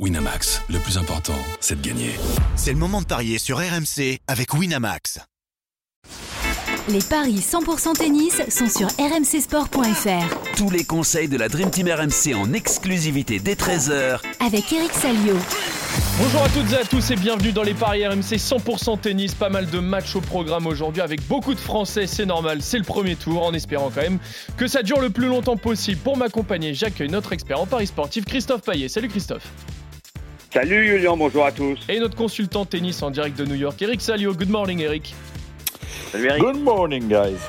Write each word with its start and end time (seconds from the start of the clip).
Winamax, 0.00 0.60
le 0.70 0.80
plus 0.80 0.98
important, 0.98 1.38
c'est 1.60 1.80
de 1.80 1.86
gagner. 1.86 2.10
C'est 2.56 2.72
le 2.72 2.78
moment 2.78 3.00
de 3.00 3.06
parier 3.06 3.38
sur 3.38 3.58
RMC 3.58 4.18
avec 4.26 4.52
Winamax. 4.52 5.20
Les 6.88 6.98
paris 6.98 7.36
100% 7.36 7.96
tennis 7.96 8.42
sont 8.48 8.68
sur 8.68 8.88
rmcsport.fr. 8.98 10.56
Tous 10.56 10.68
les 10.68 10.82
conseils 10.82 11.28
de 11.28 11.36
la 11.36 11.48
Dream 11.48 11.70
Team 11.70 11.88
RMC 11.88 12.34
en 12.34 12.52
exclusivité 12.52 13.38
dès 13.38 13.54
13h 13.54 14.18
Avec 14.44 14.72
Eric 14.72 14.92
Salio. 14.92 15.36
Bonjour 16.18 16.42
à 16.42 16.48
toutes 16.48 16.72
et 16.72 16.76
à 16.76 16.84
tous 16.84 17.12
et 17.12 17.16
bienvenue 17.16 17.52
dans 17.52 17.62
les 17.62 17.74
paris 17.74 18.04
RMC 18.04 18.36
100% 18.36 18.98
tennis. 19.00 19.36
Pas 19.36 19.48
mal 19.48 19.70
de 19.70 19.78
matchs 19.78 20.16
au 20.16 20.20
programme 20.20 20.66
aujourd'hui 20.66 21.02
avec 21.02 21.24
beaucoup 21.28 21.54
de 21.54 21.60
Français, 21.60 22.08
c'est 22.08 22.26
normal, 22.26 22.62
c'est 22.62 22.78
le 22.78 22.84
premier 22.84 23.14
tour 23.14 23.44
en 23.44 23.54
espérant 23.54 23.92
quand 23.94 24.02
même 24.02 24.18
que 24.56 24.66
ça 24.66 24.82
dure 24.82 25.00
le 25.00 25.10
plus 25.10 25.28
longtemps 25.28 25.56
possible. 25.56 26.00
Pour 26.00 26.16
m'accompagner, 26.16 26.74
j'accueille 26.74 27.10
notre 27.10 27.32
expert 27.32 27.60
en 27.60 27.66
paris 27.66 27.86
sportif 27.86 28.24
Christophe 28.24 28.62
Paillet. 28.62 28.88
Salut 28.88 29.08
Christophe. 29.08 29.52
Salut 30.54 30.86
Julien, 30.86 31.16
bonjour 31.16 31.44
à 31.44 31.50
tous. 31.50 31.80
Et 31.88 31.98
notre 31.98 32.14
consultant 32.14 32.64
tennis 32.64 33.02
en 33.02 33.10
direct 33.10 33.36
de 33.36 33.44
New 33.44 33.56
York, 33.56 33.82
Eric 33.82 34.00
Salio. 34.00 34.32
Good 34.32 34.50
morning 34.50 34.78
Eric. 34.78 35.12
Salut 36.12 36.28
Eric. 36.28 36.40
Good 36.40 36.62
morning, 36.62 37.08
guys. 37.08 37.40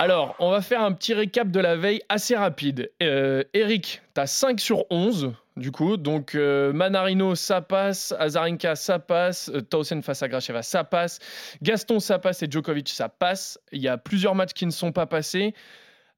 Alors, 0.00 0.34
on 0.40 0.50
va 0.50 0.60
faire 0.62 0.82
un 0.82 0.90
petit 0.90 1.14
récap 1.14 1.48
de 1.52 1.60
la 1.60 1.76
veille 1.76 2.02
assez 2.08 2.34
rapide. 2.34 2.90
Euh, 3.00 3.44
Eric, 3.54 4.02
tu 4.16 4.20
as 4.20 4.26
5 4.26 4.58
sur 4.58 4.84
11, 4.90 5.32
du 5.56 5.70
coup. 5.70 5.96
Donc, 5.96 6.34
euh, 6.34 6.72
Manarino, 6.72 7.36
ça 7.36 7.60
passe. 7.60 8.12
Azarenka, 8.18 8.74
ça 8.74 8.98
passe. 8.98 9.48
Euh, 9.54 9.60
Tausen 9.60 10.02
face 10.02 10.24
à 10.24 10.28
Gracheva, 10.28 10.62
ça 10.62 10.82
passe. 10.82 11.20
Gaston, 11.62 12.00
ça 12.00 12.18
passe. 12.18 12.42
Et 12.42 12.50
Djokovic, 12.50 12.88
ça 12.88 13.08
passe. 13.08 13.60
Il 13.70 13.80
y 13.80 13.86
a 13.86 13.96
plusieurs 13.96 14.34
matchs 14.34 14.54
qui 14.54 14.66
ne 14.66 14.72
sont 14.72 14.90
pas 14.90 15.06
passés. 15.06 15.54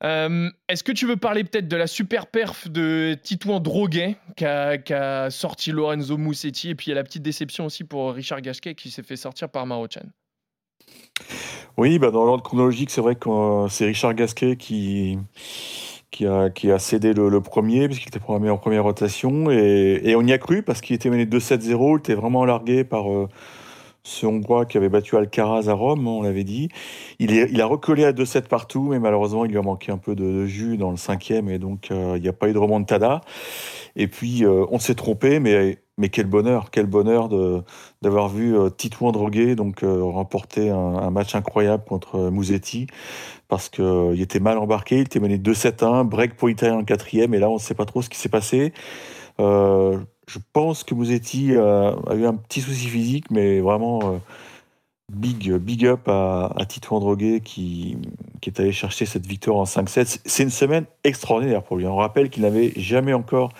Euh, 0.02 0.48
Est-ce 0.68 0.82
que 0.82 0.92
tu 0.92 1.06
veux 1.06 1.16
parler 1.16 1.44
peut-être 1.44 1.68
de 1.68 1.76
la 1.76 1.86
super 1.86 2.26
perf 2.26 2.68
de 2.68 3.16
Titouan 3.22 3.60
Droguet 3.60 4.16
qui 4.36 4.46
a, 4.46 4.78
qui 4.78 4.94
a 4.94 5.30
sorti 5.30 5.72
Lorenzo 5.72 6.16
Musetti 6.16 6.70
et 6.70 6.74
puis 6.74 6.86
il 6.86 6.90
y 6.90 6.92
a 6.92 6.94
la 6.94 7.04
petite 7.04 7.22
déception 7.22 7.66
aussi 7.66 7.84
pour 7.84 8.12
Richard 8.12 8.40
Gasquet 8.40 8.74
qui 8.74 8.90
s'est 8.90 9.02
fait 9.02 9.16
sortir 9.16 9.50
par 9.50 9.66
Marochan 9.66 10.06
Oui, 11.76 11.98
bah 11.98 12.10
dans 12.10 12.24
l'ordre 12.24 12.42
chronologique, 12.42 12.90
c'est 12.90 13.02
vrai 13.02 13.14
que 13.14 13.28
euh, 13.28 13.68
c'est 13.68 13.84
Richard 13.84 14.14
Gasquet 14.14 14.56
qui, 14.56 15.18
a, 16.26 16.78
cédé 16.78 17.12
le, 17.12 17.40
premier, 17.42 17.86
puisqu'il 17.86 18.08
était 18.08 18.20
programmé 18.20 18.48
en 18.48 18.56
première 18.56 18.84
rotation. 18.84 19.50
Et, 19.50 20.00
et 20.02 20.16
on 20.16 20.22
y 20.22 20.32
a 20.32 20.38
cru, 20.38 20.62
parce 20.62 20.80
qu'il 20.80 20.96
était 20.96 21.10
mené 21.10 21.26
2-7-0, 21.26 21.96
il 21.96 21.98
était 21.98 22.14
vraiment 22.14 22.46
largué 22.46 22.84
par 22.84 23.12
euh, 23.12 23.28
ce 24.02 24.26
Hongrois 24.26 24.66
qui 24.66 24.76
avait 24.76 24.88
battu 24.88 25.16
Alcaraz 25.16 25.68
à 25.68 25.74
Rome, 25.74 26.06
on 26.06 26.22
l'avait 26.22 26.44
dit. 26.44 26.68
Il, 27.18 27.60
a 27.60 27.66
recollé 27.66 28.04
à 28.04 28.12
2-7 28.12 28.42
partout, 28.48 28.88
mais 28.90 28.98
malheureusement, 28.98 29.44
il 29.44 29.50
lui 29.50 29.58
a 29.58 29.62
manqué 29.62 29.92
un 29.92 29.98
peu 29.98 30.14
de, 30.14 30.46
jus 30.46 30.76
dans 30.76 30.90
le 30.90 30.96
cinquième, 30.96 31.48
et 31.48 31.58
donc 31.58 31.90
euh, 31.90 32.14
il 32.16 32.22
n'y 32.22 32.28
a 32.28 32.32
pas 32.32 32.48
eu 32.48 32.52
de 32.52 32.58
remontada. 32.58 33.20
Et 33.96 34.08
puis, 34.08 34.44
euh, 34.44 34.64
on 34.70 34.78
s'est 34.78 34.94
trompé, 34.94 35.40
mais, 35.40 35.78
quel 36.12 36.26
bonheur, 36.26 36.70
quel 36.70 36.86
bonheur 36.86 37.28
d'avoir 38.00 38.28
vu 38.28 38.56
euh, 38.56 38.70
Titouan 38.70 39.12
Droguet 39.12 39.54
donc, 39.54 39.82
euh, 39.82 40.02
remporter 40.02 40.70
un, 40.70 41.10
match 41.10 41.34
incroyable 41.34 41.84
contre 41.84 42.30
Musetti, 42.30 42.86
parce 43.48 43.68
qu'il 43.68 44.20
était 44.20 44.40
mal 44.40 44.58
embarqué, 44.58 44.96
il 44.96 45.02
était 45.02 45.20
mené 45.20 45.38
2-7-1, 45.38 46.04
break 46.04 46.36
pour 46.36 46.48
l'Italien 46.48 46.78
en 46.78 46.84
quatrième, 46.84 47.34
et 47.34 47.38
là, 47.38 47.50
on 47.50 47.54
ne 47.54 47.58
sait 47.58 47.74
pas 47.74 47.84
trop 47.84 48.02
ce 48.02 48.08
qui 48.08 48.18
s'est 48.18 48.28
passé. 48.28 48.72
Je 50.32 50.38
pense 50.52 50.84
que 50.84 50.94
Musetti 50.94 51.56
euh, 51.56 51.90
a 52.08 52.14
eu 52.14 52.24
un 52.24 52.34
petit 52.34 52.60
souci 52.60 52.86
physique, 52.86 53.32
mais 53.32 53.58
vraiment 53.58 53.98
euh, 54.04 54.18
big, 55.12 55.52
big 55.54 55.84
up 55.86 56.08
à, 56.08 56.52
à 56.54 56.64
Titouan 56.66 57.00
Droguet 57.00 57.40
qui, 57.40 57.96
qui 58.40 58.50
est 58.50 58.60
allé 58.60 58.70
chercher 58.70 59.06
cette 59.06 59.26
victoire 59.26 59.56
en 59.56 59.64
5-7. 59.64 60.20
C'est 60.24 60.42
une 60.44 60.50
semaine 60.50 60.84
extraordinaire 61.02 61.64
pour 61.64 61.78
lui. 61.78 61.86
On 61.86 61.96
rappelle 61.96 62.30
qu'il 62.30 62.44
n'avait 62.44 62.72
jamais 62.76 63.12
encore 63.12 63.52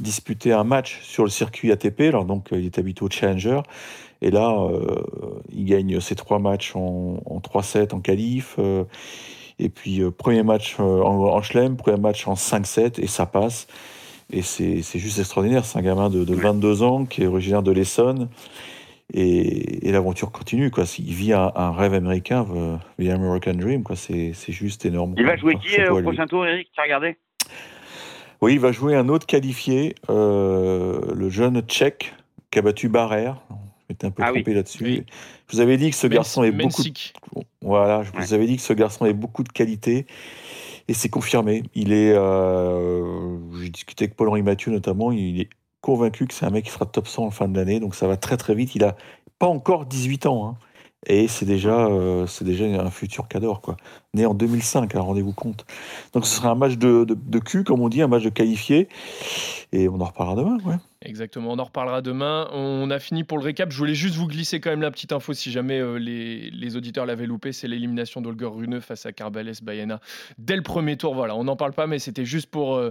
disputé 0.00 0.54
un 0.54 0.64
match 0.64 1.00
sur 1.02 1.22
le 1.22 1.28
circuit 1.28 1.70
ATP, 1.70 2.00
alors 2.00 2.24
donc 2.24 2.50
euh, 2.50 2.60
il 2.60 2.64
est 2.64 2.78
habitué 2.78 3.04
au 3.04 3.10
Challenger. 3.10 3.60
Et 4.22 4.30
là, 4.30 4.56
euh, 4.58 5.04
il 5.52 5.66
gagne 5.66 6.00
ses 6.00 6.14
trois 6.14 6.38
matchs 6.38 6.74
en, 6.76 7.20
en 7.26 7.40
3-7 7.40 7.94
en 7.94 8.00
qualif. 8.00 8.58
et 9.58 9.68
puis, 9.68 10.00
premier 10.12 10.42
match 10.44 10.80
en, 10.80 10.84
en 10.84 11.42
chelem, 11.42 11.76
premier 11.76 12.00
match 12.00 12.26
en 12.26 12.32
5-7, 12.32 13.02
et 13.02 13.06
ça 13.06 13.26
passe. 13.26 13.66
Et 14.32 14.42
c'est 14.42 14.82
juste 14.98 15.18
extraordinaire. 15.18 15.64
C'est 15.64 15.78
un 15.78 15.82
gamin 15.82 16.10
de, 16.10 16.24
de 16.24 16.34
22 16.34 16.82
ans 16.82 17.04
qui 17.04 17.22
est 17.22 17.26
originaire 17.26 17.62
de 17.62 17.70
l'Essonne. 17.72 18.28
Et, 19.14 19.86
et 19.88 19.92
l'aventure 19.92 20.32
continue. 20.32 20.70
Quoi. 20.72 20.84
Il 20.98 21.14
vit 21.14 21.32
un, 21.32 21.52
un 21.54 21.70
rêve 21.70 21.94
américain, 21.94 22.44
euh, 22.54 22.76
The 23.00 23.08
American 23.10 23.54
Dream. 23.54 23.84
quoi. 23.84 23.94
C'est 23.94 24.32
juste 24.48 24.84
énorme. 24.84 25.14
Il 25.16 25.24
va 25.24 25.36
jouer 25.36 25.54
Enfin, 25.56 25.64
qui 25.68 25.80
euh, 25.80 25.92
au 25.92 25.96
lui. 25.98 26.02
prochain 26.02 26.26
tour, 26.26 26.44
Eric? 26.44 26.68
Tu 26.74 26.80
as 26.80 26.84
regardé? 26.84 27.16
Oui, 28.42 28.54
il 28.54 28.60
va 28.60 28.72
jouer 28.72 28.96
un 28.96 29.08
autre 29.08 29.24
qualifié, 29.26 29.94
euh, 30.10 31.00
le 31.14 31.30
jeune 31.30 31.60
tchèque 31.62 32.14
qui 32.50 32.58
a 32.58 32.62
battu 32.62 32.88
Barrère. 32.88 33.36
Je 33.48 33.54
m'étais 33.90 34.06
un 34.08 34.10
peu 34.10 34.24
Ah 34.24 34.30
oui. 34.32 34.40
trompé 34.42 34.54
là-dessus. 34.54 34.82
Oui. 34.84 35.02
Je 35.48 35.54
vous 35.56 35.60
avais 35.62 35.76
dit 35.76 35.90
que 35.90 35.96
ce 35.96 36.08
garçon 36.08 36.42
est 36.42 36.50
beaucoup. 36.50 36.82
de-. 36.82 36.90
Voilà, 37.62 38.02
je 38.02 38.10
Ouais. 38.10 38.18
vous 38.18 38.34
avais 38.34 38.46
dit 38.46 38.56
que 38.56 38.62
ce 38.62 38.72
garçon 38.72 39.04
avait 39.04 39.14
beaucoup 39.14 39.44
de 39.44 39.48
qualité 39.48 40.06
et 40.88 40.94
c'est 40.94 41.08
confirmé. 41.08 41.62
Il 41.74 41.92
est, 41.92 42.12
euh, 42.14 43.38
j'ai 43.60 43.70
discuté 43.70 44.04
avec 44.04 44.16
Paul-Henri 44.16 44.42
Mathieu 44.42 44.72
notamment, 44.72 45.12
il 45.12 45.40
est 45.40 45.50
convaincu 45.80 46.26
que 46.26 46.34
c'est 46.34 46.46
un 46.46 46.50
mec 46.50 46.64
qui 46.64 46.70
sera 46.70 46.86
top 46.86 47.06
100 47.08 47.26
en 47.26 47.30
fin 47.30 47.48
de 47.48 47.56
l'année, 47.56 47.80
donc 47.80 47.94
ça 47.94 48.06
va 48.08 48.16
très 48.16 48.36
très 48.36 48.54
vite. 48.54 48.74
Il 48.74 48.84
a 48.84 48.96
pas 49.38 49.46
encore 49.46 49.86
18 49.86 50.26
ans, 50.26 50.48
hein, 50.48 50.58
et 51.06 51.28
c'est 51.28 51.46
déjà, 51.46 51.86
euh, 51.86 52.26
c'est 52.26 52.44
déjà 52.44 52.64
un 52.64 52.90
futur 52.90 53.28
cador, 53.28 53.60
quoi. 53.60 53.76
Né 54.14 54.26
en 54.26 54.34
2005, 54.34 54.94
hein, 54.94 55.00
rendez-vous 55.00 55.32
compte. 55.32 55.64
Donc 56.12 56.26
ce 56.26 56.36
sera 56.36 56.50
un 56.50 56.54
match 56.54 56.76
de, 56.76 57.04
de, 57.08 57.38
cul, 57.38 57.64
comme 57.64 57.80
on 57.80 57.88
dit, 57.88 58.02
un 58.02 58.08
match 58.08 58.24
de 58.24 58.30
qualifié, 58.30 58.88
et 59.72 59.88
on 59.88 60.00
en 60.00 60.04
reparlera 60.04 60.36
demain, 60.36 60.58
ouais. 60.64 60.76
Exactement, 61.02 61.52
on 61.52 61.58
en 61.58 61.64
reparlera 61.64 62.02
demain. 62.02 62.48
On 62.52 62.90
a 62.90 62.98
fini 62.98 63.22
pour 63.22 63.38
le 63.38 63.44
récap. 63.44 63.70
Je 63.70 63.78
voulais 63.78 63.94
juste 63.94 64.16
vous 64.16 64.26
glisser 64.26 64.60
quand 64.60 64.70
même 64.70 64.80
la 64.80 64.90
petite 64.90 65.12
info 65.12 65.34
si 65.34 65.52
jamais 65.52 65.78
euh, 65.78 65.98
les, 65.98 66.76
auditeurs 66.76 67.06
l'avaient 67.06 67.26
loupé. 67.26 67.52
C'est 67.52 67.68
l'élimination 67.68 68.20
d'Olger 68.20 68.46
Rune 68.46 68.80
face 68.80 69.06
à 69.06 69.12
Carbales 69.12 69.52
Bayana 69.62 70.00
dès 70.38 70.56
le 70.56 70.62
premier 70.62 70.96
tour. 70.96 71.14
Voilà, 71.14 71.36
on 71.36 71.44
n'en 71.44 71.54
parle 71.54 71.74
pas, 71.74 71.86
mais 71.86 72.00
c'était 72.00 72.24
juste 72.24 72.50
pour, 72.50 72.74
euh, 72.74 72.90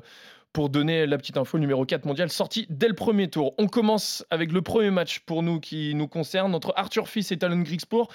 pour 0.56 0.70
donner 0.70 1.06
la 1.06 1.18
petite 1.18 1.36
info. 1.36 1.60
Numéro 1.60 1.84
4 1.84 2.06
mondial 2.06 2.30
sorti 2.30 2.66
dès 2.70 2.88
le 2.88 2.94
premier 2.94 3.28
tour. 3.28 3.54
On 3.58 3.68
commence 3.68 4.26
avec 4.30 4.54
le 4.54 4.62
premier 4.62 4.90
match 4.90 5.20
pour 5.20 5.44
nous 5.44 5.60
qui 5.60 5.94
nous 5.96 6.08
concerne 6.08 6.56
entre 6.56 6.72
Arthur 6.78 7.10
Fils 7.10 7.34
et 7.34 7.38
Talon 7.38 7.60
Griekspoor. 7.60 8.08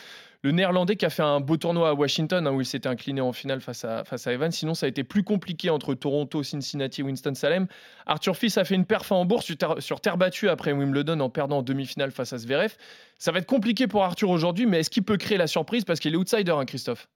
Le 0.42 0.50
néerlandais 0.50 0.96
qui 0.96 1.04
a 1.04 1.10
fait 1.10 1.22
un 1.22 1.40
beau 1.40 1.58
tournoi 1.58 1.90
à 1.90 1.92
Washington 1.92 2.46
hein, 2.46 2.52
où 2.52 2.62
il 2.62 2.64
s'était 2.64 2.88
incliné 2.88 3.20
en 3.20 3.34
finale 3.34 3.60
face 3.60 3.84
à, 3.84 4.04
face 4.04 4.26
à 4.26 4.32
Evan. 4.32 4.50
Sinon, 4.50 4.72
ça 4.72 4.86
a 4.86 4.88
été 4.88 5.04
plus 5.04 5.22
compliqué 5.22 5.68
entre 5.68 5.92
Toronto, 5.92 6.42
Cincinnati, 6.42 7.02
Winston-Salem. 7.02 7.66
Arthur 8.06 8.34
Fils 8.34 8.56
a 8.56 8.64
fait 8.64 8.74
une 8.74 8.86
perf 8.86 9.12
en 9.12 9.26
bourse 9.26 9.44
sur 9.44 9.82
sur 9.82 10.00
terre 10.00 10.16
battue 10.16 10.48
après 10.48 10.72
Wimbledon 10.72 11.20
en 11.20 11.28
perdant 11.28 11.58
en 11.58 11.62
demi-finale 11.62 12.10
face 12.10 12.32
à 12.32 12.38
Zverev. 12.38 12.74
Ça 13.18 13.32
va 13.32 13.40
être 13.40 13.46
compliqué 13.46 13.86
pour 13.86 14.02
Arthur 14.02 14.30
aujourd'hui, 14.30 14.64
mais 14.64 14.80
est-ce 14.80 14.88
qu'il 14.88 15.02
peut 15.02 15.18
créer 15.18 15.36
la 15.36 15.46
surprise? 15.46 15.84
Parce 15.84 16.00
qu'il 16.00 16.14
est 16.14 16.16
outsider, 16.16 16.52
hein, 16.52 16.64
Christophe 16.64 17.06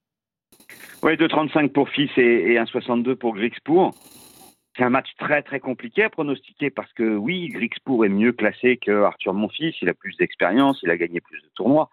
Oui, 1.03 1.15
2,35 1.15 1.71
pour 1.71 1.89
Fils 1.89 2.11
et, 2.19 2.21
et 2.21 2.57
1,62 2.57 3.15
pour 3.15 3.35
Griekspoor. 3.35 3.95
C'est 4.77 4.83
un 4.85 4.91
match 4.91 5.09
très 5.19 5.43
très 5.43 5.61
compliqué 5.61 6.03
à 6.03 6.11
pronostiquer 6.11 6.71
parce 6.71 6.93
que 6.95 7.17
oui, 7.17 7.49
Griekspoor 7.49 8.05
est 8.05 8.09
mieux 8.09 8.33
classé 8.33 8.77
que 8.77 9.05
Arthur 9.05 9.33
Monfils, 9.35 9.75
il 9.83 9.89
a 9.89 9.95
plus 9.95 10.17
d'expérience, 10.17 10.81
il 10.83 10.91
a 10.91 10.97
gagné 10.97 11.21
plus 11.21 11.41
de 11.41 11.49
tournois, 11.55 11.91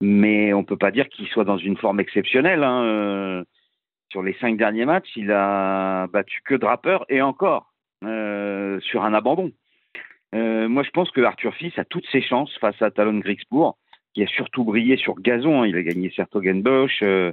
mais 0.00 0.52
on 0.52 0.64
peut 0.64 0.76
pas 0.76 0.90
dire 0.90 1.08
qu'il 1.08 1.28
soit 1.28 1.44
dans 1.44 1.58
une 1.58 1.76
forme 1.76 2.00
exceptionnelle. 2.00 2.64
hein. 2.64 2.82
Euh, 2.84 3.44
Sur 4.10 4.22
les 4.24 4.34
cinq 4.40 4.56
derniers 4.56 4.86
matchs, 4.86 5.10
il 5.14 5.30
a 5.30 6.08
battu 6.08 6.40
que 6.44 6.56
Draper 6.56 7.04
et 7.08 7.22
encore 7.22 7.72
euh, 8.02 8.80
sur 8.80 9.04
un 9.04 9.14
abandon. 9.14 9.52
Euh, 10.34 10.68
moi, 10.68 10.82
je 10.82 10.90
pense 10.90 11.10
que 11.12 11.20
Arthur 11.20 11.54
Fils 11.54 11.78
a 11.78 11.84
toutes 11.84 12.06
ses 12.10 12.22
chances 12.22 12.52
face 12.58 12.80
à 12.82 12.90
Talon 12.90 13.18
Griekspoor, 13.20 13.76
qui 14.14 14.24
a 14.24 14.26
surtout 14.26 14.64
brillé 14.64 14.96
sur 14.96 15.14
gazon. 15.20 15.62
hein. 15.62 15.66
Il 15.68 15.76
a 15.76 15.82
gagné 15.84 16.10
Sertogenbosch, 16.10 17.02
euh, 17.02 17.32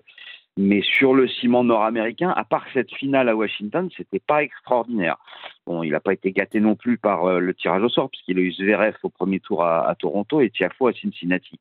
mais 0.57 0.81
sur 0.81 1.13
le 1.13 1.27
ciment 1.27 1.63
nord-américain, 1.63 2.33
à 2.35 2.43
part 2.43 2.65
cette 2.73 2.91
finale 2.91 3.29
à 3.29 3.35
Washington, 3.35 3.89
c'était 3.95 4.19
pas 4.19 4.43
extraordinaire. 4.43 5.17
Bon, 5.65 5.83
il 5.83 5.91
n'a 5.91 5.99
pas 5.99 6.13
été 6.13 6.31
gâté 6.31 6.59
non 6.59 6.75
plus 6.75 6.97
par 6.97 7.25
euh, 7.25 7.39
le 7.39 7.53
tirage 7.53 7.83
au 7.83 7.89
sort, 7.89 8.09
puisqu'il 8.09 8.39
a 8.39 8.41
eu 8.41 8.51
Zverev 8.51 8.95
au 9.03 9.09
premier 9.09 9.39
tour 9.39 9.63
à, 9.63 9.93
Toronto 9.99 10.41
et 10.41 10.49
Tiafo 10.49 10.87
à 10.87 10.93
Cincinnati. 10.93 11.59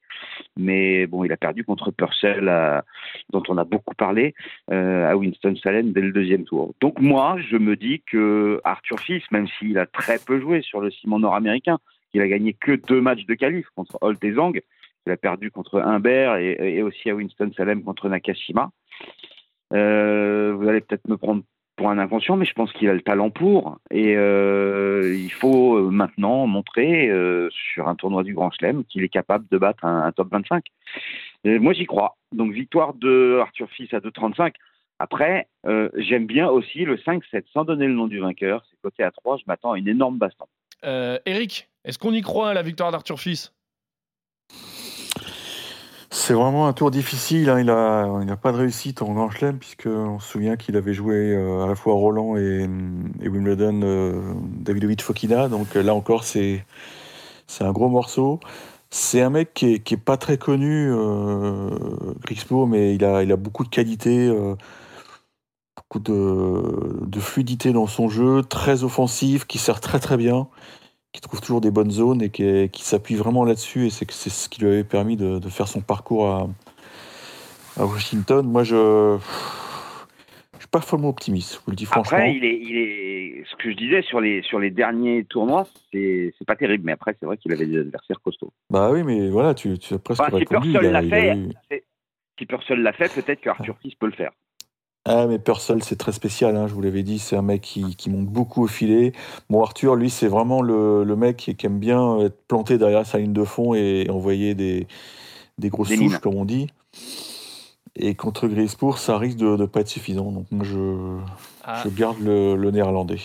Mais 0.56 1.06
bon, 1.06 1.24
il 1.24 1.32
a 1.32 1.36
perdu 1.36 1.64
contre 1.64 1.90
Purcell, 1.90 2.48
à- 2.48 2.84
dont 3.30 3.42
on 3.48 3.58
a 3.58 3.64
beaucoup 3.64 3.94
parlé, 3.94 4.34
euh, 4.70 5.10
à 5.10 5.16
Winston-Salem 5.16 5.92
dès 5.92 6.00
le 6.00 6.12
deuxième 6.12 6.44
tour. 6.44 6.74
Donc 6.80 6.98
moi, 7.00 7.36
je 7.50 7.56
me 7.56 7.76
dis 7.76 8.02
que 8.10 8.60
Arthur 8.64 9.00
Fils, 9.00 9.22
même 9.30 9.46
s'il 9.58 9.78
a 9.78 9.86
très 9.86 10.18
peu 10.18 10.40
joué 10.40 10.62
sur 10.62 10.80
le 10.80 10.90
ciment 10.90 11.18
nord-américain, 11.18 11.78
qu'il 12.12 12.22
a 12.22 12.28
gagné 12.28 12.54
que 12.54 12.72
deux 12.72 13.00
matchs 13.00 13.26
de 13.26 13.34
qualif 13.34 13.66
contre 13.74 13.98
Holt 14.00 14.22
et 14.24 14.32
Zhang, 14.32 14.60
il 15.06 15.12
a 15.12 15.16
perdu 15.16 15.50
contre 15.50 15.80
Humbert 15.80 16.36
et, 16.36 16.82
aussi 16.82 17.08
à 17.08 17.14
Winston-Salem 17.14 17.82
contre 17.84 18.08
Nakashima. 18.08 18.70
Euh, 19.72 20.54
vous 20.56 20.68
allez 20.68 20.80
peut-être 20.80 21.08
me 21.08 21.16
prendre 21.16 21.42
pour 21.76 21.90
un 21.90 21.98
inconscient, 21.98 22.36
mais 22.36 22.46
je 22.46 22.54
pense 22.54 22.72
qu'il 22.72 22.88
a 22.88 22.94
le 22.94 23.02
talent 23.02 23.30
pour. 23.30 23.78
Et 23.90 24.16
euh, 24.16 25.14
il 25.14 25.30
faut 25.30 25.76
euh, 25.76 25.90
maintenant 25.90 26.46
montrer 26.46 27.10
sur 27.50 27.88
un 27.88 27.94
tournoi 27.94 28.24
du 28.24 28.34
Grand 28.34 28.50
Chelem 28.50 28.84
qu'il 28.84 29.04
est 29.04 29.08
capable 29.08 29.46
de 29.50 29.58
battre 29.58 29.84
un, 29.84 30.10
top 30.12 30.28
25. 30.32 30.64
Et 31.44 31.58
moi, 31.58 31.72
j'y 31.72 31.86
crois. 31.86 32.16
Donc, 32.32 32.52
victoire 32.52 32.94
de 32.94 33.38
Arthur 33.40 33.70
Fils 33.70 33.92
à 33.94 34.00
2,35. 34.00 34.54
Après, 34.98 35.48
j'aime 35.96 36.26
bien 36.26 36.48
aussi 36.48 36.84
le 36.84 36.96
5-7 36.96 37.44
sans 37.52 37.64
donner 37.64 37.86
le 37.86 37.94
nom 37.94 38.06
du 38.06 38.18
vainqueur. 38.18 38.64
C'est 38.70 38.80
côté 38.80 39.02
à 39.02 39.10
3, 39.10 39.36
je 39.36 39.44
m'attends 39.46 39.72
à 39.72 39.78
une 39.78 39.88
énorme 39.88 40.18
baston. 40.18 40.46
Eric, 40.82 41.68
est-ce 41.84 41.98
qu'on 41.98 42.12
y 42.12 42.22
croit 42.22 42.50
à 42.50 42.54
la 42.54 42.62
victoire 42.62 42.90
d'Arthur 42.90 43.20
Fils? 43.20 43.52
C'est 46.26 46.34
vraiment 46.34 46.66
un 46.66 46.72
tour 46.72 46.90
difficile. 46.90 47.48
hein. 47.50 47.60
Il 47.60 47.66
n'a 47.66 48.08
il 48.20 48.36
pas 48.36 48.50
de 48.50 48.56
réussite 48.56 49.00
en 49.00 49.12
Grand 49.12 49.30
Chelem, 49.30 49.58
puisqu'on 49.60 50.18
se 50.18 50.26
souvient 50.28 50.56
qu'il 50.56 50.76
avait 50.76 50.92
joué 50.92 51.14
euh, 51.14 51.62
à 51.62 51.68
la 51.68 51.76
fois 51.76 51.94
Roland 51.94 52.36
et, 52.36 52.68
et 53.22 53.28
Wimbledon 53.28 53.80
euh, 53.84 54.34
Davidovich 54.58 55.02
Fokina. 55.02 55.48
Donc 55.48 55.74
là 55.76 55.94
encore, 55.94 56.24
c'est 56.24 56.64
un 57.60 57.70
gros 57.70 57.88
morceau. 57.88 58.40
C'est 58.90 59.22
un 59.22 59.30
mec 59.30 59.54
qui 59.54 59.74
est, 59.74 59.96
pas 59.96 60.16
très 60.16 60.36
connu, 60.36 60.90
euh, 60.90 61.70
mais 62.66 62.96
il 62.96 63.04
a, 63.04 63.22
il 63.22 63.30
a 63.30 63.36
beaucoup 63.36 63.62
de 63.62 63.68
qualité, 63.68 64.26
euh, 64.26 64.56
beaucoup 65.76 66.00
de, 66.00 67.06
de 67.06 67.20
fluidité 67.20 67.72
dans 67.72 67.86
son 67.86 68.08
jeu, 68.08 68.42
très 68.42 68.82
offensif, 68.82 69.46
qui 69.46 69.58
sert 69.58 69.80
très 69.80 70.00
très 70.00 70.16
bien, 70.16 70.48
qui 71.16 71.22
trouve 71.22 71.40
toujours 71.40 71.62
des 71.62 71.70
bonnes 71.70 71.90
zones 71.90 72.20
et 72.22 72.28
qui, 72.28 72.68
s'appuie 72.84 73.14
vraiment 73.14 73.44
là-dessus. 73.44 73.86
Et 73.86 73.90
c'est 73.90 74.06
ce 74.10 74.48
qui 74.50 74.60
lui 74.60 74.68
avait 74.68 74.84
permis 74.84 75.16
de, 75.16 75.38
de 75.38 75.48
faire 75.48 75.66
son 75.66 75.80
parcours 75.80 76.28
à, 76.28 76.48
à 77.78 77.86
Washington. 77.86 78.46
Moi, 78.46 78.64
je 78.64 79.16
je 80.54 80.60
suis 80.60 80.68
pas 80.68 80.80
follement 80.80 81.08
optimiste, 81.08 81.54
je 81.54 81.58
vous 81.64 81.70
le 81.70 81.76
dis 81.76 81.84
franchement. 81.86 82.18
Après, 82.18 82.34
il 82.34 82.44
est, 82.44 82.58
il 82.60 82.76
est, 82.76 83.44
ce 83.50 83.56
que 83.56 83.70
je 83.70 83.76
disais 83.76 84.02
sur 84.02 84.20
les, 84.20 84.42
sur 84.42 84.58
les 84.58 84.70
derniers 84.70 85.24
tournois, 85.24 85.66
c'est 85.92 86.34
c'est 86.38 86.46
pas 86.46 86.56
terrible. 86.56 86.84
Mais 86.84 86.92
après, 86.92 87.16
c'est 87.18 87.26
vrai 87.26 87.38
qu'il 87.38 87.52
avait 87.52 87.66
des 87.66 87.78
adversaires 87.78 88.20
costauds. 88.22 88.52
Bah 88.68 88.90
oui, 88.90 89.02
mais 89.02 89.30
voilà, 89.30 89.54
tu, 89.54 89.78
tu 89.78 89.94
as 89.94 89.98
presque 89.98 90.20
Enfin, 90.20 90.30
si 90.32 90.38
répondu. 90.38 90.72
Purcell 90.72 90.90
il 90.90 90.96
a- 90.96 91.00
l'a 91.00 91.08
fait, 91.08 91.36
eu- 91.36 91.82
si 92.38 92.46
Purcell 92.46 92.92
fait, 92.96 93.14
peut-être 93.14 93.40
que 93.40 93.48
Arthur 93.48 93.76
Fils 93.80 93.94
peut 93.94 94.06
le 94.06 94.12
faire. 94.12 94.32
Ah, 95.08 95.28
mais 95.28 95.38
Purcell, 95.38 95.84
c'est 95.84 95.94
très 95.96 96.10
spécial, 96.10 96.56
hein, 96.56 96.66
je 96.66 96.74
vous 96.74 96.80
l'avais 96.82 97.04
dit, 97.04 97.20
c'est 97.20 97.36
un 97.36 97.42
mec 97.42 97.60
qui, 97.60 97.94
qui 97.94 98.10
monte 98.10 98.26
beaucoup 98.26 98.64
au 98.64 98.66
filet. 98.66 99.12
Bon, 99.48 99.62
Arthur, 99.62 99.94
lui, 99.94 100.10
c'est 100.10 100.26
vraiment 100.26 100.62
le, 100.62 101.04
le 101.04 101.16
mec 101.16 101.36
qui, 101.36 101.54
qui 101.54 101.66
aime 101.66 101.78
bien 101.78 102.18
être 102.22 102.44
planté 102.48 102.76
derrière 102.76 103.06
sa 103.06 103.18
ligne 103.18 103.32
de 103.32 103.44
fond 103.44 103.74
et 103.74 104.08
envoyer 104.10 104.56
des, 104.56 104.88
des 105.58 105.68
grosses 105.68 105.90
Des 105.90 105.96
souches, 105.96 106.18
comme 106.18 106.34
on 106.34 106.44
dit. 106.44 106.66
Et 107.94 108.16
contre 108.16 108.48
Griesbourg, 108.48 108.98
ça 108.98 109.16
risque 109.16 109.38
de 109.38 109.56
ne 109.56 109.66
pas 109.66 109.80
être 109.82 109.88
suffisant. 109.88 110.32
Donc, 110.32 110.46
moi, 110.50 110.64
je, 110.64 111.18
Ah, 111.62 111.82
je 111.84 111.88
garde 111.88 112.18
le, 112.20 112.56
le 112.56 112.70
néerlandais. 112.72 113.20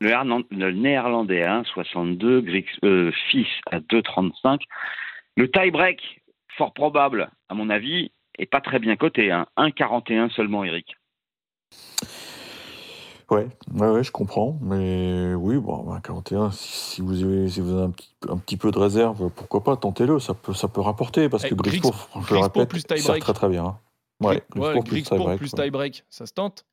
Le, 0.00 0.10
Hernan- 0.10 0.44
le 0.50 0.70
néerlandais 0.70 1.42
à 1.42 1.60
1,62, 1.62 2.40
Grix, 2.40 2.66
euh, 2.84 3.10
Fils 3.30 3.48
à 3.70 3.80
2,35. 3.80 4.60
Le 5.36 5.50
tie-break, 5.50 6.22
fort 6.56 6.72
probable, 6.72 7.30
à 7.48 7.54
mon 7.54 7.68
avis, 7.68 8.12
est 8.38 8.46
pas 8.46 8.60
très 8.60 8.78
bien 8.78 8.96
coté. 8.96 9.30
Hein. 9.30 9.46
1,41 9.56 10.30
seulement, 10.30 10.64
Eric. 10.64 10.96
Ouais, 13.30 13.46
ouais, 13.74 13.88
ouais, 13.88 14.04
je 14.04 14.12
comprends. 14.12 14.58
Mais 14.60 15.32
oui, 15.34 15.56
bon, 15.56 15.84
bah, 15.84 16.00
41, 16.04 16.50
si, 16.50 16.68
si 16.68 17.00
vous 17.00 17.22
avez, 17.24 17.48
si 17.48 17.60
vous 17.62 17.72
avez 17.72 17.84
un, 17.84 17.90
petit, 17.90 18.14
un 18.28 18.36
petit 18.36 18.58
peu 18.58 18.70
de 18.70 18.78
réserve, 18.78 19.30
pourquoi 19.30 19.64
pas, 19.64 19.76
tentez-le, 19.76 20.18
ça 20.18 20.34
peut, 20.34 20.52
ça 20.52 20.68
peut 20.68 20.82
rapporter. 20.82 21.28
Parce 21.30 21.44
Eh, 21.44 21.48
que 21.50 21.54
Grix- 21.54 21.80
Griesbourg, 21.80 22.08
je 22.28 22.34
le 22.34 22.40
répète, 22.40 22.68
plus 22.68 22.84
tie-break. 22.84 23.22
très 23.22 23.32
très 23.32 23.48
bien. 23.48 23.64
hein. 23.64 23.78
Ouais, 24.20 24.40
plus 24.84 25.02
tie-break, 25.02 25.38
plus 25.38 25.52
ouais. 25.54 25.62
tie-break, 25.64 26.04
ça 26.10 26.26
se 26.26 26.32
tente 26.32 26.64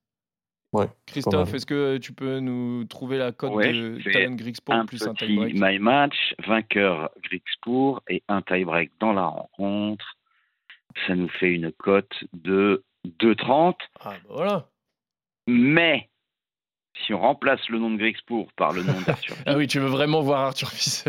Ouais, 0.71 0.85
Christophe, 1.07 1.51
est-ce 1.55 1.65
que 1.65 1.97
tu 1.97 2.13
peux 2.13 2.39
nous 2.39 2.83
trouver 2.83 3.17
la 3.17 3.31
cote 3.31 3.53
Ouais, 3.53 3.73
de 3.73 3.97
Talon 4.11 4.37
un 4.69 4.85
plus 4.85 5.01
un 5.07 5.15
tie-break? 5.15 5.55
my 5.55 5.79
match, 5.79 6.35
vainqueur 6.45 7.09
Grixpour 7.23 8.03
et 8.07 8.21
un 8.27 8.43
tie-break 8.43 8.91
dans 8.99 9.13
la 9.13 9.25
rencontre. 9.25 10.18
Ça 11.07 11.15
nous 11.15 11.29
fait 11.29 11.53
une 11.53 11.71
cote 11.71 12.11
de 12.33 12.83
2,30. 13.21 13.75
Ah, 14.01 14.09
bah 14.09 14.15
voilà. 14.29 14.69
Mais 15.47 16.09
si 17.05 17.13
on 17.13 17.19
remplace 17.19 17.61
le 17.69 17.79
nom 17.79 17.89
de 17.91 17.97
Grixpour 17.97 18.51
par 18.57 18.73
le 18.73 18.83
nom 18.83 18.99
d'Arthur 19.07 19.35
Ah 19.45 19.55
oui, 19.55 19.67
tu 19.67 19.79
veux 19.79 19.87
vraiment 19.87 20.21
voir 20.21 20.41
Arthur 20.41 20.69
Fils 20.69 21.05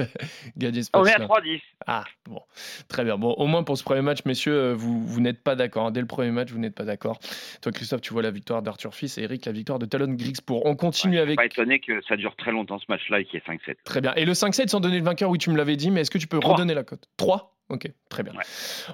gagner 0.56 0.82
ce 0.85 0.91
on 0.94 1.05
est 1.05 1.12
à 1.15 1.19
match-là 1.19 1.41
3,10. 1.41 1.61
Ah, 1.87 2.05
bon, 2.27 2.41
très 2.88 3.03
bien. 3.05 3.19
Bon, 3.19 3.32
au 3.32 3.47
moins 3.47 3.65
pour 3.65 3.77
ce 3.77 3.82
premier 3.82 4.03
match, 4.03 4.21
messieurs, 4.25 4.55
euh, 4.55 4.75
vous, 4.75 5.05
vous 5.05 5.21
n'êtes 5.21 5.43
pas 5.43 5.56
d'accord. 5.56 5.87
hein. 5.87 5.91
Dès 5.91 6.00
le 6.00 6.06
premier 6.06 6.31
match, 6.31 6.50
vous 6.53 6.59
n'êtes 6.61 6.77
pas 6.77 6.85
d'accord. 6.85 7.19
Toi, 7.61 7.73
Christophe, 7.73 8.03
tu 8.03 8.12
vois 8.12 8.23
la 8.23 8.31
victoire 8.31 8.62
d'Arthur 8.62 8.94
Fils 8.94 9.19
et 9.19 9.23
Eric, 9.23 9.44
la 9.47 9.53
victoire 9.53 9.79
de 9.81 9.87
Talon 9.87 10.12
Grixbourg. 10.15 10.65
On 10.65 10.77
continue 10.77 11.17
Ouais, 11.17 11.23
avec. 11.23 11.37
Pas 11.37 11.47
étonné 11.47 11.81
que 11.81 12.00
ça 12.03 12.17
dure 12.17 12.37
très 12.37 12.53
longtemps 12.53 12.79
ce 12.79 12.87
match-là 12.88 13.21
et 13.21 13.25
qu'il 13.25 13.41
y 13.41 13.43
ait 13.53 13.56
5-7. 13.56 13.75
Très 13.85 14.00
bien. 14.00 14.15
Et 14.15 14.25
le 14.25 14.32
5-7, 14.32 14.69
sans 14.69 14.81
donner 14.81 14.99
le 14.99 15.05
vainqueur, 15.05 15.29
oui, 15.31 15.38
tu 15.38 15.50
me 15.50 15.56
l'avais 15.56 15.77
dit, 15.77 15.91
mais 15.91 16.03
est-ce 16.03 16.11
que 16.11 16.19
tu 16.19 16.29
peux 16.29 16.38
redonner 16.38 16.75
la 16.75 16.85
cote? 16.85 17.09
3 17.17 17.56
Ok, 17.70 17.88
très 18.08 18.25
bien. 18.25 18.32
Ouais. 18.32 18.43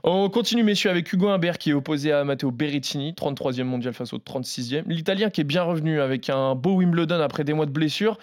On 0.04 0.28
continue, 0.28 0.62
messieurs, 0.62 0.90
avec 0.90 1.10
Hugo 1.10 1.28
Humbert 1.28 1.56
qui 1.56 1.70
est 1.70 1.72
opposé 1.72 2.12
à 2.12 2.24
Matteo 2.24 2.50
Berrettini, 2.50 3.14
33e 3.14 3.64
mondial 3.64 3.94
face 3.94 4.12
au 4.12 4.18
36e. 4.18 4.84
L'Italien 4.86 5.30
qui 5.30 5.40
est 5.40 5.44
bien 5.44 5.62
revenu 5.62 5.98
avec 6.00 6.28
un 6.28 6.54
beau 6.54 6.74
Wimbledon 6.74 7.20
après 7.20 7.42
des 7.42 7.54
mois 7.54 7.64
de 7.64 7.70
blessure. 7.70 8.18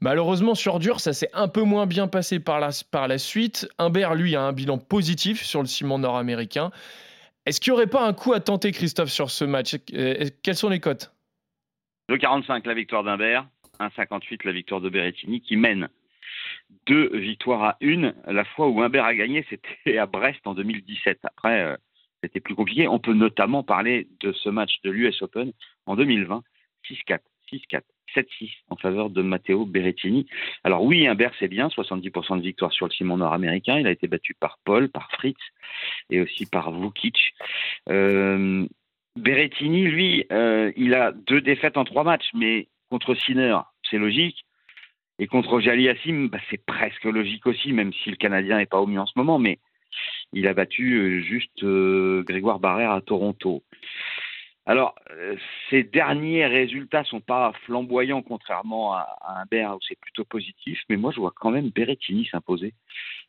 Malheureusement, 0.00 0.54
sur 0.54 0.78
dur, 0.78 1.00
ça 1.00 1.12
s'est 1.12 1.28
un 1.34 1.48
peu 1.48 1.62
moins 1.62 1.86
bien 1.86 2.08
passé 2.08 2.40
par 2.40 2.58
la, 2.58 2.70
par 2.90 3.06
la 3.06 3.18
suite. 3.18 3.68
Humbert, 3.76 4.14
lui, 4.14 4.34
a 4.34 4.42
un 4.42 4.52
bilan 4.52 4.78
positif 4.78 5.42
sur 5.44 5.60
le 5.60 5.66
ciment 5.66 5.98
nord-américain. 5.98 6.70
Est-ce 7.44 7.60
qu'il 7.60 7.72
n'y 7.72 7.76
aurait 7.76 7.86
pas 7.86 8.06
un 8.06 8.14
coup 8.14 8.32
à 8.32 8.40
tenter, 8.40 8.72
Christophe, 8.72 9.10
sur 9.10 9.30
ce 9.30 9.44
match? 9.44 9.76
Euh, 9.92 10.24
Quelles 10.42 10.56
sont 10.56 10.70
les 10.70 10.80
cotes? 10.80 11.12
2,45 12.10 12.66
la 12.66 12.74
victoire 12.74 13.04
d'Humbert, 13.04 13.46
1,58 13.80 14.40
la 14.44 14.52
victoire 14.52 14.80
de 14.80 14.88
Berrettini 14.88 15.42
qui 15.42 15.56
mène 15.56 15.88
deux 16.86 17.16
victoires 17.16 17.62
à 17.62 17.76
une. 17.80 18.14
La 18.26 18.44
fois 18.44 18.68
où 18.68 18.82
Humbert 18.82 19.04
a 19.04 19.14
gagné, 19.14 19.44
c'était 19.50 19.98
à 19.98 20.06
Brest 20.06 20.40
en 20.46 20.54
2017. 20.54 21.18
Après, 21.24 21.62
euh, 21.62 21.76
c'était 22.22 22.40
plus 22.40 22.54
compliqué. 22.54 22.88
On 22.88 22.98
peut 22.98 23.14
notamment 23.14 23.62
parler 23.62 24.08
de 24.20 24.32
ce 24.32 24.48
match 24.48 24.80
de 24.84 24.90
l'US 24.90 25.22
Open 25.22 25.52
en 25.86 25.96
2020, 25.96 26.42
6-4, 26.88 27.20
6-4. 27.52 27.82
7-6 28.14 28.50
en 28.70 28.76
faveur 28.76 29.10
de 29.10 29.22
Matteo 29.22 29.66
Berrettini. 29.66 30.26
Alors 30.64 30.82
oui, 30.82 31.06
Humbert 31.06 31.32
c'est 31.38 31.48
bien, 31.48 31.68
70% 31.68 32.38
de 32.38 32.42
victoire 32.42 32.72
sur 32.72 32.86
le 32.86 32.92
ciment 32.92 33.16
nord-américain. 33.16 33.78
Il 33.78 33.86
a 33.86 33.90
été 33.90 34.06
battu 34.06 34.34
par 34.34 34.58
Paul, 34.64 34.88
par 34.88 35.10
Fritz 35.12 35.38
et 36.10 36.20
aussi 36.20 36.46
par 36.46 36.72
Vukic. 36.72 37.34
Euh, 37.88 38.66
Berrettini, 39.16 39.82
lui, 39.82 40.24
euh, 40.32 40.72
il 40.76 40.94
a 40.94 41.12
deux 41.12 41.40
défaites 41.40 41.76
en 41.76 41.84
trois 41.84 42.04
matchs, 42.04 42.30
mais 42.34 42.68
contre 42.90 43.14
Sinner, 43.14 43.58
c'est 43.90 43.98
logique. 43.98 44.44
Et 45.18 45.26
contre 45.26 45.50
Roger 45.50 45.70
Aliassim, 45.70 46.28
bah, 46.28 46.38
c'est 46.50 46.64
presque 46.64 47.04
logique 47.04 47.46
aussi, 47.46 47.72
même 47.72 47.92
si 47.92 48.10
le 48.10 48.16
Canadien 48.16 48.58
n'est 48.58 48.66
pas 48.66 48.80
au 48.80 48.86
mieux 48.86 49.00
en 49.00 49.06
ce 49.06 49.18
moment, 49.18 49.38
mais 49.38 49.58
il 50.32 50.46
a 50.46 50.54
battu 50.54 50.94
euh, 50.94 51.20
juste 51.20 51.62
euh, 51.62 52.22
Grégoire 52.22 52.60
Barrère 52.60 52.92
à 52.92 53.00
Toronto. 53.00 53.62
Alors, 54.66 54.94
euh, 55.10 55.34
ces 55.70 55.82
derniers 55.82 56.46
résultats 56.46 57.04
sont 57.04 57.20
pas 57.20 57.52
flamboyants, 57.64 58.22
contrairement 58.22 58.92
à, 58.94 59.08
Humbert, 59.26 59.76
où 59.76 59.78
c'est 59.86 59.98
plutôt 59.98 60.24
positif, 60.24 60.80
mais 60.88 60.96
moi 60.96 61.10
je 61.10 61.20
vois 61.20 61.32
quand 61.34 61.50
même 61.50 61.70
Berrettini 61.70 62.26
s'imposer 62.26 62.74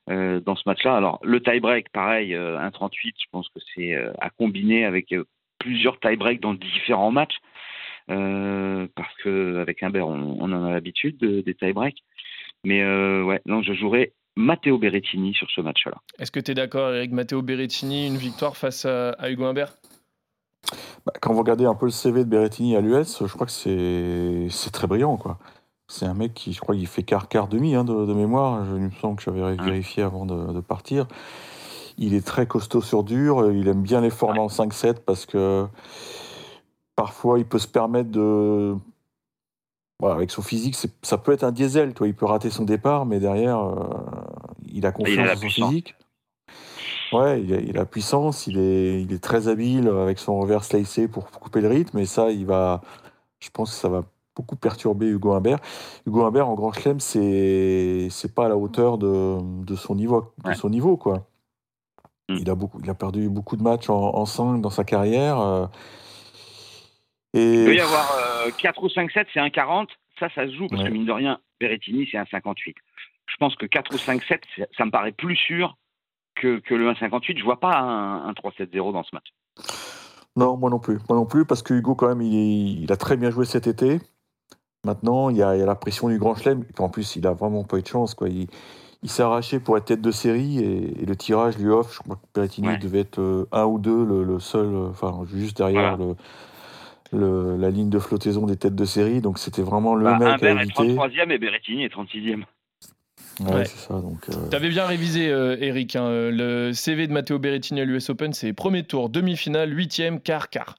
dans 0.08 0.56
ce 0.56 0.64
match-là. 0.66 0.96
Alors, 0.96 1.20
le 1.22 1.40
tie-break, 1.40 1.90
pareil, 1.90 2.34
euh, 2.34 2.58
1,38, 2.58 3.14
je 3.16 3.26
pense 3.32 3.48
que 3.50 3.60
c'est 3.76 3.96
à 4.20 4.32
combiner 4.32 4.84
avec 4.84 5.14
plusieurs 5.60 6.00
tie-breaks 6.00 6.40
dans 6.40 6.56
différents 6.56 7.12
matchs. 7.12 7.38
Euh, 8.10 8.88
parce 8.96 9.14
que 9.24 9.58
avec 9.60 9.84
Humbert, 9.84 10.08
on, 10.08 10.38
on 10.40 10.52
en 10.52 10.64
a 10.66 10.72
l'habitude 10.72 11.18
de- 11.18 11.42
des 11.42 11.54
tie-breaks. 11.54 12.04
Mais 12.64 12.82
euh, 12.82 13.24
ouais, 13.24 13.42
non, 13.46 13.62
je 13.62 13.74
jouerai 13.74 14.14
Matteo 14.36 14.78
Berrettini 14.78 15.34
sur 15.34 15.50
ce 15.52 15.62
match-là. 15.62 15.96
Est-ce 16.18 16.32
que 16.32 16.40
tu 16.40 16.52
es 16.52 16.54
d'accord 16.54 16.88
avec 16.88 17.12
Matteo 17.12 17.42
Berrettini, 17.42 18.08
une 18.08 18.18
victoire 18.18 18.58
face 18.58 18.86
à, 18.86 19.12
à 19.12 19.30
Hugo 19.30 19.46
Humbert? 19.46 19.74
Bah, 21.06 21.14
quand 21.22 21.34
vous 21.34 21.40
regardez 21.40 21.66
un 21.66 21.76
peu 21.76 21.86
le 21.86 21.92
CV 21.92 22.24
de 22.24 22.30
Berrettini 22.30 22.76
à 22.76 22.82
l'US, 22.82 23.24
je 23.26 23.34
crois 23.34 23.46
que 23.48 23.52
c'est 23.52 24.72
très 24.72 24.88
brillant, 24.88 25.18
quoi. 25.18 25.38
C'est 25.88 26.06
un 26.06 26.14
mec 26.14 26.34
qui, 26.34 26.54
je 26.54 26.60
crois 26.60 26.76
qu'il 26.76 26.86
fait 26.88 27.02
quart, 27.04 27.30
quart 27.30 27.48
demi 27.48 27.74
hein, 27.76 27.84
de, 27.84 28.06
de 28.06 28.14
mémoire. 28.14 28.64
Je, 28.66 28.76
il 28.76 28.82
me 28.82 28.92
semble 28.92 29.16
que 29.18 29.24
j'avais 29.24 29.56
vérifié 29.56 30.04
avant 30.04 30.26
de, 30.26 30.54
de 30.54 30.60
partir. 30.60 31.08
Il 31.98 32.14
est 32.14 32.26
très 32.26 32.46
costaud 32.46 32.82
sur 32.82 33.04
dur. 33.04 33.52
Il 33.52 33.68
aime 33.68 33.82
bien 33.82 34.00
les 34.00 34.12
formats 34.12 34.42
en 34.44 34.48
5-7 34.48 34.98
parce 35.06 35.26
que 35.26 35.66
parfois 37.02 37.40
il 37.40 37.46
peut 37.46 37.60
se 37.60 37.68
permettre 37.68 38.10
de. 38.12 38.76
Voilà, 40.00 40.16
avec 40.16 40.32
son 40.32 40.42
physique, 40.42 40.78
ça 41.02 41.18
peut 41.18 41.34
être 41.34 41.44
un 41.44 41.52
diesel. 41.52 41.94
Toi, 41.94 42.08
il 42.08 42.16
peut 42.16 42.26
rater 42.26 42.50
son 42.50 42.64
départ, 42.64 43.06
mais 43.06 43.20
derrière, 43.20 43.60
euh, 43.60 43.84
il 44.72 44.86
a 44.86 44.94
confiance 44.94 45.30
en 45.30 45.34
son 45.34 45.40
puissance. 45.42 45.70
physique. 45.70 45.96
Ouais, 47.12 47.42
il 47.42 47.54
a, 47.54 47.60
il 47.60 47.70
a 47.72 47.80
la 47.82 47.86
puissance, 47.86 48.48
il 48.48 48.58
est, 48.60 49.02
il 49.02 49.12
est 49.12 49.22
très 49.22 49.48
habile 49.50 49.88
avec 49.90 50.20
son 50.20 50.40
revers 50.40 50.64
slicé 50.64 51.08
pour 51.10 51.30
couper 51.32 51.60
le 51.60 51.68
rythme, 51.68 51.98
et 51.98 52.06
ça, 52.06 52.30
il 52.32 52.46
va, 52.46 52.82
je 53.40 53.50
pense 53.50 53.72
que 53.72 53.76
ça 53.78 53.90
va 53.90 54.04
beaucoup 54.36 54.56
perturber 54.56 55.08
Hugo 55.08 55.34
Humbert. 55.34 55.60
Hugo 56.08 56.24
Humbert 56.24 56.48
en 56.48 56.54
Grand 56.54 56.72
Chelem, 56.72 57.00
c'est, 57.02 58.08
c'est 58.10 58.34
pas 58.34 58.46
à 58.46 58.50
la 58.50 58.56
hauteur 58.56 58.98
de, 59.00 59.40
de 59.66 59.76
son 59.76 59.96
niveau, 59.96 60.32
de 60.44 60.50
Ouais. 60.50 60.56
son 60.56 60.70
niveau, 60.70 60.96
quoi. 60.96 61.26
Mm. 62.30 62.36
Il 62.40 62.50
a 62.50 62.56
beaucoup, 62.56 62.80
il 62.82 62.90
a 62.90 62.94
perdu 62.96 63.28
beaucoup 63.28 63.58
de 63.58 63.64
matchs 63.64 63.90
en, 63.90 64.00
en 64.16 64.26
5 64.26 64.62
dans 64.62 64.70
sa 64.70 64.86
carrière. 64.86 65.42
euh, 65.42 65.66
et 67.34 67.60
Il 67.62 67.66
peut 67.66 67.76
y 67.76 67.80
avoir 67.80 68.12
euh, 68.46 68.52
4 68.58 68.84
ou 68.84 68.88
5-7, 68.88 69.26
c'est 69.34 69.40
un 69.40 69.50
40. 69.50 69.90
Ça, 70.20 70.28
ça 70.36 70.46
se 70.48 70.54
joue, 70.56 70.68
parce 70.68 70.82
Ouais. 70.84 70.90
que 70.90 70.94
mine 70.94 71.06
de 71.06 71.12
rien, 71.12 71.40
Berrettini, 71.60 72.08
c'est 72.12 72.18
un 72.18 72.26
58. 72.26 72.76
Je 73.28 73.36
pense 73.38 73.56
que 73.56 73.66
4 73.66 73.94
ou 73.94 73.98
5-7, 73.98 74.42
c'est- 74.56 74.68
ça 74.78 74.86
me 74.86 74.92
paraît 74.92 75.12
plus 75.12 75.36
sûr 75.36 75.78
que, 76.36 76.60
que 76.60 76.74
le 76.76 76.90
1,58. 76.90 77.38
Je 77.38 77.44
vois 77.44 77.60
pas 77.60 77.78
un, 77.78 78.28
un 78.28 78.34
3-7-0 78.34 78.92
dans 78.92 79.04
ce 79.04 79.10
match. 79.14 79.28
Non, 80.36 80.58
moi 80.58 80.70
non 80.70 80.80
plus. 80.80 80.98
Moi 81.10 81.18
non 81.18 81.26
plus, 81.26 81.46
parce 81.46 81.62
que 81.64 81.74
Hugo, 81.74 81.96
quand 81.96 82.08
même, 82.08 82.22
il, 82.22 82.84
il 82.84 82.92
a 82.92 82.98
très 82.98 83.18
bien 83.18 83.30
joué 83.30 83.46
cet 83.46 83.68
été. 83.68 84.00
Maintenant, 84.86 85.30
il 85.30 85.38
y, 85.38 85.44
a, 85.44 85.56
il 85.56 85.60
y 85.60 85.64
a 85.64 85.66
la 85.66 85.76
pression 85.76 86.08
du 86.08 86.18
Grand 86.18 86.36
Chelem. 86.36 86.64
En 86.78 86.90
plus, 86.90 87.16
il 87.18 87.28
a 87.28 87.34
vraiment 87.34 87.64
pas 87.66 87.78
eu 87.78 87.82
de 87.82 87.88
chance. 87.88 88.14
Quoi. 88.14 88.30
Il, 88.30 88.48
il 89.04 89.10
s'est 89.10 89.24
arraché 89.24 89.60
pour 89.60 89.78
être 89.78 89.86
tête 89.86 90.02
de 90.02 90.12
série 90.12 90.60
et, 90.60 91.02
et, 91.02 91.06
le 91.06 91.16
tirage 91.16 91.58
lui 91.58 91.70
offre. 91.70 91.94
Je 91.94 92.00
crois 92.00 92.16
que 92.16 92.22
Berrettini 92.34 92.68
Ouais. 92.70 92.78
devait 92.78 93.00
être 93.02 93.20
euh, 93.20 93.48
un 93.52 93.66
ou 93.66 93.80
deux, 93.80 94.06
le, 94.06 94.24
le 94.24 94.40
seul, 94.40 94.68
euh, 94.74 94.90
enfin, 94.90 95.22
juste 95.26 95.58
derrière 95.58 95.98
Voilà. 95.98 96.12
le, 96.12 96.16
le- 97.12 97.58
la 97.58 97.70
ligne 97.70 97.90
de 97.90 98.00
flottaison 98.00 98.46
des 98.46 98.58
têtes 98.58 98.76
de 98.76 98.86
série. 98.86 99.22
Donc, 99.22 99.40
c'était 99.40 99.62
vraiment 99.62 99.96
le 99.96 100.06
Bah, 100.06 100.18
mec 100.18 100.28
à 100.28 100.34
Humbert 100.34 100.60
est 100.60 100.64
éviter. 100.64 100.74
33e 100.96 101.32
et 101.32 101.38
Berrettini 101.38 101.84
est 101.84 101.90
36e. 101.90 102.46
Ouais, 103.42 103.54
Ouais. 103.56 103.66
c'est 103.66 103.78
ça. 103.88 103.94
Donc, 103.96 104.28
euh, 104.30 104.50
T'avais 104.50 104.70
bien 104.70 104.86
révisé, 104.86 105.30
euh, 105.30 105.56
Eric. 105.62 105.96
hein, 105.96 106.10
Le 106.32 106.72
CV 106.74 107.08
de 107.08 107.14
Matteo 107.14 107.40
Berrettini 107.40 107.82
à 107.82 107.86
l'US 107.86 108.10
Open, 108.10 108.34
c'est 108.34 108.52
premier 108.54 108.84
tour, 108.84 109.10
demi-finale, 109.10 109.76
huitième, 109.76 110.20
quart, 110.20 110.50
quart. 110.50 110.76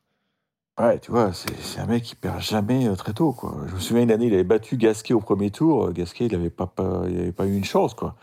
Ouais, 0.78 0.98
tu 0.98 1.10
vois, 1.10 1.32
c'est 1.32 1.80
un 1.80 1.86
mec 1.86 2.02
qui 2.04 2.14
perd 2.16 2.40
jamais 2.40 2.86
euh, 2.88 2.94
très 2.96 3.12
tôt, 3.12 3.32
quoi. 3.32 3.54
Je 3.68 3.74
me 3.74 3.80
souviens 3.80 4.02
une 4.02 4.10
année, 4.12 4.26
il 4.26 4.34
avait 4.34 4.44
battu 4.44 4.76
Gasquet 4.78 5.12
au 5.14 5.20
premier 5.20 5.50
tour. 5.50 5.86
Euh, 5.86 5.92
Gasquet, 5.92 6.26
il 6.26 6.32
n'avait 6.32 6.48
pas, 6.50 6.66
pas, 6.66 7.02
il 7.08 7.18
avait 7.18 7.32
pas 7.32 7.46
eu 7.46 7.54
une 7.56 7.64
chance, 7.64 7.92
quoi. 7.94 8.14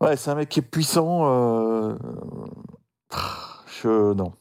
Ouais, 0.00 0.16
c'est 0.16 0.30
un 0.30 0.34
mec 0.34 0.48
qui 0.48 0.60
est 0.60 0.62
puissant. 0.62 1.22
euh, 1.26 1.94
Je 3.82 4.12
non, 4.14 4.32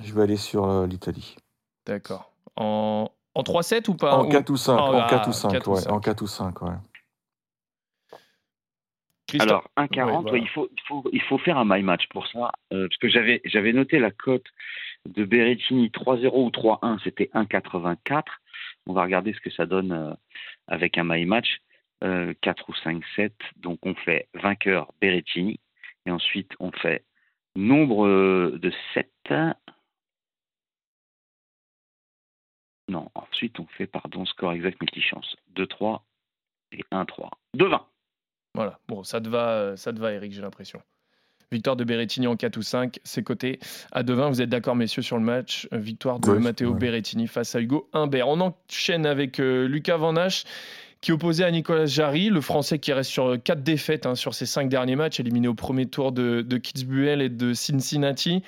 je 0.00 0.12
vais 0.14 0.22
aller 0.22 0.36
sur 0.36 0.64
euh, 0.68 0.86
l'Italie. 0.86 1.36
D'accord. 1.88 2.30
En, 2.56 3.10
en 3.34 3.42
3-7 3.42 3.88
ou 3.88 3.94
pas 3.94 4.14
En 4.16 4.26
Ou- 4.26 4.28
4 4.28 4.50
ou 4.50 4.56
5, 4.56 4.76
Ah, 4.78 4.82
en 4.84 4.98
ah, 5.00 5.06
4 5.08 5.28
ou 5.28 5.32
5, 5.32 5.50
4 5.52 5.68
ou 5.68 5.74
ouais, 5.74 5.80
5. 5.80 5.90
en 5.92 6.00
4 6.00 6.22
ou 6.22 6.26
5, 6.26 6.62
ouais. 6.62 6.70
Christophe 9.26 9.50
Alors, 9.50 9.70
1,40, 9.76 10.06
Ouais, 10.06 10.14
ouais, 10.14 10.22
voilà. 10.22 10.38
il, 10.38 10.48
faut, 10.48 10.68
il, 10.72 10.82
faut, 10.86 11.04
il 11.12 11.22
faut 11.22 11.38
faire 11.38 11.58
un 11.58 11.64
my 11.66 11.82
match 11.82 12.06
pour 12.08 12.26
ça. 12.28 12.50
euh, 12.72 12.88
parce 12.88 12.96
que 12.98 13.08
j'avais 13.08 13.72
noté 13.72 13.98
la 13.98 14.10
cote 14.10 14.46
de 15.06 15.24
Berrettini 15.24 15.88
3-0 15.90 16.30
ou 16.34 16.50
3-1, 16.50 16.98
c'était 17.04 17.30
1,84. 17.34 18.22
On 18.86 18.92
va 18.94 19.02
regarder 19.02 19.32
ce 19.34 19.40
que 19.40 19.50
ça 19.50 19.66
donne 19.66 19.92
euh, 19.92 20.14
avec 20.66 20.96
un 20.98 21.04
my 21.04 21.24
match. 21.26 21.58
Euh, 22.04 22.32
4 22.42 22.68
ou 22.70 22.74
5, 22.84 23.02
7. 23.16 23.32
Donc, 23.56 23.80
on 23.82 23.94
fait 23.94 24.28
vainqueur 24.34 24.92
Berrettini. 25.00 25.58
Et 26.06 26.10
ensuite, 26.10 26.52
on 26.60 26.70
fait 26.70 27.04
nombre 27.56 28.06
euh, 28.06 28.58
de 28.62 28.72
7. 28.94 29.10
Non, 32.88 33.10
ensuite, 33.14 33.60
on 33.60 33.66
fait, 33.66 33.86
pardon, 33.86 34.24
score 34.24 34.52
exact 34.52 34.80
multichance. 34.80 35.36
2-3 35.56 36.00
et 36.72 36.84
1-3. 36.92 37.30
2-20. 37.56 37.80
Voilà. 38.54 38.78
Bon, 38.88 39.04
ça 39.04 39.20
te 39.20 39.28
va, 39.28 39.50
euh, 39.50 39.76
ça 39.76 39.92
te 39.92 40.00
va, 40.00 40.12
Eric, 40.12 40.32
j'ai 40.32 40.40
l'impression. 40.40 40.80
Victoire 41.50 41.76
de 41.76 41.84
Berrettini 41.84 42.26
en 42.26 42.36
4 42.36 42.56
ou 42.58 42.62
5, 42.62 42.98
c'est 43.04 43.22
coté 43.22 43.58
à 43.92 44.02
2-20. 44.02 44.28
Vous 44.28 44.42
êtes 44.42 44.50
d'accord, 44.50 44.76
messieurs, 44.76 45.02
sur 45.02 45.16
le 45.16 45.22
match? 45.22 45.66
Euh, 45.72 45.78
Victoire 45.78 46.18
de 46.20 46.32
Matteo 46.32 46.72
ouais. 46.72 46.78
Berrettini 46.78 47.26
face 47.26 47.54
à 47.54 47.60
Hugo 47.60 47.88
Humbert. 47.92 48.28
On 48.28 48.40
enchaîne 48.40 49.06
avec 49.06 49.40
euh, 49.40 49.66
Lucas 49.66 49.96
Van 49.96 50.16
Hache, 50.16 50.44
qui 51.00 51.10
est 51.10 51.14
opposé 51.14 51.44
à 51.44 51.50
Nicolas 51.50 51.86
Jarry, 51.86 52.28
le 52.28 52.40
Français 52.40 52.78
qui 52.78 52.92
reste 52.92 53.10
sur 53.10 53.42
4 53.42 53.62
défaites 53.62 54.04
hein, 54.04 54.14
sur 54.14 54.34
ses 54.34 54.44
5 54.44 54.68
derniers 54.68 54.96
matchs, 54.96 55.20
éliminé 55.20 55.48
au 55.48 55.54
premier 55.54 55.86
tour 55.86 56.12
de, 56.12 56.42
de 56.42 56.56
Kitzbühel 56.58 57.22
et 57.22 57.30
de 57.30 57.54
Cincinnati. 57.54 58.42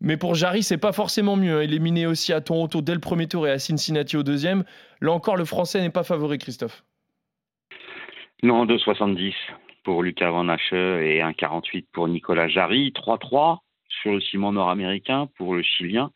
Mais 0.00 0.16
pour 0.16 0.34
Jarry, 0.34 0.62
c'est 0.62 0.78
pas 0.78 0.92
forcément 0.92 1.36
mieux. 1.36 1.62
Éliminé 1.62 2.06
aussi 2.06 2.32
à 2.32 2.40
Toronto 2.40 2.82
dès 2.82 2.94
le 2.94 3.00
premier 3.00 3.28
tour 3.28 3.46
et 3.46 3.50
à 3.50 3.58
Cincinnati 3.58 4.16
au 4.16 4.22
deuxième. 4.22 4.64
Là 5.00 5.12
encore, 5.12 5.36
le 5.36 5.44
Français 5.44 5.80
n'est 5.80 5.90
pas 5.90 6.04
favori, 6.04 6.38
Christophe. 6.38 6.84
Non, 8.42 8.66
2,70 8.66 9.32
pour 9.84 10.02
Lucas 10.02 10.30
Van 10.30 10.48
Hache 10.48 10.72
et 10.72 11.20
1,48 11.20 11.86
pour 11.92 12.08
Nicolas 12.08 12.48
Jarry. 12.48 12.92
3-3 12.94 13.58
sur 13.88 14.12
le 14.12 14.20
ciment 14.20 14.52
nord-américain 14.52 15.28
pour 15.36 15.54
le 15.54 15.62
Chilien. 15.62 16.10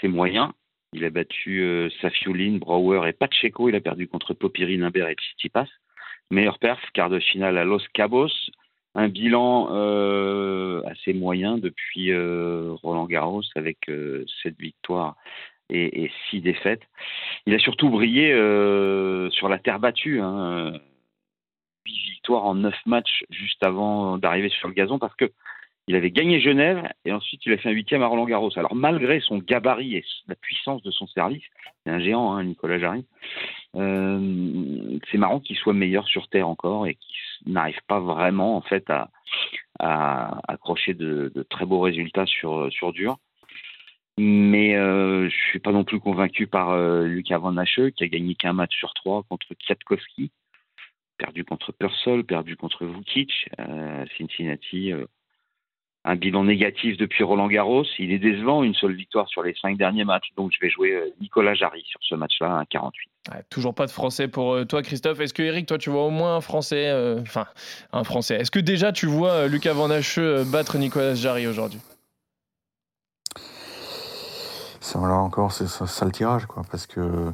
C'est 0.00 0.08
moyen. 0.08 0.54
Il 0.94 1.04
a 1.04 1.10
battu 1.10 1.60
euh, 1.62 1.88
Safiulin, 2.00 2.58
Brouwer 2.58 3.08
et 3.08 3.12
Pacheco. 3.12 3.68
Il 3.68 3.74
a 3.74 3.80
perdu 3.80 4.08
contre 4.08 4.34
Popiri, 4.34 4.76
Limbert 4.76 5.08
et 5.08 5.14
Tsitsipas. 5.14 5.66
Meilleur 6.30 6.58
perf, 6.58 6.80
quart 6.94 7.10
de 7.10 7.18
finale 7.18 7.58
à 7.58 7.64
Los 7.64 7.82
Cabos. 7.92 8.30
Un 8.94 9.08
bilan 9.08 9.68
euh, 9.70 10.82
assez 10.86 11.14
moyen 11.14 11.56
depuis 11.56 12.12
euh, 12.12 12.74
Roland 12.82 13.06
Garros 13.06 13.42
avec 13.56 13.88
euh, 13.88 14.24
7 14.42 14.58
victoires 14.58 15.16
et, 15.70 16.04
et 16.04 16.12
6 16.30 16.40
défaites. 16.42 16.82
Il 17.46 17.54
a 17.54 17.58
surtout 17.58 17.88
brillé 17.88 18.32
euh, 18.32 19.30
sur 19.30 19.48
la 19.48 19.58
terre 19.58 19.80
battue. 19.80 20.20
Hein. 20.20 20.78
8 21.86 21.92
victoires 22.12 22.44
en 22.44 22.54
9 22.54 22.74
matchs 22.86 23.24
juste 23.30 23.62
avant 23.62 24.18
d'arriver 24.18 24.50
sur 24.50 24.68
le 24.68 24.74
gazon 24.74 24.98
parce 24.98 25.16
que 25.16 25.32
il 25.88 25.96
avait 25.96 26.10
gagné 26.10 26.40
Genève 26.40 26.88
et 27.04 27.12
ensuite 27.12 27.44
il 27.44 27.52
a 27.52 27.58
fait 27.58 27.68
un 27.68 27.72
huitième 27.72 28.02
à 28.02 28.06
Roland 28.06 28.26
Garros. 28.26 28.56
Alors 28.56 28.74
malgré 28.74 29.20
son 29.20 29.38
gabarit 29.38 29.96
et 29.96 30.04
la 30.28 30.36
puissance 30.36 30.82
de 30.82 30.90
son 30.90 31.06
service, 31.08 31.42
c'est 31.84 31.90
un 31.90 31.98
géant, 31.98 32.32
hein, 32.32 32.44
Nicolas 32.44 32.78
Jarry. 32.78 33.04
Euh, 33.76 34.98
c'est 35.10 35.18
marrant 35.18 35.40
qu'il 35.40 35.56
soit 35.56 35.72
meilleur 35.72 36.06
sur 36.06 36.28
terre 36.28 36.48
encore 36.48 36.86
et 36.86 36.96
qu'il 36.96 37.52
n'arrive 37.52 37.80
pas 37.88 38.00
vraiment 38.00 38.56
en 38.56 38.60
fait 38.60 38.90
à, 38.90 39.08
accrocher 40.48 40.94
de, 40.94 41.32
très 41.50 41.66
beaux 41.66 41.80
résultats 41.80 42.26
sur 42.26 42.70
sur 42.72 42.92
dur. 42.92 43.16
Mais 44.18 44.76
euh, 44.76 45.28
je 45.30 45.36
suis 45.48 45.58
pas 45.58 45.72
non 45.72 45.84
plus 45.84 45.98
convaincu 45.98 46.46
par 46.46 46.70
euh, 46.70 47.06
Lucas 47.06 47.38
Van 47.38 47.54
qui 47.64 48.04
a 48.04 48.08
gagné 48.08 48.34
qu'un 48.34 48.52
match 48.52 48.76
sur 48.76 48.92
trois 48.94 49.22
contre 49.24 49.54
Kwiatkowski 49.54 50.30
perdu 51.22 51.44
contre 51.44 51.72
Purcell, 51.72 52.24
perdu 52.24 52.56
contre 52.56 52.84
Vukic, 52.84 53.48
euh, 53.60 54.04
Cincinnati, 54.16 54.92
euh, 54.92 55.06
un 56.04 56.16
bilan 56.16 56.44
négatif 56.44 56.96
depuis 56.96 57.22
Roland 57.22 57.46
Garros. 57.46 57.84
Il 57.98 58.12
est 58.12 58.18
décevant, 58.18 58.62
une 58.62 58.74
seule 58.74 58.94
victoire 58.94 59.28
sur 59.28 59.42
les 59.42 59.54
cinq 59.60 59.76
derniers 59.76 60.04
matchs. 60.04 60.30
Donc 60.36 60.50
je 60.52 60.58
vais 60.60 60.70
jouer 60.70 60.92
euh, 60.92 61.14
Nicolas 61.20 61.54
Jarry 61.54 61.84
sur 61.86 62.00
ce 62.02 62.14
match-là, 62.14 62.58
à 62.58 62.64
48. 62.66 63.10
Ouais, 63.30 63.44
toujours 63.50 63.74
pas 63.74 63.86
de 63.86 63.92
français 63.92 64.26
pour 64.26 64.52
euh, 64.52 64.64
toi, 64.64 64.82
Christophe. 64.82 65.20
Est-ce 65.20 65.32
que 65.32 65.42
Eric, 65.42 65.66
toi, 65.66 65.78
tu 65.78 65.90
vois 65.90 66.04
au 66.04 66.10
moins 66.10 66.36
un 66.36 66.40
français, 66.40 66.88
euh, 66.88 67.20
enfin 67.20 67.46
un 67.92 68.02
français? 68.02 68.36
Est-ce 68.36 68.50
que 68.50 68.58
déjà 68.58 68.90
tu 68.90 69.06
vois 69.06 69.46
Lucas 69.46 69.74
Van 69.74 69.90
Hache 69.90 70.18
euh, 70.18 70.44
battre 70.44 70.76
Nicolas 70.76 71.14
Jarry 71.14 71.46
aujourd'hui? 71.46 71.80
Ça, 74.80 74.98
là 74.98 75.14
encore, 75.14 75.52
c'est 75.52 75.68
ça, 75.68 75.86
ça, 75.86 76.04
le 76.04 76.10
tirage, 76.10 76.46
quoi, 76.46 76.64
parce 76.70 76.86
que 76.86 77.32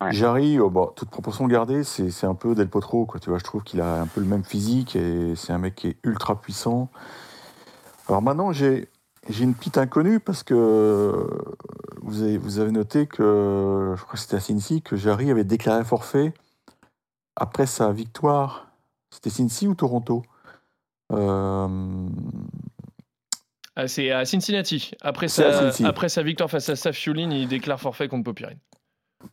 Ouais. 0.00 0.12
Jarry, 0.12 0.60
oh, 0.60 0.70
bon, 0.70 0.92
toute 0.94 1.10
proportion 1.10 1.48
gardée, 1.48 1.82
c'est 1.82 2.10
c'est 2.10 2.26
un 2.26 2.36
peu 2.36 2.54
Del 2.54 2.68
Potro, 2.68 3.04
quoi. 3.04 3.18
Tu 3.18 3.30
vois, 3.30 3.40
je 3.40 3.44
trouve 3.44 3.64
qu'il 3.64 3.80
a 3.80 4.00
un 4.00 4.06
peu 4.06 4.20
le 4.20 4.28
même 4.28 4.44
physique 4.44 4.94
et 4.94 5.34
c'est 5.34 5.52
un 5.52 5.58
mec 5.58 5.74
qui 5.74 5.88
est 5.88 5.96
ultra 6.04 6.40
puissant. 6.40 6.88
Alors 8.08 8.22
maintenant, 8.22 8.52
j'ai 8.52 8.88
une 9.28 9.54
petite 9.54 9.78
inconnue 9.78 10.18
parce 10.18 10.42
que 10.42 11.28
vous 12.02 12.22
avez, 12.22 12.38
vous 12.38 12.58
avez 12.58 12.72
noté 12.72 13.06
que, 13.06 13.94
je 13.96 14.02
crois 14.02 14.14
que 14.14 14.18
c'était 14.18 14.36
à 14.36 14.40
Cincy, 14.40 14.80
que 14.80 14.96
Jarry 14.96 15.30
avait 15.30 15.44
déclaré 15.44 15.84
forfait 15.84 16.32
après 17.36 17.66
sa 17.66 17.92
victoire. 17.92 18.68
C'était 19.10 19.30
Cincy 19.30 19.68
ou 19.68 19.74
Toronto? 19.74 20.22
Euh... 21.12 22.08
ah, 23.76 23.88
C'est 23.88 24.10
à 24.10 24.24
Cincinnati. 24.24 24.92
Après 25.00 25.28
sa, 25.28 25.70
après 25.86 26.08
sa 26.08 26.22
victoire 26.22 26.50
face 26.50 26.68
à 26.68 26.76
Safiulin, 26.76 27.30
il 27.30 27.48
déclare 27.48 27.80
forfait 27.80 28.08
contre 28.08 28.24
Popirine. 28.24 28.58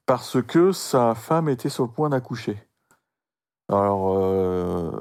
Parce 0.05 0.41
que 0.41 0.72
sa 0.72 1.15
femme 1.15 1.48
était 1.50 1.70
sur 1.70 1.84
le 1.84 1.89
point 1.89 2.10
d'accoucher. 2.10 2.58
Alors, 3.69 4.15
euh, 4.17 4.91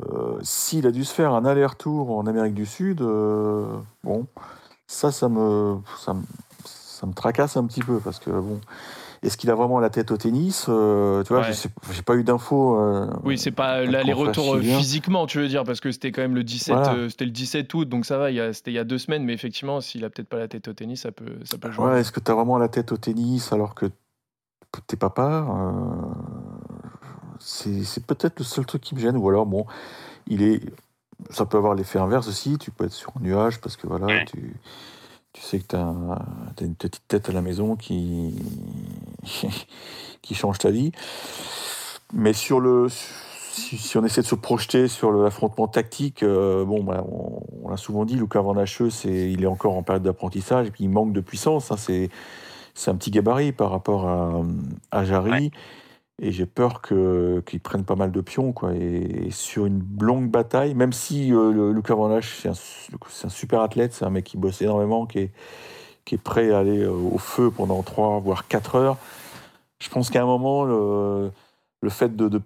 s'il 0.43 0.87
a 0.87 0.91
dû 0.91 1.05
se 1.05 1.13
faire 1.13 1.33
un 1.35 1.45
aller-retour 1.45 2.17
en 2.17 2.27
Amérique 2.27 2.55
du 2.55 2.65
Sud, 2.67 3.03
euh, 3.03 3.67
bon, 4.03 4.27
ça, 4.87 5.13
ça 5.13 5.29
me, 5.29 5.77
ça, 5.99 6.15
me, 6.15 6.23
ça 6.65 7.07
me 7.07 7.13
tracasse 7.13 7.57
un 7.59 7.67
petit 7.67 7.83
peu 7.83 7.99
parce 7.99 8.19
que 8.19 8.31
bon, 8.31 8.61
est-ce 9.23 9.37
qu'il 9.37 9.51
a 9.51 9.55
vraiment 9.55 9.81
la 9.81 9.91
tête 9.91 10.11
au 10.13 10.17
tennis 10.17 10.65
euh, 10.71 11.23
Tu 11.25 11.35
vois, 11.35 11.43
Ouais. 11.43 11.53
j'ai 11.93 12.03
pas 12.03 12.15
eu 12.17 12.25
d'infos. 12.25 12.79
Oui, 13.23 13.37
c'est 13.37 13.51
pas 13.51 13.85
l'aller-retour 13.85 14.57
physiquement, 14.63 15.27
tu 15.27 15.39
veux 15.41 15.49
dire, 15.49 15.65
parce 15.65 15.81
que 15.81 15.91
c'était 15.93 16.11
quand 16.11 16.23
même 16.23 16.35
le 16.35 16.43
17, 16.45 16.75
Voilà. 16.75 16.93
euh, 16.95 17.09
c'était 17.11 17.27
le 17.27 17.31
17 17.33 17.73
août, 17.75 17.87
donc 17.87 18.07
ça 18.07 18.17
va. 18.17 18.31
il 18.31 18.37
y 18.37 18.41
a- 18.41 18.55
C'était 18.55 18.71
il 18.71 18.75
y 18.75 18.79
a 18.79 18.85
deux 18.85 18.99
semaines, 18.99 19.25
mais 19.25 19.35
effectivement, 19.35 19.83
s'il 19.83 20.05
a 20.07 20.11
peut-être 20.11 20.29
pas 20.29 20.39
la 20.39 20.49
tête 20.49 20.69
au 20.69 20.73
tennis, 20.73 21.03
ça 21.03 21.13
peut, 21.13 21.37
ça 21.45 21.59
peut 21.59 21.71
jouer. 21.71 21.85
Ouais, 21.85 22.01
est-ce 22.01 22.13
que 22.13 22.21
tu 22.21 22.31
as 22.31 22.35
vraiment 22.35 22.57
la 22.57 22.69
tête 22.69 22.93
au 22.93 22.97
tennis 22.97 23.53
alors 23.53 23.75
que 23.75 23.87
t'es 24.87 24.97
papa 24.97 25.47
C'est 27.47 28.07
peut-être 28.07 28.39
le 28.39 28.45
seul 28.45 28.65
truc 28.65 28.83
qui 28.83 28.95
me 28.95 29.01
gêne. 29.01 29.17
Ou 29.17 29.29
alors, 29.29 29.47
bon, 29.47 29.67
il 30.27 30.43
est. 30.43 30.61
Ça 31.31 31.47
peut 31.47 31.57
avoir 31.59 31.75
l'effet 31.75 31.99
inverse 31.99 32.27
aussi. 32.29 32.59
Tu 32.59 32.71
peux 32.71 32.85
être 32.87 32.93
sur 32.93 33.13
un 33.17 33.21
nuage 33.21 33.61
parce 33.61 33.77
que 33.77 33.87
voilà, 33.87 34.07
Ouais. 34.07 34.25
tu, 34.25 34.57
tu 35.33 35.43
sais 35.43 35.59
que 35.61 35.67
tu 35.69 35.77
as, 35.77 35.95
une 36.61 36.75
petite 36.75 37.07
tête 37.07 37.29
à 37.29 37.33
la 37.33 37.41
maison 37.43 37.77
qui, 37.77 38.35
qui 40.23 40.35
change 40.35 40.59
ta 40.59 40.71
vie. 40.71 40.93
Mais 42.13 42.33
sur 42.33 42.61
le. 42.61 42.89
Si, 42.89 43.79
si 43.79 43.97
on 43.99 44.05
essaie 44.05 44.23
de 44.23 44.27
se 44.27 44.35
projeter 44.35 44.89
sur 44.89 45.13
l'affrontement 45.13 45.69
tactique, 45.69 46.25
euh, 46.25 46.65
bon, 46.65 46.83
bah, 46.83 47.05
on, 47.09 47.41
on 47.63 47.69
l'a 47.69 47.77
souvent 47.77 48.05
dit, 48.05 48.17
Lucas 48.17 48.41
Van 48.41 48.57
c'est, 48.67 49.31
il 49.31 49.45
est 49.45 49.47
encore 49.47 49.77
en 49.77 49.85
période 49.85 50.03
d'apprentissage 50.03 50.67
et 50.67 50.71
puis 50.73 50.83
il 50.85 50.91
manque 50.91 51.13
de 51.13 51.21
puissance. 51.21 51.71
hein, 51.71 51.77
c'est, 51.79 52.11
c'est 52.75 52.91
un 52.91 52.97
petit 52.97 53.13
gabarit 53.13 53.53
par 53.53 53.71
rapport 53.71 54.09
à, 54.09 54.43
à 54.91 55.05
Jarry. 55.05 55.31
Ouais. 55.31 55.51
Et 56.23 56.31
j'ai 56.31 56.47
peur 56.47 56.81
que, 56.81 57.43
qu'il 57.47 57.61
prenne 57.61 57.85
pas 57.85 57.97
mal 57.97 58.13
de 58.13 58.21
pions. 58.21 58.53
Quoi. 58.53 58.75
Et, 58.75 59.31
sur 59.31 59.67
une 59.67 59.85
longue 60.01 60.31
bataille, 60.31 60.75
même 60.75 60.93
si 60.93 61.33
euh, 61.33 61.73
Lucas 61.73 61.95
Van 61.95 62.21
c'est 62.23 62.49
un, 62.49 62.53
un 62.53 63.29
super 63.29 63.61
athlète, 63.61 63.93
c'est 63.95 64.05
un 64.05 64.11
mec 64.11 64.25
qui 64.25 64.37
bosse 64.37 64.63
énormément, 64.63 65.07
qui 65.07 65.19
est, 65.19 65.31
qui 66.05 66.15
est 66.15 66.19
prêt 66.19 66.53
à 66.53 66.59
aller 66.59 66.87
au 66.87 67.19
feu 67.19 67.51
pendant 67.51 67.83
3 67.83 68.21
voire 68.21 68.47
4 68.47 68.77
heures. 68.77 68.99
Je 69.81 69.89
pense 69.89 70.11
qu'à 70.11 70.23
un 70.23 70.27
moment, 70.27 70.65
le, 70.65 71.31
le 71.83 71.91
fait 71.91 72.15
de, 72.17 72.29
de, 72.29 72.41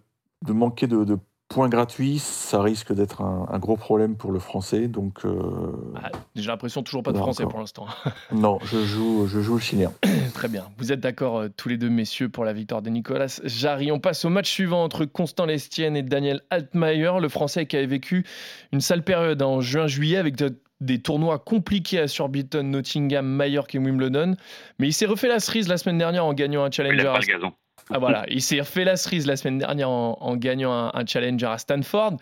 de 0.45 0.53
manquer 0.53 0.87
de, 0.87 1.05
de, 1.05 1.19
points 1.49 1.69
gratuits, 1.69 2.19
ça 2.19 2.61
risque 2.61 2.93
d'être 2.93 3.23
un, 3.23 3.47
un, 3.51 3.59
gros 3.59 3.77
problème 3.77 4.17
pour 4.17 4.33
le 4.33 4.39
français. 4.39 4.87
Donc, 4.87 5.25
euh... 5.25 5.73
ah, 5.97 6.11
j'ai 6.35 6.47
l'impression 6.47 6.83
toujours 6.83 7.03
pas 7.03 7.13
de 7.13 7.17
français 7.17 7.43
encore. 7.43 7.53
pour 7.53 7.61
l'instant. 7.61 7.87
non, 8.33 8.59
je 8.65 8.85
joue, 8.85 9.27
je 9.27 9.41
joue 9.41 9.55
le 9.55 9.61
chilien. 9.61 9.93
Très 10.35 10.49
bien. 10.49 10.67
Vous 10.77 10.93
êtes 10.93 11.01
d'accord 11.01 11.39
euh, 11.39 11.49
tous 11.49 11.69
les 11.71 11.79
deux, 11.79 11.89
messieurs, 11.89 12.29
pour 12.29 12.45
la 12.45 12.53
victoire 12.53 12.83
de 12.83 12.91
Nicolas 12.91 13.41
Jarry. 13.45 13.91
On 13.91 13.99
passe 13.99 14.25
au 14.25 14.29
match 14.29 14.51
suivant 14.51 14.85
entre 14.85 15.07
Constant 15.07 15.47
Lestienne 15.47 15.97
et 15.97 16.03
Daniel 16.03 16.43
Altmaier, 16.51 17.13
le 17.21 17.29
français 17.29 17.67
qui 17.67 17.77
avait 17.77 17.87
vécu 17.87 18.27
une 18.73 18.81
sale 18.81 19.03
période 19.03 19.41
en 19.41 19.63
juin-juillet 19.63 20.19
avec 20.19 20.37
de, 20.37 20.59
des 20.81 21.01
tournois 21.01 21.39
compliqués 21.39 22.01
à 22.01 22.09
Surbiton, 22.09 22.63
Nottingham, 22.63 23.27
Mallorca 23.27 23.79
et 23.79 23.81
Wimbledon. 23.81 24.37
Mais 24.79 24.89
il 24.89 24.93
s'est 24.93 25.07
refait 25.07 25.29
la 25.29 25.41
cerise 25.41 25.69
la 25.69 25.79
semaine 25.79 25.99
dernière 25.99 26.27
en 26.27 26.35
gagnant 26.35 26.63
un 26.63 26.71
challenger. 26.71 27.05
Pas 27.05 27.21
le 27.21 27.27
gazon. 27.27 27.53
Ah, 27.91 27.99
voilà, 27.99 28.25
il 28.29 28.43
s'est 28.43 28.61
refait 28.61 28.85
la 28.85 28.97
cerise 28.97 29.27
la 29.27 29.37
semaine 29.37 29.59
dernière 29.59 29.89
en, 29.89 30.19
en 30.21 30.37
gagnant 30.37 30.73
un, 30.73 30.91
un, 30.93 31.07
challenger 31.07 31.47
à 31.47 31.59
Stanford. 31.59 32.17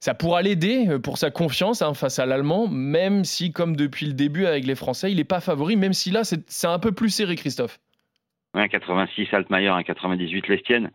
Ça 0.00 0.14
pourra 0.14 0.42
l'aider 0.42 0.98
pour 1.02 1.18
sa 1.18 1.30
confiance 1.30 1.80
hein, 1.80 1.94
face 1.94 2.18
à 2.18 2.26
l'Allemand, 2.26 2.66
même 2.66 3.24
si, 3.24 3.52
comme 3.52 3.76
depuis 3.76 4.06
le 4.06 4.14
début 4.14 4.46
avec 4.46 4.66
les 4.66 4.74
Français, 4.74 5.12
il 5.12 5.16
n'est 5.16 5.24
pas 5.24 5.40
favori, 5.40 5.76
même 5.76 5.92
si 5.92 6.10
là, 6.10 6.22
c'est 6.24 6.66
un 6.66 6.78
peu 6.78 6.92
plus 6.92 7.10
serré, 7.10 7.36
Christophe. 7.36 7.78
Ouais, 8.54 8.68
86 8.68 9.28
Altmaier, 9.32 9.68
un 9.68 9.82
98 9.82 10.48
Lestienne. 10.48 10.90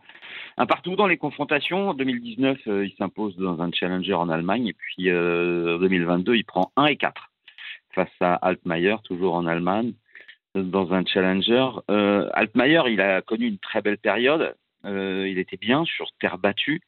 Un 0.58 0.66
partout 0.66 0.94
dans 0.94 1.06
les 1.06 1.16
confrontations. 1.16 1.90
En 1.90 1.94
2019, 1.94 2.58
euh, 2.66 2.86
il 2.86 2.94
s'impose 2.96 3.36
dans 3.36 3.60
un 3.62 3.70
challenger 3.72 4.14
en 4.14 4.28
Allemagne, 4.28 4.66
et 4.66 4.72
puis 4.74 5.08
euh, 5.08 5.76
en 5.76 5.78
2022, 5.78 6.36
il 6.36 6.44
prend 6.44 6.70
1 6.76 6.86
et 6.86 6.96
4 6.96 7.30
face 7.94 8.08
à 8.20 8.34
Altmaier, 8.34 8.96
toujours 9.04 9.34
en 9.34 9.46
Allemagne 9.46 9.94
dans 10.62 10.92
un 10.92 11.04
challenger. 11.04 11.68
Euh, 11.90 12.28
Altmaier, 12.32 12.82
il 12.88 13.00
a 13.00 13.22
connu 13.22 13.46
une 13.46 13.58
très 13.58 13.82
belle 13.82 13.98
période. 13.98 14.54
Euh, 14.84 15.28
il 15.28 15.38
était 15.38 15.56
bien 15.56 15.84
sur 15.84 16.10
terre 16.20 16.38
battue, 16.38 16.80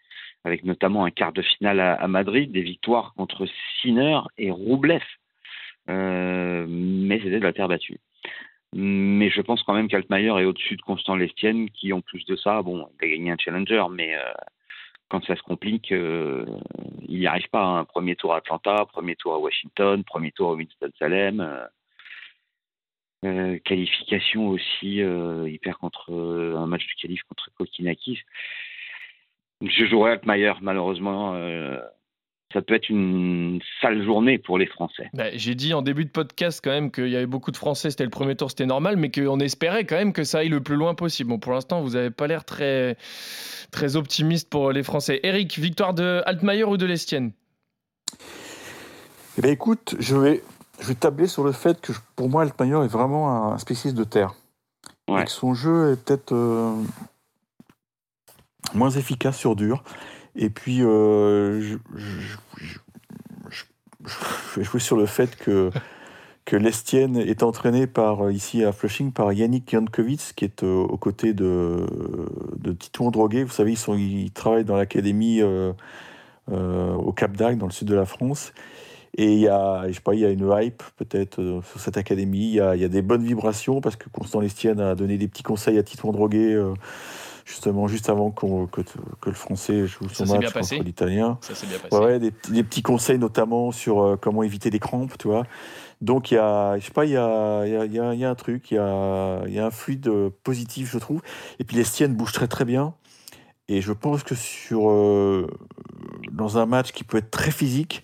avec 0.45 0.65
notamment 0.65 1.05
un 1.05 1.11
quart 1.11 1.33
de 1.33 1.43
finale 1.43 1.81
à, 1.81 2.07
Madrid, 2.09 2.53
des 2.53 2.63
victoires 2.63 3.15
contre 3.17 3.47
Sinner 3.81 4.21
et 4.39 4.51
Roublev. 4.51 5.03
Euh, 5.89 6.67
mais 6.69 7.19
c'était 7.19 7.39
de 7.39 7.45
la 7.45 7.53
terre 7.53 7.69
battue. 7.69 7.99
Mais 8.73 9.31
je 9.31 9.41
pense 9.41 9.63
quand 9.65 9.75
même 9.75 9.89
qu'Altmaier 9.89 10.41
est 10.41 10.45
au-dessus 10.45 10.77
de 10.77 10.83
Constant 10.83 11.17
Lestienne, 11.17 11.69
qui 11.71 11.93
en 11.93 12.01
plus 12.01 12.25
de 12.27 12.37
ça, 12.37 12.63
bon, 12.63 12.89
il 13.01 13.07
a 13.07 13.11
gagné 13.11 13.31
un 13.33 13.37
challenger, 13.37 13.85
mais 13.91 14.15
quand 15.09 15.25
ça 15.25 15.35
se 15.35 15.43
complique, 15.43 15.91
il 15.91 17.19
n'y 17.19 17.27
arrive 17.27 17.49
pas. 17.51 17.65
Hein. 17.65 17.85
premier 17.85 18.15
tour 18.15 18.33
à 18.33 18.37
Atlanta, 18.37 18.87
premier 18.87 19.17
tour 19.17 19.35
à 19.35 19.39
Washington, 19.41 20.05
premier 20.05 20.31
tour 20.31 20.51
à 20.51 20.55
Winston-Salem. 20.55 21.69
Euh, 23.25 23.59
qualification 23.65 24.49
aussi, 24.49 25.03
euh, 25.03 25.49
il 25.49 25.59
perd 25.59 25.77
contre 25.77 26.13
euh, 26.13 26.57
un 26.57 26.67
match 26.67 26.87
de 26.87 27.01
qualif 27.01 27.23
contre 27.25 27.51
Kokinakis. 27.57 28.19
Je 29.61 29.85
jouerai 29.87 30.13
Altmaier, 30.13 30.55
malheureusement. 30.63 31.35
Euh, 31.35 31.79
ça 32.53 32.63
peut 32.63 32.75
être 32.75 32.89
une 32.89 33.61
sale 33.81 34.03
journée 34.05 34.39
pour 34.39 34.59
les 34.59 34.67
Français. 34.67 35.09
Bah, 35.13 35.27
J'ai 35.35 35.55
dit 35.55 35.73
en 35.73 35.83
début 35.83 36.05
de 36.05 36.11
podcast 36.11 36.61
quand 36.65 36.71
même 36.71 36.91
qu'il 36.91 37.09
y 37.09 37.17
avait 37.17 37.27
beaucoup 37.27 37.53
de 37.53 37.57
Français, 37.57 37.91
c'était 37.91 38.05
le 38.05 38.11
premier 38.11 38.35
tour, 38.35 38.51
c'était 38.51 38.67
normal, 38.67 38.97
mais 38.97 39.11
qu'on 39.11 39.39
espérait 39.39 39.85
quand 39.85 39.97
même 39.97 40.13
que 40.13 40.25
ça 40.25 40.39
aille 40.39 40.49
le 40.49 40.61
plus 40.61 40.75
loin 40.75 40.95
possible. 40.95 41.31
Bon, 41.31 41.39
pour 41.39 41.53
l'instant, 41.53 41.81
vous 41.81 41.91
n'avez 41.91 42.11
pas 42.11 42.27
l'air 42.27 42.45
très, 42.45 42.97
très 43.71 43.97
optimiste 43.97 44.51
pour 44.51 44.73
les 44.73 44.83
Français. 44.83 45.21
Eric, 45.23 45.59
victoire 45.59 45.95
de 45.95 46.23
Altmaier 46.27 46.65
ou 46.65 46.77
de 46.77 46.87
Lestienne? 46.87 47.33
Eh 49.39 49.43
bien, 49.43 49.53
écoute, 49.53 49.95
je 50.01 50.17
vais 50.17 50.43
je 50.81 50.87
vais 50.87 50.95
tabler 50.95 51.27
sur 51.27 51.45
le 51.45 51.53
fait 51.53 51.81
que 51.81 51.93
pour 52.17 52.29
moi, 52.29 52.43
Altmaier 52.43 52.85
est 52.85 52.89
vraiment 52.89 53.53
un 53.53 53.59
spécialiste 53.59 53.99
de 53.99 54.05
terre. 54.05 54.35
Ouais. 55.09 55.23
Et 55.23 55.25
que 55.25 55.31
son 55.31 55.55
jeu 55.55 55.93
est 55.93 55.97
peut-être 55.97 56.33
euh, 56.33 56.75
moins 58.75 58.91
efficace 58.91 59.37
sur 59.37 59.57
dur. 59.57 59.83
Et 60.37 60.49
puis, 60.49 60.83
euh, 60.83 61.61
je, 61.61 61.77
je, 61.97 62.37
je, 62.59 62.79
je, 64.05 64.61
vais 64.61 64.65
jouer 64.65 64.81
sur 64.81 64.97
le 64.97 65.07
fait 65.07 65.37
que, 65.37 65.71
que 66.45 66.57
Lestienne 66.57 67.17
est 67.17 67.43
entraîné 67.43 67.87
par, 67.87 68.31
ici 68.31 68.65
à 68.65 68.73
Flushing 68.73 69.13
par 69.13 69.33
Yannick 69.33 69.71
Jankovic, 69.71 70.33
qui 70.35 70.45
est 70.45 70.63
euh, 70.63 70.83
aux 70.83 70.97
côtés 70.97 71.35
de, 71.35 71.87
de 72.57 72.73
Titouan 72.73 73.11
Droguet. 73.11 73.43
Vous 73.43 73.53
savez, 73.53 73.73
ils, 73.73 73.79
sont, 73.79 73.97
ils 73.97 74.31
travaillent 74.31 74.65
dans 74.65 74.77
l'académie 74.77 75.43
au 75.43 77.13
Cap 77.13 77.37
d'Agde, 77.37 77.59
dans 77.59 77.67
le 77.67 77.73
sud 77.73 77.89
de 77.89 77.95
la 77.95 78.07
France. 78.07 78.53
Et 79.17 79.33
il 79.33 79.41
y 79.41 79.49
a, 79.49 79.89
je 79.89 79.93
sais 79.93 80.01
pas, 80.01 80.15
il 80.15 80.21
y 80.21 80.25
a 80.25 80.31
une 80.31 80.49
hype 80.57 80.83
peut-être 80.97 81.41
euh, 81.41 81.61
sur 81.63 81.81
cette 81.81 81.97
académie. 81.97 82.47
Il 82.47 82.55
y, 82.55 82.61
a, 82.61 82.77
il 82.77 82.83
y, 82.83 82.85
a, 82.85 82.89
des 82.89 83.03
bonnes 83.03 83.25
vibrations 83.25 83.81
parce 83.81 83.97
que 83.97 84.09
Constant 84.09 84.41
Lestienne 84.41 84.81
a 84.81 84.95
donné 84.95 85.19
des 85.19 85.27
petits 85.27 85.43
conseils 85.43 85.79
à 85.79 85.83
Titouan 85.83 86.13
Droguet 86.13 86.55
euh, 86.55 86.75
justement 87.45 87.89
juste 87.89 88.09
avant 88.09 88.31
qu 88.31 88.47
que, 88.71 88.83
que, 89.21 89.31
le 89.31 89.35
français 89.35 89.87
joue 89.87 90.09
son 90.09 90.27
Ça 90.27 90.39
match 90.39 90.53
contre 90.53 90.85
l'italien. 90.85 91.39
Ça 91.41 91.57
s'est 91.57 91.67
bien 91.67 91.79
passé. 91.79 92.03
Ouais, 92.03 92.19
des, 92.21 92.33
des, 92.51 92.63
petits 92.63 92.83
conseils 92.83 93.19
notamment 93.19 93.73
sur 93.73 94.01
euh, 94.01 94.17
comment 94.17 94.45
éviter 94.45 94.71
les 94.71 94.79
crampes, 94.79 95.19
tu 95.19 95.27
vois. 95.27 95.45
Donc 96.01 96.31
il 96.31 96.35
y 96.35 96.39
a, 96.39 96.79
je 96.79 96.85
sais 96.85 96.93
pas, 96.93 97.05
il 97.05 97.11
y 97.11 97.17
a, 97.17 97.67
il 97.67 97.73
y 97.73 97.77
a, 97.77 97.85
il 97.85 97.93
y 97.93 97.99
a, 97.99 98.15
il 98.15 98.21
y 98.21 98.25
a 98.25 98.31
un 98.31 98.35
truc, 98.37 98.71
il 98.71 98.75
y 98.75 98.79
a, 98.79 99.43
il 99.47 99.53
y 99.53 99.59
a 99.59 99.67
un 99.67 99.71
fluide 99.71 100.11
positif, 100.45 100.93
je 100.93 100.99
trouve. 100.99 101.21
Et 101.59 101.65
puis 101.65 101.77
Lestienne 101.77 102.15
bouge 102.15 102.33
très 102.33 102.47
très 102.47 102.65
bien. 102.65 102.95
Et 103.71 103.81
je 103.81 103.93
pense 103.93 104.25
que 104.25 104.35
sur 104.35 104.91
euh, 104.91 105.47
dans 106.33 106.59
un 106.59 106.67
match 106.67 106.91
qui 106.91 107.05
peut 107.05 107.19
être 107.19 107.31
très 107.31 107.53
physique, 107.53 108.03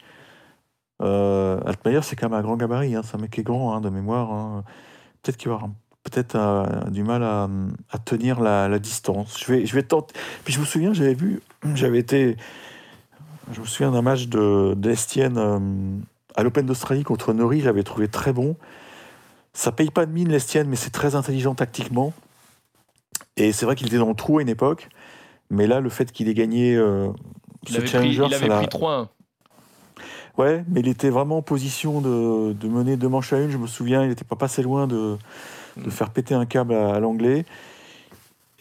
euh, 1.03 1.61
Altmaier, 1.67 2.01
c'est 2.03 2.17
quand 2.17 2.29
même 2.29 2.39
un 2.39 2.43
grand 2.43 2.57
gabarit, 2.57 2.95
hein. 2.95 3.03
c'est 3.05 3.17
un 3.17 3.21
mec 3.21 3.31
qui 3.31 3.41
est 3.41 3.45
grand 3.45 3.75
hein, 3.75 3.81
de 3.81 3.91
mémoire. 3.91 4.33
Hein. 4.33 4.65
Peut-être 5.23 5.37
qu'il 5.37 5.49
va 5.49 5.57
avoir 5.57 5.71
peut-être 6.05 6.37
euh, 6.37 6.91
du 6.91 7.03
mal 7.03 7.23
à, 7.23 7.49
à 7.91 7.99
tenir 7.99 8.41
la, 8.41 8.69
la, 8.69 8.79
distance. 8.79 9.39
Je 9.41 9.53
vais, 9.53 9.67
je 9.67 9.75
vais 9.75 9.83
tenter. 9.83 10.15
Puis 10.45 10.55
je 10.55 10.61
me 10.61 10.65
souviens, 10.65 10.93
j'avais 10.93 11.15
vu, 11.15 11.43
j'avais 11.75 11.99
été, 11.99 12.37
je 13.53 13.61
me 13.61 13.67
souviens 13.67 13.91
d'un 13.91 14.03
match 14.03 14.29
de 14.29 14.75
d'Estienne 14.77 15.37
euh, 15.37 15.59
à 16.37 16.43
l'Open 16.43 16.67
d'Australie 16.67 17.03
contre 17.03 17.33
Nori, 17.33 17.61
j'avais 17.61 17.83
trouvé 17.83 18.09
très 18.09 18.33
bon. 18.33 18.57
Ça 19.53 19.73
paye 19.73 19.91
pas 19.91 20.07
de 20.07 20.13
mine 20.13 20.29
l'Estienne, 20.29 20.69
mais 20.69 20.77
c'est 20.77 20.91
très 20.91 21.15
intelligent 21.15 21.55
tactiquement. 21.55 22.13
Et 23.37 23.53
c'est 23.53 23.67
vrai 23.67 23.75
qu'il 23.75 23.87
était 23.87 23.99
dans 23.99 24.09
le 24.09 24.15
trou 24.15 24.39
à 24.39 24.43
une 24.43 24.49
époque, 24.49 24.89
mais 25.51 25.67
là, 25.67 25.81
le 25.81 25.89
fait 25.89 26.13
qu'il 26.13 26.29
ait 26.29 26.35
gagné 26.35 26.77
euh, 26.77 27.09
il 27.65 27.75
ce 27.75 27.79
avait 27.79 27.87
pris, 27.87 28.15
il 28.15 28.35
avait 28.35 28.49
pris 28.49 28.67
3-1. 28.67 29.09
Ouais, 30.39 30.65
mais 30.69 30.81
il 30.81 30.89
était 30.89 31.09
vraiment 31.09 31.39
en 31.39 31.43
position 31.43 32.01
de, 32.03 32.53
de, 32.53 32.69
mener 32.69 32.97
deux 32.97 33.09
manches 33.09 33.33
à 33.33 33.41
une. 33.41 33.51
Je 33.51 33.57
me 33.57 33.67
souviens, 33.67 34.03
il 34.03 34.11
n'était 34.11 34.25
pas 34.25 34.37
passé 34.37 34.63
loin 34.63 34.87
de, 34.87 35.17
de, 35.79 35.91
faire 35.91 36.11
péter 36.11 36.35
un 36.35 36.45
câble 36.45 36.75
à, 36.75 37.01
l'anglais. 37.01 37.47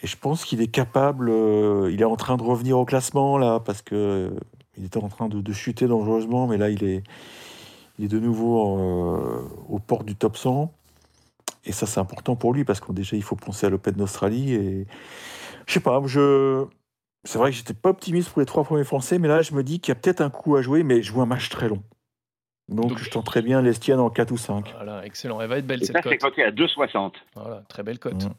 Et 0.01 0.07
je 0.07 0.15
pense 0.17 0.45
qu'il 0.45 0.61
est 0.61 0.67
capable. 0.67 1.29
Euh, 1.29 1.89
il 1.91 2.01
est 2.01 2.05
en 2.05 2.15
train 2.15 2.37
de 2.37 2.43
revenir 2.43 2.79
au 2.79 2.85
classement 2.85 3.37
là, 3.37 3.59
parce 3.59 3.81
que 3.81 3.95
euh, 3.95 4.29
il 4.77 4.85
était 4.85 5.03
en 5.03 5.09
train 5.09 5.27
de, 5.27 5.41
de, 5.41 5.53
chuter 5.53 5.87
dangereusement, 5.87 6.47
mais 6.47 6.57
là 6.57 6.69
il 6.69 6.83
est, 6.83 7.03
il 7.99 8.05
est 8.05 8.09
de 8.09 8.19
nouveau 8.19 8.79
euh, 8.79 9.49
aux 9.69 9.79
portes 9.79 10.05
du 10.05 10.15
top 10.15 10.37
100. 10.37 10.71
Et 11.65 11.73
ça 11.73 11.85
c'est 11.87 11.99
important 11.99 12.37
pour 12.37 12.53
lui 12.53 12.63
parce 12.63 12.79
que 12.79 12.93
déjà 12.93 13.17
il 13.17 13.23
faut 13.23 13.35
penser 13.35 13.65
à 13.65 13.69
l'Open 13.69 13.95
d'Australie. 13.95 14.53
Et 14.53 14.87
je 15.65 15.73
sais 15.73 15.79
pas, 15.81 16.01
je 16.05 16.65
c'est 17.25 17.37
vrai 17.37 17.51
que 17.51 17.57
j'étais 17.57 17.73
pas 17.73 17.89
optimiste 17.89 18.29
pour 18.29 18.39
les 18.39 18.45
trois 18.45 18.63
premiers 18.63 18.83
Français, 18.83 19.19
mais 19.19 19.27
là, 19.27 19.41
je 19.41 19.53
me 19.53 19.63
dis 19.63 19.79
qu'il 19.79 19.91
y 19.91 19.97
a 19.97 19.99
peut-être 19.99 20.21
un 20.21 20.29
coup 20.29 20.55
à 20.55 20.61
jouer, 20.61 20.83
mais 20.83 21.01
je 21.01 21.11
vois 21.11 21.23
un 21.23 21.27
match 21.27 21.49
très 21.49 21.67
long. 21.67 21.83
Donc, 22.67 22.89
Donc 22.89 22.97
je 22.97 23.09
tenterai 23.09 23.41
bien 23.41 23.61
l'Estienne 23.61 23.99
en 23.99 24.09
4 24.09 24.31
ou 24.31 24.37
5. 24.37 24.71
Voilà, 24.75 25.05
excellent. 25.05 25.39
Elle 25.41 25.49
va 25.49 25.57
être 25.57 25.67
belle 25.67 25.83
Et 25.83 25.85
cette 25.85 25.97
ça, 25.97 26.01
cote. 26.01 26.11
c'est 26.13 26.17
coté 26.17 26.43
à 26.43 26.51
2,60. 26.51 27.13
Voilà, 27.35 27.63
très 27.67 27.83
belle 27.83 27.99
cote. 27.99 28.23
Mmh. 28.25 28.33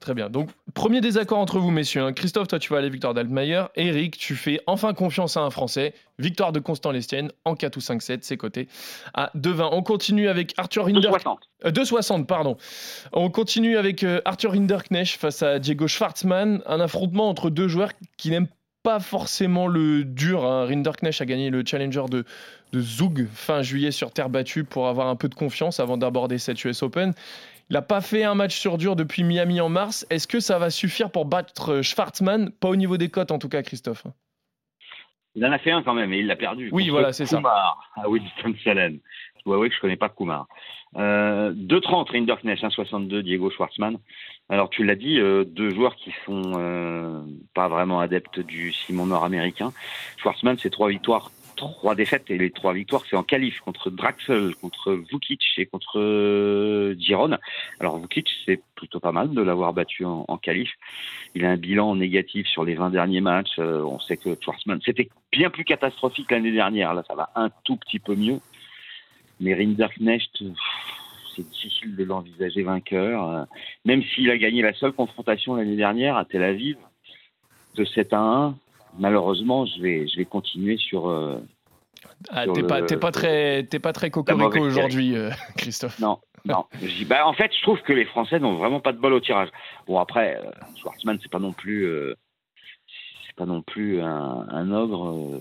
Très 0.00 0.14
bien. 0.14 0.30
Donc, 0.30 0.50
premier 0.74 1.00
désaccord 1.00 1.38
entre 1.38 1.58
vous, 1.58 1.70
messieurs. 1.70 2.02
Hein. 2.02 2.12
Christophe, 2.12 2.48
toi, 2.48 2.58
tu 2.58 2.72
vas 2.72 2.78
aller 2.78 2.90
victoire 2.90 3.14
d'Altmaier. 3.14 3.64
Eric, 3.76 4.16
tu 4.16 4.34
fais 4.34 4.60
enfin 4.66 4.94
confiance 4.94 5.36
à 5.36 5.40
un 5.40 5.50
Français. 5.50 5.94
Victoire 6.18 6.52
de 6.52 6.60
Constant 6.60 6.92
Lestienne 6.92 7.30
en 7.44 7.54
4 7.54 7.76
ou 7.76 7.80
5-7, 7.80 8.18
c'est 8.22 8.36
coté 8.38 8.68
à 9.12 9.30
2,20. 9.36 9.68
On 9.72 9.82
continue 9.82 10.28
avec 10.28 10.54
Arthur 10.56 10.86
Hinder... 10.86 11.08
2,60. 11.08 11.36
Euh, 11.64 11.70
2,60, 11.70 12.26
pardon. 12.26 12.56
On 13.12 13.30
continue 13.30 13.76
avec 13.76 14.02
euh, 14.02 14.20
Arthur 14.24 14.52
Hinderknecht 14.52 15.18
face 15.18 15.42
à 15.42 15.58
Diego 15.58 15.86
Schwartzmann. 15.88 16.62
Un 16.66 16.80
affrontement 16.80 17.28
entre 17.28 17.50
deux 17.50 17.68
joueurs 17.68 17.92
qui 18.16 18.30
n'aiment 18.30 18.48
pas 18.86 19.00
forcément 19.00 19.66
le 19.66 20.04
dur. 20.04 20.44
Hein. 20.44 20.64
Rinderknecht 20.64 21.20
a 21.20 21.26
gagné 21.26 21.50
le 21.50 21.64
challenger 21.66 22.04
de, 22.08 22.24
de 22.72 22.80
Zug 22.80 23.26
fin 23.34 23.60
juillet 23.60 23.90
sur 23.90 24.12
terre 24.12 24.28
battue 24.28 24.62
pour 24.62 24.86
avoir 24.86 25.08
un 25.08 25.16
peu 25.16 25.28
de 25.28 25.34
confiance 25.34 25.80
avant 25.80 25.96
d'aborder 25.96 26.38
cette 26.38 26.64
US 26.64 26.84
Open. 26.84 27.12
Il 27.68 27.72
n'a 27.72 27.82
pas 27.82 28.00
fait 28.00 28.22
un 28.22 28.34
match 28.34 28.56
sur 28.56 28.78
dur 28.78 28.94
depuis 28.94 29.24
Miami 29.24 29.60
en 29.60 29.68
mars. 29.68 30.06
Est-ce 30.08 30.28
que 30.28 30.38
ça 30.38 30.58
va 30.58 30.70
suffire 30.70 31.10
pour 31.10 31.24
battre 31.24 31.82
Schwartzmann 31.82 32.50
Pas 32.50 32.68
au 32.68 32.76
niveau 32.76 32.96
des 32.96 33.08
cotes 33.08 33.32
en 33.32 33.38
tout 33.38 33.48
cas, 33.48 33.62
Christophe. 33.62 34.04
Il 35.34 35.44
en 35.44 35.52
a 35.52 35.58
fait 35.58 35.72
un 35.72 35.82
quand 35.82 35.94
même 35.94 36.12
et 36.12 36.20
il 36.20 36.26
l'a 36.26 36.36
perdu. 36.36 36.70
Oui, 36.72 36.88
voilà, 36.88 37.12
c'est 37.12 37.26
ça. 37.26 37.42
À 37.96 38.08
Winston-Salem. 38.08 39.00
Je 39.38 39.44
dois 39.44 39.56
avouer 39.56 39.68
que 39.68 39.74
je 39.74 39.78
ne 39.78 39.82
connais 39.82 39.96
pas 39.96 40.08
Kumar. 40.08 40.46
Euh, 40.96 41.52
2,30 41.52 42.10
Rinderknecht, 42.12 42.62
1,62 42.62 43.20
Diego 43.20 43.50
Schwartzmann. 43.50 43.98
Alors 44.48 44.70
tu 44.70 44.84
l'as 44.84 44.94
dit, 44.94 45.18
euh, 45.18 45.44
deux 45.44 45.70
joueurs 45.74 45.96
qui 45.96 46.14
sont 46.24 46.52
euh, 46.56 47.20
pas 47.52 47.68
vraiment 47.68 48.00
adeptes 48.00 48.40
du 48.40 48.72
Simon 48.72 49.06
nord-américain. 49.06 49.72
Schwartzmann, 50.16 50.56
c'est 50.56 50.70
trois 50.70 50.88
victoires 50.88 51.30
trois 51.56 51.94
défaites 51.94 52.30
et 52.30 52.38
les 52.38 52.50
trois 52.50 52.72
victoires, 52.72 53.02
c'est 53.08 53.16
en 53.16 53.22
qualif 53.22 53.60
contre 53.60 53.90
Draxel, 53.90 54.54
contre 54.56 54.92
Vukic 54.92 55.42
et 55.56 55.66
contre 55.66 55.98
euh, 55.98 56.94
Giron. 56.98 57.36
Alors 57.80 57.98
Vukic, 57.98 58.28
c'est 58.44 58.60
plutôt 58.74 59.00
pas 59.00 59.12
mal 59.12 59.30
de 59.30 59.42
l'avoir 59.42 59.72
battu 59.72 60.04
en, 60.04 60.24
en. 60.28 60.38
Il 61.34 61.44
a 61.44 61.50
un 61.50 61.56
bilan 61.56 61.96
négatif 61.96 62.46
sur 62.46 62.64
les 62.64 62.74
20 62.74 62.90
derniers 62.90 63.20
matchs. 63.20 63.58
Euh, 63.58 63.82
on 63.82 63.98
sait 63.98 64.16
que 64.16 64.36
Schwarzman, 64.40 64.80
c'était 64.84 65.08
bien 65.32 65.50
plus 65.50 65.64
catastrophique 65.64 66.30
l'année 66.30 66.52
dernière. 66.52 66.94
Là, 66.94 67.02
ça 67.08 67.14
va 67.14 67.30
un 67.34 67.50
tout 67.64 67.76
petit 67.76 67.98
peu 67.98 68.14
mieux. 68.14 68.38
Mais 69.40 69.54
Rinderknecht, 69.54 70.42
c'est 71.34 71.48
difficile 71.48 71.96
de 71.96 72.04
l'envisager 72.04 72.62
vainqueur. 72.62 73.28
Euh, 73.28 73.44
Même 73.84 74.02
s'il 74.02 74.30
a 74.30 74.38
gagné 74.38 74.62
la 74.62 74.72
seule 74.72 74.92
confrontation 74.92 75.56
l'année 75.56 75.76
dernière 75.76 76.16
à 76.16 76.24
Tel 76.24 76.42
Aviv, 76.42 76.76
de 77.74 77.84
7 77.84 78.12
à 78.12 78.18
1, 78.18 78.58
malheureusement, 78.98 79.66
je 79.66 79.80
vais, 79.80 80.06
je 80.08 80.16
vais 80.16 80.24
continuer 80.24 80.76
sur, 80.76 81.08
euh, 81.08 81.38
Ah, 82.30 82.44
t'es 82.46 82.62
pas, 82.62 83.12
très, 83.12 83.64
t'es 83.64 83.78
pas 83.78 83.92
très 83.92 84.10
cocorico 84.10 84.60
aujourd'hui, 84.60 85.16
euh, 85.16 85.30
Christophe. 85.56 85.98
Non, 85.98 86.18
non. 86.44 86.64
Bah, 87.08 87.26
en 87.26 87.32
fait, 87.32 87.52
je 87.56 87.62
trouve 87.62 87.80
que 87.82 87.92
les 87.92 88.04
Français 88.04 88.38
n'ont 88.38 88.56
vraiment 88.56 88.80
pas 88.80 88.92
de 88.92 88.98
bol 88.98 89.12
au 89.12 89.20
tirage. 89.20 89.48
Bon, 89.86 89.98
après, 89.98 90.36
euh, 90.36 90.50
Schwartzmann, 90.80 91.18
c'est 91.22 91.30
pas 91.30 91.38
non 91.38 91.52
plus, 91.52 91.84
euh, 91.84 92.14
c'est 93.26 93.36
pas 93.36 93.46
non 93.46 93.62
plus 93.62 94.00
un, 94.00 94.46
un 94.48 94.72
ogre. 94.72 95.40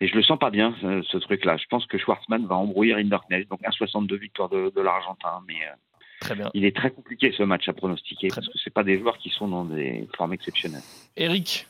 mais 0.00 0.08
je 0.08 0.14
le 0.14 0.22
sens 0.22 0.38
pas 0.38 0.50
bien, 0.50 0.74
ce, 0.80 1.02
ce 1.02 1.18
truc-là. 1.18 1.56
Je 1.56 1.66
pense 1.68 1.86
que 1.86 1.98
Schwartzmann 1.98 2.46
va 2.46 2.56
embrouiller 2.56 2.94
Rinderknecht, 2.94 3.48
donc 3.50 3.60
1,62 3.62 4.14
victoire 4.16 4.48
de, 4.48 4.72
de 4.74 4.80
l'Argentin. 4.80 5.42
Mais 5.46 5.56
Très 6.20 6.34
bien. 6.34 6.50
il 6.54 6.64
est 6.64 6.74
très 6.74 6.90
compliqué 6.90 7.32
ce 7.36 7.42
match 7.42 7.68
à 7.68 7.72
pronostiquer 7.72 8.28
Très 8.28 8.40
parce 8.40 8.48
que 8.48 8.58
c'est 8.62 8.72
pas 8.72 8.82
des 8.84 8.98
joueurs 8.98 9.18
qui 9.18 9.30
sont 9.30 9.48
dans 9.48 9.64
des 9.64 10.08
formes 10.16 10.32
exceptionnelles. 10.32 10.82
Eric, 11.16 11.66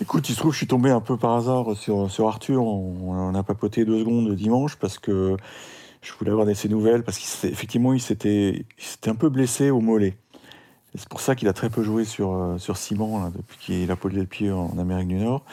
Écoute, 0.00 0.28
il 0.28 0.32
se 0.32 0.38
trouve, 0.38 0.52
je 0.52 0.58
suis 0.58 0.66
tombé 0.66 0.90
un 0.90 1.00
peu 1.00 1.16
par 1.16 1.32
hasard 1.32 1.76
sur, 1.76 2.26
Arthur. 2.26 2.62
On, 2.62 3.34
a 3.34 3.42
papoté 3.42 3.84
deux 3.84 4.00
secondes 4.00 4.34
dimanche 4.34 4.76
parce 4.76 4.98
que 4.98 5.36
je 6.02 6.12
voulais 6.18 6.30
avoir 6.30 6.46
de 6.46 6.54
ses 6.54 6.68
nouvelles 6.68 7.04
parce 7.04 7.18
qu'effectivement, 7.18 7.92
il 7.92 8.00
s'était 8.00 8.64
un 9.06 9.14
peu 9.14 9.28
blessé 9.28 9.70
au 9.70 9.80
mollet. 9.80 10.16
Et 10.94 10.98
C'est 10.98 11.08
pour 11.08 11.20
ça 11.20 11.34
qu'il 11.34 11.48
a 11.48 11.52
très 11.52 11.70
peu 11.70 11.82
joué 11.82 12.04
sur, 12.04 12.32
euh, 12.32 12.58
sur 12.58 12.76
ciment 12.76 13.30
depuis 13.30 13.58
qu'il 13.58 13.90
a 13.90 13.96
posé 13.96 14.16
le 14.16 14.26
pied 14.26 14.50
en 14.50 14.78
Amérique 14.78 15.08
du 15.08 15.16
Nord. 15.16 15.44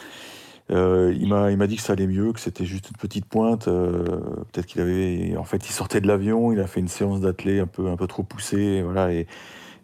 Euh, 0.71 1.13
il 1.19 1.27
m'a 1.27 1.67
dit 1.67 1.75
que 1.75 1.81
ça 1.81 1.93
allait 1.93 2.07
mieux, 2.07 2.31
que 2.33 2.39
c'était 2.39 2.65
juste 2.65 2.89
une 2.89 2.97
petite 2.97 3.25
pointe. 3.25 3.67
euh, 3.67 4.03
Peut-être 4.51 4.65
qu'il 4.65 4.81
avait. 4.81 5.35
En 5.37 5.43
fait, 5.43 5.67
il 5.67 5.71
sortait 5.71 6.01
de 6.01 6.07
l'avion, 6.07 6.51
il 6.51 6.59
a 6.59 6.67
fait 6.67 6.79
une 6.79 6.87
séance 6.87 7.21
d'athlée 7.21 7.59
un 7.59 7.67
peu, 7.67 7.89
un 7.89 7.97
peu 7.97 8.07
trop 8.07 8.23
poussée. 8.23 8.57
et 8.57 8.81
Voilà, 8.81 9.11
et 9.11 9.27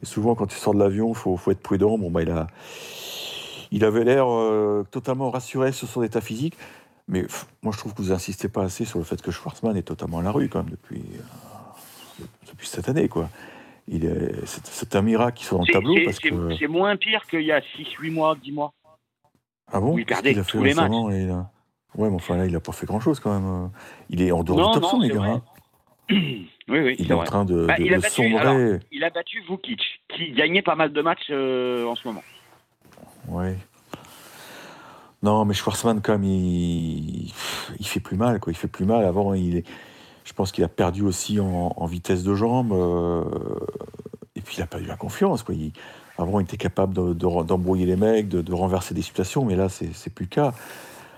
souvent, 0.03 0.35
quand 0.35 0.47
tu 0.47 0.57
sors 0.57 0.73
de 0.73 0.79
l'avion, 0.79 1.09
il 1.09 1.15
faut, 1.15 1.35
faut 1.37 1.51
être 1.51 1.61
prudent. 1.61 1.97
Bon, 1.97 2.09
bah, 2.09 2.21
il, 2.21 2.29
a, 2.29 2.47
il 3.71 3.83
avait 3.85 4.03
l'air 4.03 4.25
euh, 4.29 4.85
totalement 4.91 5.29
rassuré 5.29 5.71
sur 5.71 5.87
son 5.87 6.03
état 6.03 6.21
physique. 6.21 6.55
Mais 7.07 7.23
pff, 7.23 7.45
moi, 7.63 7.71
je 7.73 7.77
trouve 7.79 7.93
que 7.93 8.01
vous 8.01 8.11
insistez 8.11 8.49
pas 8.49 8.63
assez 8.63 8.83
sur 8.85 8.99
le 8.99 9.05
fait 9.05 9.21
que 9.21 9.31
Schwarzman 9.31 9.77
est 9.77 9.83
totalement 9.83 10.19
à 10.19 10.23
la 10.23 10.31
rue, 10.31 10.49
quand 10.49 10.59
même, 10.63 10.71
depuis, 10.71 11.01
euh, 11.15 12.23
depuis 12.49 12.67
cette 12.67 12.89
année. 12.89 13.07
quoi. 13.07 13.29
C'est 14.45 14.95
un 14.95 15.01
miracle 15.01 15.37
qu'il 15.37 15.47
soit 15.47 15.57
dans 15.57 15.63
le 15.65 15.71
tableau. 15.71 15.95
c'est- 15.95 16.03
Parce 16.03 16.19
que... 16.19 16.55
c'est 16.59 16.67
moins 16.67 16.95
pire 16.97 17.25
qu'il 17.29 17.41
y 17.43 17.51
a 17.53 17.61
6, 17.61 17.87
8 17.99 18.11
mois, 18.11 18.35
10 18.43 18.51
mois. 18.51 18.73
Ah 19.71 19.79
bon? 19.79 19.97
Il 19.97 20.05
perdait 20.05 20.37
a 20.37 20.43
fait 20.43 20.51
tous 20.57 20.63
les 20.63 20.71
et 20.71 20.73
là? 21.27 21.49
Ouais, 21.95 22.09
mais 22.09 22.15
enfin 22.15 22.35
là, 22.37 22.45
il 22.45 22.55
a 22.55 22.59
pas 22.59 22.73
fait 22.73 22.85
grand-chose 22.85 23.19
quand 23.21 23.39
même. 23.39 23.69
Il 24.09 24.21
est 24.21 24.31
en 24.31 24.43
dehors 24.43 24.57
Non, 24.59 24.67
du 24.67 24.73
top 24.73 24.83
non, 24.83 24.89
100, 24.89 24.99
les 24.99 25.09
gars. 25.09 25.21
hein. 25.23 25.41
Oui, 26.69 26.79
oui, 26.81 26.95
Il 26.99 27.09
est 27.09 27.13
en 27.13 27.23
train 27.23 27.45
de, 27.45 27.65
Bah, 27.65 27.77
de- 27.77 27.83
il 27.83 27.93
a 27.93 27.97
de 27.97 28.01
battu- 28.01 28.15
sombrer. 28.29 28.41
alors- 28.41 28.79
Il 28.91 29.01
a 29.05 29.09
battu 29.09 29.41
Vukic, 29.49 29.81
qui 30.09 30.31
gagnait 30.33 30.61
pas 30.61 30.75
mal 30.75 30.91
de 30.91 31.01
matchs 31.01 31.27
euh, 31.29 31.85
en 31.85 31.95
ce 31.95 32.05
moment. 32.05 32.23
Ouais. 33.27 33.57
Non, 35.23 35.45
mais 35.45 35.53
Schwarzman, 35.53 36.01
même, 36.13 36.23
il... 36.23 37.33
il 37.79 37.87
fait 37.87 37.99
plus 37.99 38.17
mal. 38.17 38.39
Quoi. 38.39 38.53
Il 38.53 38.55
fait 38.55 38.67
plus 38.67 38.85
mal. 38.85 39.05
Avant, 39.05 39.33
il 39.33 39.63
je 40.23 40.33
pense 40.33 40.51
qu'il 40.51 40.63
a 40.65 40.67
perdu 40.67 41.03
aussi 41.03 41.39
en, 41.39 41.85
vitesse 41.85 42.21
de 42.23 42.35
jambe. 42.35 42.73
euh, 42.73 43.23
Et 44.35 44.41
puis, 44.41 44.57
il 44.57 44.61
a 44.61 44.67
perdu 44.67 44.85
la 44.85 44.97
confiance. 44.97 45.41
Quoi. 45.41 45.55
Avant, 46.17 46.41
il 46.41 46.43
était 46.43 46.57
capable 46.57 46.93
de- 46.93 47.13
de- 47.13 47.43
d'embrouiller 47.43 47.85
les 47.85 47.95
mecs, 47.95 48.27
de, 48.27 48.53
renverser 48.53 48.93
des 48.93 49.01
situations. 49.01 49.45
Mais 49.45 49.55
là, 49.55 49.69
c'est 49.69 50.09
plus 50.13 50.25
le 50.25 50.29
cas. 50.29 50.53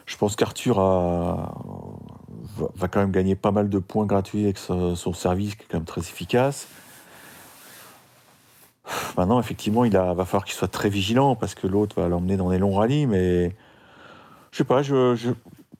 Je 0.05 0.15
pense 0.15 0.35
qu'Arthur 0.35 0.75
va, 0.79 1.51
quand 2.87 2.99
même 2.99 3.11
gagner 3.11 3.35
pas 3.35 3.51
mal 3.51 3.67
de 3.69 3.79
points 3.79 4.05
gratuits 4.05 4.43
avec 4.43 4.57
son 4.59 5.13
service, 5.13 5.55
qui 5.55 5.63
est 5.63 5.67
quand 5.69 5.77
même 5.77 5.85
très 5.85 6.01
efficace. 6.01 6.67
Maintenant, 9.17 9.39
effectivement, 9.39 9.85
il 9.85 9.95
a, 9.97 10.13
va 10.13 10.25
falloir 10.25 10.45
qu'il 10.45 10.55
soit 10.55 10.67
très 10.67 10.89
vigilant 10.89 11.35
parce 11.35 11.55
que 11.55 11.67
l'autre 11.67 12.01
va 12.01 12.07
l'emmener 12.07 12.37
dans 12.37 12.49
des 12.49 12.57
longs 12.57 12.75
rallyes, 12.75 13.05
mais 13.07 13.55
je 14.51 14.57
sais 14.57 14.63
pas, 14.63 14.81
je, 14.81 15.15
je 15.15 15.29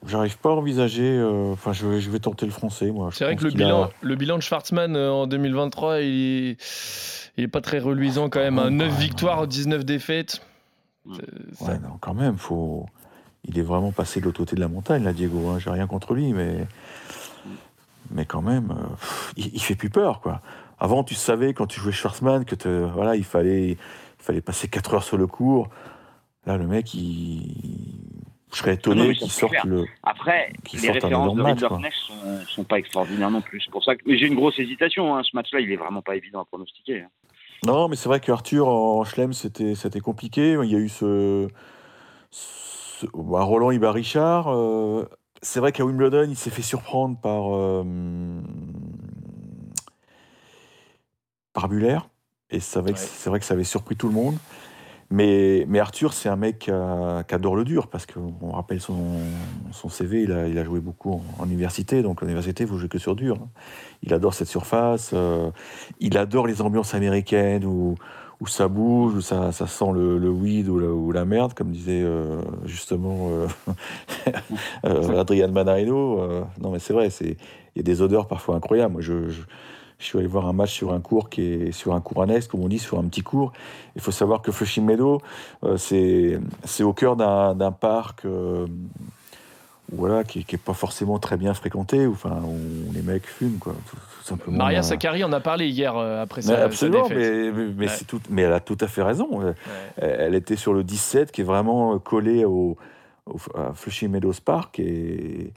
j'arrive 0.07 0.37
pas 0.37 0.49
à 0.49 0.53
envisager. 0.53 1.09
euh, 1.09 1.51
Enfin, 1.53 1.73
je, 1.73 1.87
vais- 1.87 2.01
je 2.01 2.09
vais 2.09 2.19
tenter 2.19 2.45
le 2.45 2.51
français, 2.51 2.91
moi. 2.91 3.09
C'est 3.11 3.23
vrai 3.25 3.35
que 3.35 3.43
le 3.43 3.49
a- 3.49 3.53
bilan, 3.53 3.89
le 4.01 4.15
bilan 4.15 4.37
de 4.37 4.41
Schwartzmann 4.43 4.95
euh, 4.95 5.11
en 5.11 5.27
2023, 5.27 6.01
il 6.01 6.51
est, 6.51 6.57
il 7.37 7.43
est 7.45 7.47
pas 7.47 7.61
très 7.61 7.79
reluisant 7.79 8.29
quand 8.29 8.39
même. 8.39 8.59
Ah 8.59 8.63
hein. 8.63 8.69
bon, 8.71 8.77
9 8.77 8.87
quand 8.87 8.93
même. 8.93 9.01
victoires, 9.01 9.47
19 9.47 9.85
défaites. 9.85 10.41
Ça- 11.55 11.65
Ouais, 11.65 11.79
non, 11.79 11.97
quand 11.99 12.13
même, 12.13 12.37
faut. 12.37 12.85
Il 13.45 13.57
est 13.57 13.63
vraiment 13.63 13.91
passé 13.91 14.19
de 14.19 14.25
l'autre 14.25 14.37
côté 14.39 14.55
de 14.55 14.61
la 14.61 14.67
montagne, 14.67 15.03
là, 15.03 15.13
Diego. 15.13 15.47
Hein. 15.49 15.57
J'ai 15.59 15.69
rien 15.69 15.87
contre 15.87 16.13
lui, 16.13 16.33
mais 16.33 16.67
mais 18.11 18.25
quand 18.25 18.41
même, 18.41 18.71
euh, 18.71 18.89
pff, 18.95 19.33
il, 19.37 19.47
il 19.53 19.59
fait 19.61 19.75
plus 19.75 19.89
peur, 19.89 20.19
quoi. 20.21 20.41
Avant, 20.79 21.03
tu 21.03 21.15
savais 21.15 21.53
quand 21.53 21.67
tu 21.67 21.79
jouais 21.79 21.91
Schwarzman 21.91 22.45
que 22.45 22.55
te, 22.55 22.67
voilà, 22.85 23.15
il 23.15 23.23
fallait 23.25 23.71
il 23.71 23.77
fallait 24.23 24.41
passer 24.41 24.67
4 24.67 24.93
heures 24.93 25.03
sur 25.03 25.17
le 25.17 25.27
cours. 25.27 25.69
Là, 26.45 26.57
le 26.57 26.67
mec, 26.67 26.93
il, 26.93 27.53
je 28.51 28.57
serais 28.57 28.73
étonné 28.75 29.13
qu'il 29.13 29.29
sorte 29.31 29.51
clair. 29.51 29.65
le. 29.65 29.85
Après, 30.03 30.51
les 30.73 30.79
sortent 30.79 30.89
un 30.89 30.93
références 31.07 31.35
de 31.35 31.41
match, 31.41 31.93
sont, 32.07 32.39
sont 32.47 32.63
pas 32.63 32.79
extraordinaires 32.79 33.29
non 33.31 33.41
plus. 33.41 33.61
C'est 33.61 33.71
pour 33.71 33.83
ça 33.83 33.95
que 33.95 34.01
mais 34.05 34.17
j'ai 34.17 34.27
une 34.27 34.35
grosse 34.35 34.57
hésitation. 34.57 35.15
Hein. 35.15 35.21
Ce 35.23 35.35
match-là, 35.35 35.59
il 35.59 35.71
est 35.71 35.75
vraiment 35.75 36.01
pas 36.01 36.15
évident 36.15 36.41
à 36.41 36.45
pronostiquer. 36.45 37.01
hein. 37.01 37.09
Non, 37.65 37.89
mais 37.89 37.97
c'est 37.97 38.07
vrai 38.07 38.21
qu'Arthur 38.21 38.67
en 38.69 39.03
Chelem, 39.03 39.33
c'était 39.33 39.75
c'était 39.75 39.99
compliqué. 39.99 40.57
Il 40.63 40.69
y 40.71 40.75
a 40.75 40.79
eu 40.79 40.87
ce. 40.89 41.47
ce- 42.31 43.05
bah, 43.13 43.43
Roland 43.43 43.71
Ibar 43.71 43.93
Richard. 43.93 44.47
euh, 44.47 45.05
c'est 45.41 45.59
vrai 45.59 45.71
qu'à 45.71 45.83
Wimbledon, 45.85 46.27
il 46.29 46.35
s'est 46.37 46.49
fait 46.49 46.61
surprendre 46.61 47.17
par. 47.19 47.53
euh, 47.55 47.83
Et 52.51 52.59
c'est 52.59 52.79
vrai, 52.79 52.93
que- 52.93 52.97
Ouais. 52.99 53.05
c'est 53.05 53.29
vrai 53.29 53.39
que 53.39 53.45
ça 53.45 53.53
avait 53.53 53.63
surpris 53.63 53.95
tout 53.95 54.07
le 54.07 54.13
monde. 54.13 54.35
Mais, 55.11 55.65
mais 55.67 55.79
Arthur, 55.79 56.13
c'est 56.13 56.29
un 56.29 56.35
mec 56.35 56.59
qui, 56.59 56.71
a- 56.71 57.23
qui 57.27 57.33
adore 57.33 57.55
le 57.55 57.63
dur, 57.65 57.87
parce 57.87 58.05
qu'on 58.05 58.51
rappelle 58.51 58.79
son, 58.79 58.95
son 59.71 59.89
CV, 59.89 60.21
il 60.21 60.31
a, 60.31 60.47
il 60.47 60.55
a 60.59 60.63
joué 60.63 60.79
beaucoup 60.79 61.13
en, 61.13 61.23
en 61.39 61.45
université, 61.47 62.03
donc 62.03 62.21
l'université, 62.21 62.67
faut 62.67 62.77
jouer 62.77 62.89
que 62.89 62.99
sur 62.99 63.15
dur. 63.15 63.37
hein. 63.41 63.47
Il 64.03 64.13
adore 64.13 64.35
cette 64.35 64.47
surface, 64.49 65.09
euh, 65.13 65.49
il 65.99 66.15
adore 66.15 66.45
les 66.45 66.61
ambiances 66.61 66.93
américaines 66.93 67.65
où, 67.65 67.95
où 68.39 68.45
ça 68.45 68.67
bouge, 68.67 69.15
où 69.15 69.21
ça, 69.21 69.51
ça 69.51 69.65
sent 69.65 69.91
le, 69.95 70.19
le 70.19 70.29
weed 70.29 70.67
ou 70.69 70.77
la, 70.77 70.87
ou 70.89 71.11
la 71.11 71.25
merde, 71.25 71.55
comme 71.55 71.71
disait 71.71 72.03
euh, 72.03 72.41
justement 72.65 73.29
euh, 73.31 73.47
euh, 74.85 75.19
Adrian 75.19 75.51
Manarino. 75.51 76.21
euh, 76.21 76.43
non, 76.61 76.69
mais 76.71 76.79
c'est 76.79 76.93
vrai, 76.93 77.09
il 77.21 77.35
y 77.75 77.79
a 77.79 77.83
des 77.83 78.01
odeurs 78.03 78.27
parfois 78.27 78.55
incroyables. 78.55 78.93
Moi, 78.93 79.01
je, 79.01 79.29
je- 79.29 79.41
je 79.99 80.05
suis 80.05 80.17
allé 80.17 80.27
voir 80.27 80.47
un 80.47 80.53
match 80.53 80.73
sur 80.73 80.93
un 80.93 80.99
cours 81.01 81.29
qui 81.29 81.41
est 81.43 81.71
sur 81.71 81.93
un 81.93 82.01
cours 82.01 82.23
annexe, 82.23 82.47
comme 82.47 82.61
on 82.63 82.67
dit, 82.69 82.79
sur 82.79 82.97
un 82.99 83.03
petit 83.03 83.21
cours. 83.21 83.51
Il 83.95 84.01
faut 84.01 84.11
savoir 84.11 84.41
que 84.41 84.51
Flushing 84.51 84.85
Meadow, 84.85 85.21
euh, 85.63 85.77
c'est 85.77 86.83
au 86.83 86.93
cœur 86.93 87.15
d'un 87.15 87.71
parc 87.71 88.25
euh, 88.25 88.65
voilà, 89.91 90.23
qui 90.23 90.45
n'est 90.51 90.57
pas 90.57 90.73
forcément 90.73 91.17
très 91.19 91.35
bien 91.35 91.53
fréquenté, 91.53 92.05
où, 92.07 92.13
enfin, 92.13 92.41
où 92.45 92.93
les 92.93 93.01
mecs 93.01 93.25
fument, 93.25 93.57
quoi, 93.59 93.73
tout, 93.89 93.95
tout 93.95 94.23
simplement. 94.23 94.57
Maria 94.57 94.83
Sakkari 94.83 95.23
en 95.23 95.33
a 95.33 95.39
parlé 95.39 95.67
hier 95.67 95.97
euh, 95.97 96.21
après 96.21 96.41
mais 96.41 96.47
sa, 96.47 96.57
sa 96.57 96.63
absolument, 96.65 97.07
défaite. 97.07 97.17
mais, 97.17 97.51
mais, 97.51 97.73
mais 97.75 97.85
Ouais. 97.87 97.91
c'est 97.93 98.05
tout, 98.05 98.21
mais 98.29 98.43
elle 98.43 98.53
a 98.53 98.59
tout 98.59 98.77
à 98.81 98.87
fait 98.87 99.01
raison. 99.03 99.41
Euh, 99.41 99.53
Ouais. 100.01 100.07
Elle 100.19 100.35
était 100.35 100.55
sur 100.55 100.73
le 100.73 100.83
17, 100.83 101.31
qui 101.31 101.41
est 101.41 101.43
vraiment 101.43 101.95
euh, 101.95 101.97
collé 101.97 102.45
au, 102.45 102.77
au 103.25 103.37
à 103.57 103.73
Flushing 103.73 104.09
Meadows 104.11 104.33
Park, 104.45 104.79
et 104.79 105.51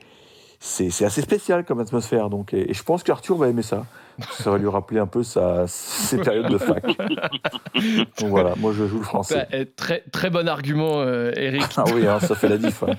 c'est 0.64 1.04
assez 1.04 1.22
spécial 1.22 1.64
comme 1.64 1.80
atmosphère. 1.80 2.30
Donc, 2.30 2.54
et, 2.54 2.70
et 2.70 2.74
je 2.74 2.82
pense 2.84 3.02
qu'Arthur 3.02 3.36
va 3.36 3.48
aimer 3.48 3.62
ça. 3.62 3.84
Ça 4.30 4.50
va 4.50 4.58
lui 4.58 4.68
rappeler 4.68 5.00
un 5.00 5.06
peu 5.06 5.22
sa, 5.22 5.66
ses 5.66 6.18
périodes 6.18 6.50
de 6.52 6.58
fac. 6.58 6.84
Donc 8.20 8.28
voilà, 8.28 8.54
moi 8.58 8.72
je 8.76 8.86
joue 8.86 8.98
le 8.98 9.04
français. 9.04 9.46
Bah, 9.50 9.58
eh, 9.58 9.66
très, 9.66 10.00
très 10.12 10.28
bon 10.30 10.46
argument, 10.48 11.00
euh, 11.00 11.32
Eric. 11.34 11.62
Ah 11.78 11.84
oui, 11.94 12.06
hein, 12.06 12.20
ça 12.20 12.34
fait 12.34 12.48
la 12.48 12.58
diff. 12.58 12.82
hein. 12.82 12.92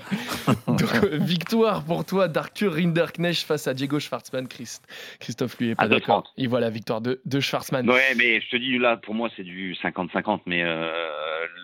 Donc, 0.66 0.82
euh, 1.04 1.18
victoire 1.20 1.84
pour 1.84 2.04
toi 2.04 2.26
d'Arthur 2.26 2.74
Rinderknecht 2.74 3.46
face 3.46 3.68
à 3.68 3.74
Diego 3.74 4.00
Schwartzmann. 4.00 4.46
Christ- 4.48 4.82
Christophe, 5.20 5.56
lui, 5.58 5.70
est 5.70 5.74
pas 5.76 5.86
d'accord. 5.88 6.22
2,30. 6.22 6.24
Il 6.38 6.48
voit 6.48 6.60
la 6.60 6.70
victoire 6.70 7.00
de, 7.00 7.20
de 7.24 7.40
Schwartzmann. 7.40 7.88
Ouais, 7.88 8.14
mais 8.16 8.40
je 8.40 8.50
te 8.50 8.56
dis 8.56 8.76
là, 8.78 8.96
pour 8.96 9.14
moi, 9.14 9.28
c'est 9.36 9.44
du 9.44 9.74
50-50. 9.82 10.40
Mais 10.46 10.62
euh, 10.64 10.90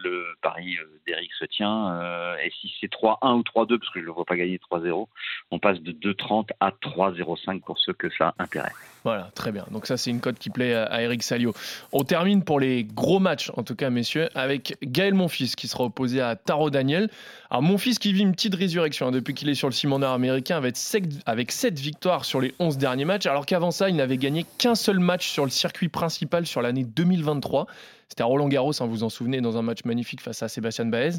le 0.03 0.27
pari 0.43 0.77
euh, 0.79 1.01
d'Eric 1.07 1.31
se 1.39 1.45
tient. 1.45 1.95
Euh, 1.95 2.37
et 2.43 2.51
si 2.61 2.73
c'est 2.81 2.91
3-1 2.91 3.39
ou 3.39 3.43
3-2, 3.43 3.79
parce 3.79 3.93
que 3.93 4.01
je 4.01 4.07
ne 4.07 4.11
vois 4.11 4.25
pas 4.25 4.37
gagner 4.37 4.61
3-0, 4.71 5.07
on 5.51 5.59
passe 5.59 5.81
de 5.81 5.93
2-30 5.93 6.49
à 6.61 6.71
3-0-5 6.71 7.61
pour 7.61 7.79
ceux 7.79 7.93
que 7.93 8.09
ça 8.11 8.35
intéresse. 8.39 8.73
Voilà, 9.05 9.31
très 9.35 9.51
bien. 9.51 9.65
Donc 9.71 9.87
ça, 9.87 9.97
c'est 9.97 10.11
une 10.11 10.21
cote 10.21 10.39
qui 10.39 10.51
plaît 10.51 10.75
à 10.75 11.03
Eric 11.03 11.23
Salio. 11.23 11.55
On 11.93 12.05
termine 12.05 12.45
pour 12.45 12.61
les 12.61 12.85
gros 12.85 13.19
matchs, 13.19 13.51
en 13.57 13.63
tout 13.63 13.75
cas, 13.75 13.89
messieurs, 13.89 14.29
avec 14.35 14.77
Gaël 14.83 15.15
Monfils 15.15 15.57
qui 15.57 15.69
sera 15.69 15.85
opposé 15.85 16.21
à 16.21 16.37
Taro 16.37 16.69
Daniel. 16.71 17.09
Alors 17.51 17.63
Monfils 17.63 17.99
qui 17.99 18.13
vit 18.13 18.23
une 18.23 18.33
petite 18.33 18.55
résurrection 18.55 19.09
hein, 19.09 19.11
depuis 19.11 19.35
qu'il 19.35 19.49
est 19.49 19.55
sur 19.55 19.69
le 19.69 19.73
ciment 19.73 19.97
américain 19.97 20.57
avec 20.57 20.77
7, 20.77 21.05
avec 21.27 21.51
7 21.51 21.79
victoires 21.79 22.25
sur 22.25 22.41
les 22.41 22.55
11 22.59 22.79
derniers 22.79 23.05
matchs, 23.05 23.27
alors 23.27 23.47
qu'avant 23.47 23.71
ça, 23.71 23.89
il 23.89 23.97
n'avait 23.97 24.19
gagné 24.19 24.45
qu'un 24.59 24.75
seul 24.75 24.99
match 24.99 25.29
sur 25.29 25.45
le 25.45 25.51
circuit 25.51 25.89
principal 25.89 26.47
sur 26.47 26.63
l'année 26.63 26.85
2023. 26.85 27.67
C'était 28.11 28.23
à 28.23 28.27
Roland 28.27 28.49
Garros, 28.49 28.73
hein, 28.81 28.87
vous 28.87 28.91
vous 28.91 29.03
en 29.05 29.09
souvenez, 29.09 29.41
dans 29.41 29.57
un 29.57 29.63
match 29.63 29.85
magnifique 29.85 30.21
face 30.21 30.43
à 30.43 30.49
Sébastien 30.49 30.85
Baez. 30.87 31.13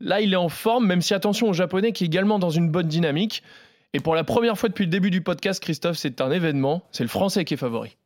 Là, 0.00 0.22
il 0.22 0.32
est 0.32 0.36
en 0.36 0.48
forme, 0.48 0.86
même 0.86 1.02
si 1.02 1.12
attention 1.12 1.50
aux 1.50 1.52
Japonais 1.52 1.92
qui 1.92 2.04
est 2.04 2.06
également 2.06 2.38
dans 2.38 2.48
une 2.48 2.70
bonne 2.70 2.88
dynamique. 2.88 3.42
Et 3.92 4.00
pour 4.00 4.14
la 4.14 4.24
première 4.24 4.56
fois 4.58 4.70
depuis 4.70 4.86
le 4.86 4.90
début 4.90 5.10
du 5.10 5.20
podcast, 5.20 5.62
Christophe, 5.62 5.98
c'est 5.98 6.22
un 6.22 6.30
événement. 6.30 6.82
C'est 6.90 7.04
le 7.04 7.10
Français 7.10 7.44
qui 7.44 7.54
est 7.54 7.58
favori. 7.58 7.96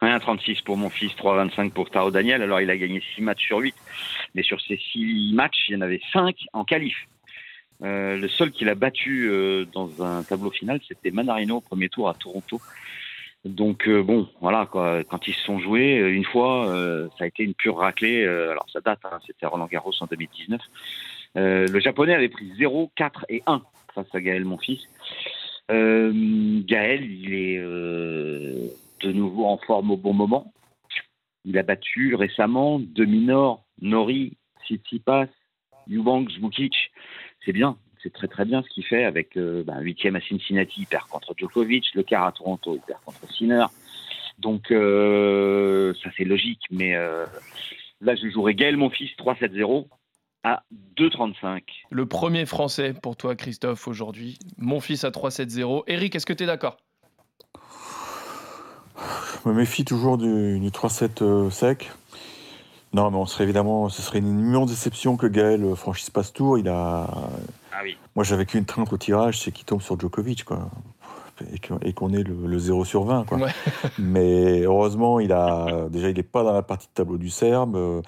1,36 0.00 0.62
pour 0.62 0.76
mon 0.76 0.88
fils, 0.88 1.10
3,25 1.14 1.70
pour 1.70 1.90
Taro 1.90 2.12
Daniel. 2.12 2.42
Alors, 2.42 2.60
il 2.60 2.70
a 2.70 2.76
gagné 2.76 3.02
6 3.16 3.22
matchs 3.22 3.44
sur 3.44 3.58
8. 3.58 3.74
Mais 4.36 4.44
sur 4.44 4.60
ces 4.60 4.80
6 4.92 5.32
matchs, 5.34 5.64
il 5.68 5.72
y 5.72 5.76
en 5.76 5.80
avait 5.80 6.00
5 6.12 6.36
en 6.52 6.64
qualif. 6.64 6.96
Euh, 7.82 8.16
le 8.16 8.28
seul 8.28 8.52
qu'il 8.52 8.68
a 8.68 8.76
battu 8.76 9.28
euh, 9.28 9.64
dans 9.72 10.04
un 10.04 10.22
tableau 10.22 10.52
final, 10.52 10.78
c'était 10.86 11.10
Manarino 11.10 11.56
au 11.56 11.60
premier 11.60 11.88
tour 11.88 12.08
à 12.08 12.14
Toronto. 12.14 12.60
Donc 13.44 13.88
euh, 13.88 14.02
bon, 14.02 14.28
voilà. 14.40 14.66
Quand 14.66 15.26
ils 15.26 15.34
se 15.34 15.42
sont 15.44 15.58
joués 15.58 15.96
une 15.96 16.24
fois, 16.24 16.66
ça 17.18 17.24
a 17.24 17.26
été 17.26 17.42
une 17.42 17.54
pure 17.54 17.78
raclée. 17.78 18.24
alors 18.24 18.66
ça 18.72 18.80
date, 18.80 19.00
hein, 19.04 19.18
c'était 19.26 19.46
Roland 19.46 19.66
Garros 19.66 19.92
en 20.00 20.06
2019. 20.06 20.60
le 21.34 21.80
japonais 21.80 22.14
avait 22.14 22.28
pris 22.28 22.52
0, 22.56 22.92
4 22.94 23.26
et 23.28 23.42
1 23.46 23.62
face 23.94 24.06
à 24.14 24.20
Gaël, 24.20 24.44
mon 24.44 24.58
fils. 24.58 24.80
Gaël, 25.68 27.04
il 27.04 27.34
est 27.34 27.58
de 27.58 29.12
nouveau 29.12 29.46
en 29.46 29.58
forme 29.58 29.90
au 29.90 29.96
bon 29.96 30.12
moment. 30.12 30.52
Il 31.44 31.58
a 31.58 31.62
battu 31.62 32.14
récemment 32.14 32.78
Dominor, 32.78 33.64
Nori, 33.80 34.36
Tsitsipas, 34.64 35.26
Eubanks, 35.90 36.30
Vukic. 36.40 36.92
C'est 37.44 37.52
bien, 37.52 37.76
c'est 38.02 38.12
très 38.12 38.28
très 38.28 38.44
bien 38.44 38.62
ce 38.62 38.68
qu'il 38.68 38.84
fait 38.84 39.04
avec 39.04 39.36
euh, 39.36 39.62
bah, 39.64 39.80
huitième 39.80 40.16
à 40.16 40.20
Cincinnati, 40.20 40.80
il 40.80 40.86
perd 40.86 41.06
contre 41.08 41.34
Djokovic, 41.36 41.94
le 41.94 42.02
quart 42.02 42.26
à 42.26 42.32
Toronto, 42.32 42.74
il 42.74 42.80
perd 42.80 43.00
contre 43.04 43.32
Sinner. 43.32 43.66
Donc 44.38 44.70
euh, 44.70 45.94
ça 46.02 46.10
c'est 46.16 46.24
logique, 46.24 46.62
mais 46.70 46.94
euh, 46.96 47.26
là 48.00 48.14
je 48.16 48.28
jouerai 48.28 48.54
Gaël 48.54 48.76
mon 48.76 48.90
fils 48.90 49.10
3-7-0 49.18 49.86
à 50.42 50.64
2-35. 50.96 51.62
Le 51.90 52.06
premier 52.06 52.46
français 52.46 52.94
pour 53.00 53.16
toi 53.16 53.36
Christophe 53.36 53.86
aujourd'hui, 53.86 54.38
mon 54.58 54.80
fils 54.80 55.04
à 55.04 55.10
3-7-0. 55.10 55.84
Eric, 55.86 56.16
est-ce 56.16 56.26
que 56.26 56.32
tu 56.32 56.44
es 56.44 56.46
d'accord? 56.46 56.78
Je 59.44 59.48
me 59.48 59.54
méfie 59.54 59.84
toujours 59.84 60.18
du, 60.18 60.58
du 60.58 60.68
3-7 60.70 61.50
sec. 61.50 61.90
Non, 62.94 63.10
mais 63.10 63.16
on 63.16 63.26
serait 63.26 63.44
évidemment, 63.44 63.88
ce 63.88 64.02
serait 64.02 64.18
une 64.18 64.38
immense 64.38 64.68
déception 64.68 65.16
que 65.16 65.26
Gaël 65.26 65.74
franchisse 65.76 66.10
pas 66.10 66.22
ce 66.22 66.32
tour. 66.32 66.58
Il 66.58 66.68
a. 66.68 67.08
Moi, 68.14 68.24
j'avais 68.24 68.46
qu'une 68.46 68.64
crainte 68.64 68.92
au 68.92 68.98
tirage, 68.98 69.40
c'est 69.40 69.52
qu'il 69.52 69.64
tombe 69.64 69.82
sur 69.82 69.98
Djokovic, 69.98 70.44
quoi. 70.44 70.70
Et 71.82 71.92
qu'on 71.92 72.12
ait 72.12 72.22
le, 72.22 72.58
0 72.58 72.84
sur 72.84 73.04
20, 73.04 73.24
quoi. 73.24 73.38
Mais 73.98 74.60
heureusement, 74.62 75.18
il 75.18 75.32
a 75.32 75.88
déjà, 75.90 76.10
il 76.10 76.16
n'est 76.16 76.22
pas 76.22 76.44
dans 76.44 76.52
la 76.52 76.62
partie 76.62 76.86
de 76.86 76.92
tableau 76.92 77.18
du 77.18 77.30
Serbe. 77.30 78.02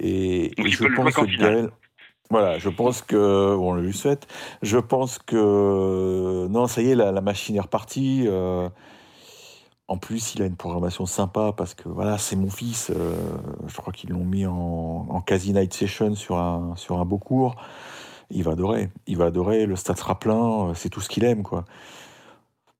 Et, 0.00 0.52
je 0.58 0.86
pense 0.94 1.14
que 1.14 1.38
Gaël. 1.38 1.70
Voilà, 2.30 2.58
je 2.58 2.68
pense 2.68 3.02
que. 3.02 3.56
Bon, 3.56 3.72
on 3.72 3.74
l'a 3.74 3.82
juste 3.82 4.02
fait. 4.02 4.26
Je 4.62 4.78
pense 4.78 5.18
que. 5.18 6.46
Non, 6.48 6.66
ça 6.66 6.82
y 6.82 6.90
est, 6.90 6.94
la, 6.94 7.20
machine 7.20 7.56
est 7.56 7.60
repartie. 7.60 8.24
Euh, 8.26 8.68
en 9.88 9.98
plus, 9.98 10.34
il 10.34 10.42
a 10.42 10.46
une 10.46 10.56
programmation 10.56 11.06
sympa 11.06 11.52
parce 11.56 11.74
que 11.74 11.88
voilà, 11.88 12.18
c'est 12.18 12.36
mon 12.36 12.50
fils. 12.50 12.90
Euh, 12.90 13.14
je 13.68 13.76
crois 13.76 13.92
qu'ils 13.92 14.10
l'ont 14.10 14.24
mis 14.24 14.46
en, 14.46 15.22
quasi 15.24 15.52
night 15.52 15.72
session 15.72 16.14
sur 16.14 16.38
un, 16.38 16.74
sur 16.76 16.98
un 16.98 17.04
beau 17.04 17.18
cours. 17.18 17.56
Il 18.30 18.42
va 18.42 18.52
adorer. 18.52 18.90
Il 19.06 19.16
va 19.16 19.26
adorer. 19.26 19.66
Le 19.66 19.76
stade 19.76 19.98
sera 19.98 20.18
plein. 20.18 20.68
Euh, 20.68 20.74
c'est 20.74 20.88
tout 20.88 21.00
ce 21.00 21.08
qu'il 21.08 21.24
aime, 21.24 21.42
quoi. 21.42 21.64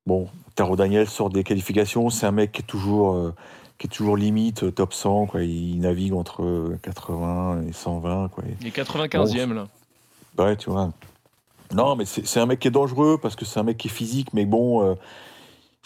Bon, 0.06 0.28
Taro 0.54 0.76
Daniel 0.76 1.08
sort 1.08 1.30
des 1.30 1.44
qualifications. 1.44 2.10
C'est 2.10 2.26
un 2.26 2.32
mec 2.32 2.52
qui 2.52 2.62
est 2.62 2.66
toujours, 2.66 3.14
euh, 3.14 3.34
qui 3.78 3.86
est 3.86 3.90
toujours 3.90 4.16
limite 4.16 4.74
top 4.74 4.92
100. 4.92 5.26
Quoi. 5.26 5.42
Il 5.42 5.80
navigue 5.80 6.14
entre 6.14 6.76
80 6.82 7.64
et 7.68 7.72
120. 7.72 8.28
Quoi. 8.28 8.44
Il 8.60 8.66
est 8.66 8.76
95e 8.76 9.52
là. 9.52 9.68
Ouais, 10.38 10.56
tu 10.56 10.70
vois. 10.70 10.92
Non, 11.74 11.96
mais 11.96 12.04
c'est 12.04 12.38
un 12.38 12.46
mec 12.46 12.60
qui 12.60 12.68
est 12.68 12.70
dangereux 12.72 13.18
parce 13.20 13.34
que 13.34 13.44
c'est 13.44 13.58
un 13.58 13.64
mec 13.64 13.76
qui 13.76 13.88
est 13.88 13.90
physique, 13.90 14.28
mais 14.32 14.44
bon 14.44 14.96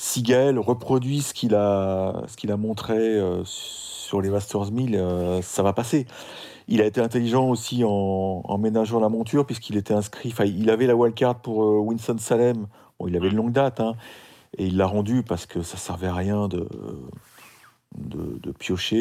si 0.01 0.23
Gaël 0.23 0.59
reproduit 0.59 1.21
ce 1.21 1.35
qu'il 1.35 1.55
a, 1.55 2.23
qu'il 2.39 2.51
a 2.51 2.57
montré 2.57 2.97
euh, 2.97 3.43
sur 3.45 4.23
les 4.23 4.31
Masters 4.31 4.73
1000, 4.73 4.97
euh, 4.97 5.43
ça 5.43 5.63
va 5.63 5.75
passer. 5.75 6.07
Il 6.71 6.81
a 6.81 6.87
été 6.87 7.01
intelligent 7.01 7.49
aussi 7.49 7.83
en, 7.85 8.59
ménageant 8.59 9.01
la 9.01 9.09
monture, 9.09 9.45
puisqu'il 9.45 9.77
était 9.77 9.93
inscrit. 9.93 10.33
il 10.47 10.71
avait 10.71 10.87
la 10.87 10.97
wildcard 10.97 11.41
pour 11.41 11.65
euh, 11.65 11.79
Winston 11.81 12.17
Salem. 12.19 12.69
Bon, 12.99 13.09
il 13.09 13.17
avait 13.17 13.29
une 13.29 13.37
longue 13.37 13.53
date, 13.53 13.81
hein, 13.81 13.97
et 14.57 14.67
il 14.67 14.77
l'a 14.77 14.87
rendu 14.87 15.23
parce 15.23 15.47
que 15.47 15.63
ça 15.63 15.77
servait 15.77 16.07
à 16.07 16.15
rien 16.15 16.49
de, 16.49 16.69
de, 17.97 18.53
piocher. 18.53 19.01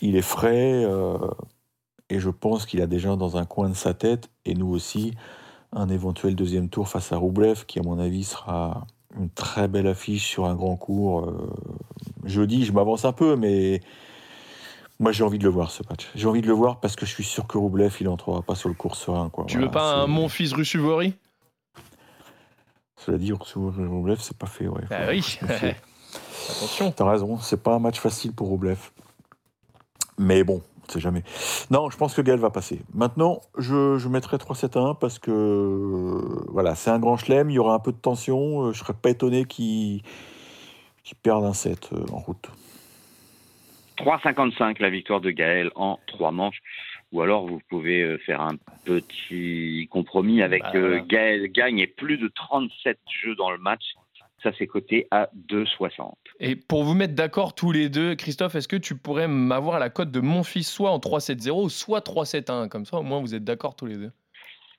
il, 0.00 0.16
est, 0.16 0.22
frais, 0.22 0.84
et 2.10 2.18
je 2.18 2.30
pense 2.30 2.66
qu'il 2.66 2.82
a 2.82 2.86
déjà 2.86 3.16
dans 3.16 3.36
un 3.36 3.44
coin 3.44 3.68
de 3.68 3.74
sa 3.74 3.94
tête, 3.94 4.30
et 4.44 4.54
nous 4.54 4.68
aussi, 4.68 5.14
un 5.72 5.88
éventuel 5.88 6.34
deuxième 6.34 6.68
tour 6.68 6.88
face 6.88 7.12
à 7.12 7.16
Roublev, 7.16 7.64
qui 7.66 7.78
à 7.78 7.82
mon 7.82 7.98
avis 7.98 8.24
sera 8.24 8.86
une 9.18 9.30
très 9.30 9.68
belle 9.68 9.86
affiche 9.86 10.26
sur 10.26 10.46
un 10.46 10.54
grand 10.54 10.76
cours. 10.76 11.26
Euh, 11.26 11.50
jeudi, 12.24 12.64
je 12.64 12.72
m'avance 12.72 13.04
un 13.04 13.12
peu, 13.12 13.36
mais 13.36 13.80
moi 14.98 15.12
j'ai 15.12 15.24
envie 15.24 15.38
de 15.38 15.44
le 15.44 15.50
voir 15.50 15.70
ce 15.70 15.82
match. 15.88 16.08
J'ai 16.14 16.26
envie 16.26 16.42
de 16.42 16.46
le 16.46 16.52
voir 16.52 16.80
parce 16.80 16.96
que 16.96 17.06
je 17.06 17.12
suis 17.12 17.24
sûr 17.24 17.46
que 17.46 17.58
Roublev, 17.58 17.94
il 18.00 18.08
entrera 18.08 18.42
pas 18.42 18.54
sur 18.54 18.68
le 18.68 18.74
cours 18.74 18.96
serein. 18.96 19.30
Quoi. 19.30 19.44
Tu 19.46 19.58
veux 19.58 19.70
pas 19.70 20.02
un 20.02 20.06
mon 20.06 20.28
fils 20.28 20.52
Russuvori 20.52 21.14
Cela 22.96 23.18
dit, 23.18 23.32
Roublev, 23.32 24.18
c'est 24.20 24.36
pas 24.36 24.46
fait. 24.46 24.68
Ouais. 24.68 24.82
Bah 24.90 25.08
oui, 25.08 25.38
attention. 26.50 26.90
T'as 26.92 27.10
raison, 27.10 27.38
c'est 27.38 27.62
pas 27.62 27.74
un 27.74 27.78
match 27.78 28.00
facile 28.00 28.32
pour 28.32 28.48
Roublev. 28.48 28.78
Mais 30.18 30.42
bon, 30.42 30.62
sait 30.90 31.00
jamais. 31.00 31.22
Non, 31.70 31.90
je 31.90 31.96
pense 31.96 32.14
que 32.14 32.22
Gaël 32.22 32.38
va 32.38 32.50
passer. 32.50 32.80
Maintenant, 32.94 33.40
je, 33.56 33.98
je 33.98 34.08
mettrai 34.08 34.36
3-7-1 34.36 34.98
parce 34.98 35.18
que 35.18 35.30
euh, 35.30 36.44
voilà, 36.48 36.74
c'est 36.74 36.90
un 36.90 36.98
grand 36.98 37.16
chelem, 37.16 37.50
il 37.50 37.54
y 37.54 37.58
aura 37.58 37.74
un 37.74 37.78
peu 37.78 37.92
de 37.92 37.98
tension. 37.98 38.64
Euh, 38.64 38.72
je 38.72 38.78
serais 38.80 38.94
pas 38.94 39.10
étonné 39.10 39.44
qu'il 39.44 40.02
perde 41.22 41.44
un 41.44 41.54
7 41.54 41.90
euh, 41.92 42.04
en 42.12 42.18
route. 42.18 42.48
3,55 43.98 44.80
la 44.80 44.90
victoire 44.90 45.20
de 45.20 45.30
Gaël 45.30 45.70
en 45.74 45.98
3 46.06 46.30
manches. 46.32 46.60
Ou 47.12 47.22
alors 47.22 47.46
vous 47.46 47.60
pouvez 47.68 48.18
faire 48.18 48.40
un 48.40 48.56
petit 48.84 49.88
compromis 49.90 50.42
avec 50.42 50.62
bah, 50.62 51.00
Gaël 51.00 51.50
gagne 51.50 51.78
et 51.78 51.86
plus 51.86 52.18
de 52.18 52.28
37 52.28 52.98
jeux 53.22 53.34
dans 53.34 53.50
le 53.50 53.58
match. 53.58 53.94
Ça, 54.42 54.52
c'est 54.56 54.68
coté 54.68 55.08
à 55.10 55.28
2,60. 55.48 56.12
Et 56.38 56.54
pour 56.54 56.84
vous 56.84 56.94
mettre 56.94 57.14
d'accord 57.14 57.54
tous 57.54 57.72
les 57.72 57.88
deux, 57.88 58.14
Christophe, 58.14 58.54
est-ce 58.54 58.68
que 58.68 58.76
tu 58.76 58.96
pourrais 58.96 59.26
m'avoir 59.26 59.80
la 59.80 59.90
cote 59.90 60.12
de 60.12 60.20
mon 60.20 60.44
fils 60.44 60.70
soit 60.70 60.92
en 60.92 60.98
3,70 60.98 61.68
soit 61.68 62.06
3,71 62.06 62.68
Comme 62.68 62.84
ça, 62.84 62.98
au 62.98 63.02
moins, 63.02 63.20
vous 63.20 63.34
êtes 63.34 63.42
d'accord 63.42 63.74
tous 63.74 63.86
les 63.86 63.96
deux. 63.96 64.12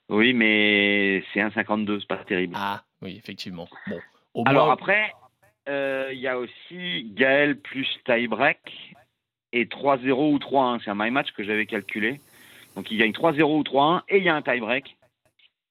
Oui, 0.08 0.34
mais 0.34 1.24
c'est 1.34 1.42
1,52, 1.42 2.00
c'est 2.00 2.08
pas 2.08 2.18
terrible. 2.18 2.56
Ah, 2.58 2.84
oui, 3.02 3.16
effectivement. 3.18 3.68
Bon, 4.34 4.44
Alors 4.46 4.72
après, 4.72 5.14
euh, 5.68 6.10
il 6.14 6.20
y 6.20 6.28
a 6.28 6.40
aussi 6.40 7.12
Gaël 7.14 7.60
plus 7.60 7.88
tie-break 8.06 8.96
et 9.54 9.66
3-0 9.66 10.12
ou 10.12 10.38
3-1. 10.38 10.82
C'est 10.84 10.92
un 10.92 10.96
my 10.96 11.12
match 11.12 11.32
que 11.32 11.44
j'avais 11.44 11.66
calculé. 11.66 12.20
Donc 12.76 12.92
il 12.92 12.98
gagne 12.98 13.12
3-0 13.12 13.44
ou 13.44 13.64
3-1 13.64 14.02
et 14.10 14.18
il 14.18 14.24
y 14.24 14.30
a 14.30 14.36
un 14.36 14.42
tie-break. 14.42 14.96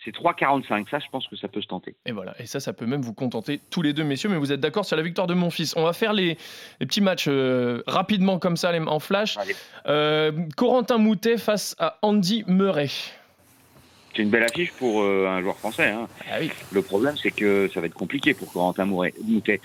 C'est 0.05 0.15
3,45. 0.15 0.89
Ça, 0.89 0.99
je 1.01 1.07
pense 1.11 1.27
que 1.27 1.37
ça 1.37 1.49
peut 1.49 1.61
se 1.61 1.67
tenter. 1.67 1.97
Et 2.07 2.13
voilà. 2.13 2.35
Et 2.41 2.47
ça, 2.47 2.61
ça 2.61 2.73
peut 2.73 2.87
même 2.87 3.03
vous 3.03 3.15
contenter 3.15 3.61
tous 3.71 3.83
les 3.83 3.93
deux, 3.93 4.05
messieurs. 4.05 4.29
Mais 4.29 4.37
vous 4.37 4.53
êtes 4.53 4.61
d'accord 4.61 4.85
sur 4.85 4.97
la 4.97 5.03
victoire 5.03 5.27
de 5.27 5.35
mon 5.35 5.51
fils. 5.51 5.75
On 5.77 5.83
va 5.83 5.93
faire 5.93 6.13
les, 6.13 6.39
petits 6.79 7.01
matchs 7.01 7.27
euh, 7.29 7.83
rapidement 7.87 8.39
comme 8.39 8.57
ça, 8.57 8.73
en 8.87 9.01
flash. 9.01 9.37
Euh, 9.87 10.33
Corentin 10.57 10.99
Moutet 10.99 11.37
face 11.37 11.75
à 11.79 11.99
Andy 12.03 12.45
Murray. 12.47 12.89
C'est 14.15 14.23
une 14.23 14.31
belle 14.31 14.45
affiche 14.45 14.73
pour 14.73 15.03
euh, 15.03 15.27
un 15.29 15.43
joueur 15.43 15.57
français. 15.57 15.91
Hein. 15.91 16.09
Ah 16.31 16.37
oui. 16.41 16.51
Le 16.73 16.83
problème, 16.83 17.17
c'est 17.17 17.31
que 17.31 17.69
ça 17.73 17.81
va 17.81 17.87
être 17.87 17.95
compliqué 17.95 18.35
pour 18.35 18.53
Corentin 18.53 18.85
Moutet. 18.85 19.61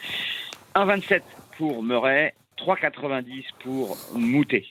1,27 0.76 1.22
pour 1.58 1.84
Murray, 1.84 2.34
3,90 2.58 3.46
pour 3.64 3.98
Moutet. 4.14 4.66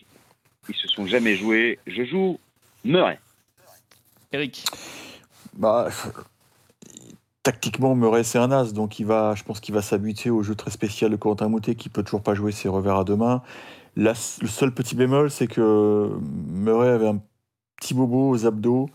Ils 0.69 0.75
se 0.75 0.89
sont 0.89 1.07
jamais 1.07 1.37
joués. 1.37 1.79
Je 1.87 2.05
joue 2.05 2.39
Murray. 2.85 3.19
Eric 4.33 4.65
bah, 5.55 5.89
tactiquement, 7.43 7.95
Murray, 7.95 8.25
c'est 8.25 8.39
un 8.39 8.51
as, 8.51 8.73
donc 8.73 8.99
il 8.99 9.07
va, 9.07 9.35
je 9.35 9.43
pense 9.43 9.61
qu'il 9.61 9.75
va 9.75 9.83
s'habituer 9.83 10.31
au 10.31 10.43
jeu 10.43 10.55
très 10.55 10.71
spécial 10.71 11.11
de 11.11 11.17
Corentin 11.17 11.49
Moutet, 11.49 11.75
qui 11.75 11.89
peut 11.89 12.03
toujours 12.03 12.23
pas 12.23 12.35
jouer 12.35 12.53
ses 12.53 12.69
revers 12.69 12.97
à 12.97 13.05
deux 13.05 13.17
mains. 13.17 13.43
La- 13.97 14.15
le 14.41 14.49
seul 14.49 14.73
petit 14.73 14.95
bémol, 14.95 15.31
c'est 15.31 15.47
que 15.47 16.11
Murray 16.49 16.89
avait 16.89 17.09
un 17.09 17.21
petit 17.77 17.95
bobo 17.95 18.31
aux 18.31 18.47
abdos, 18.47 18.89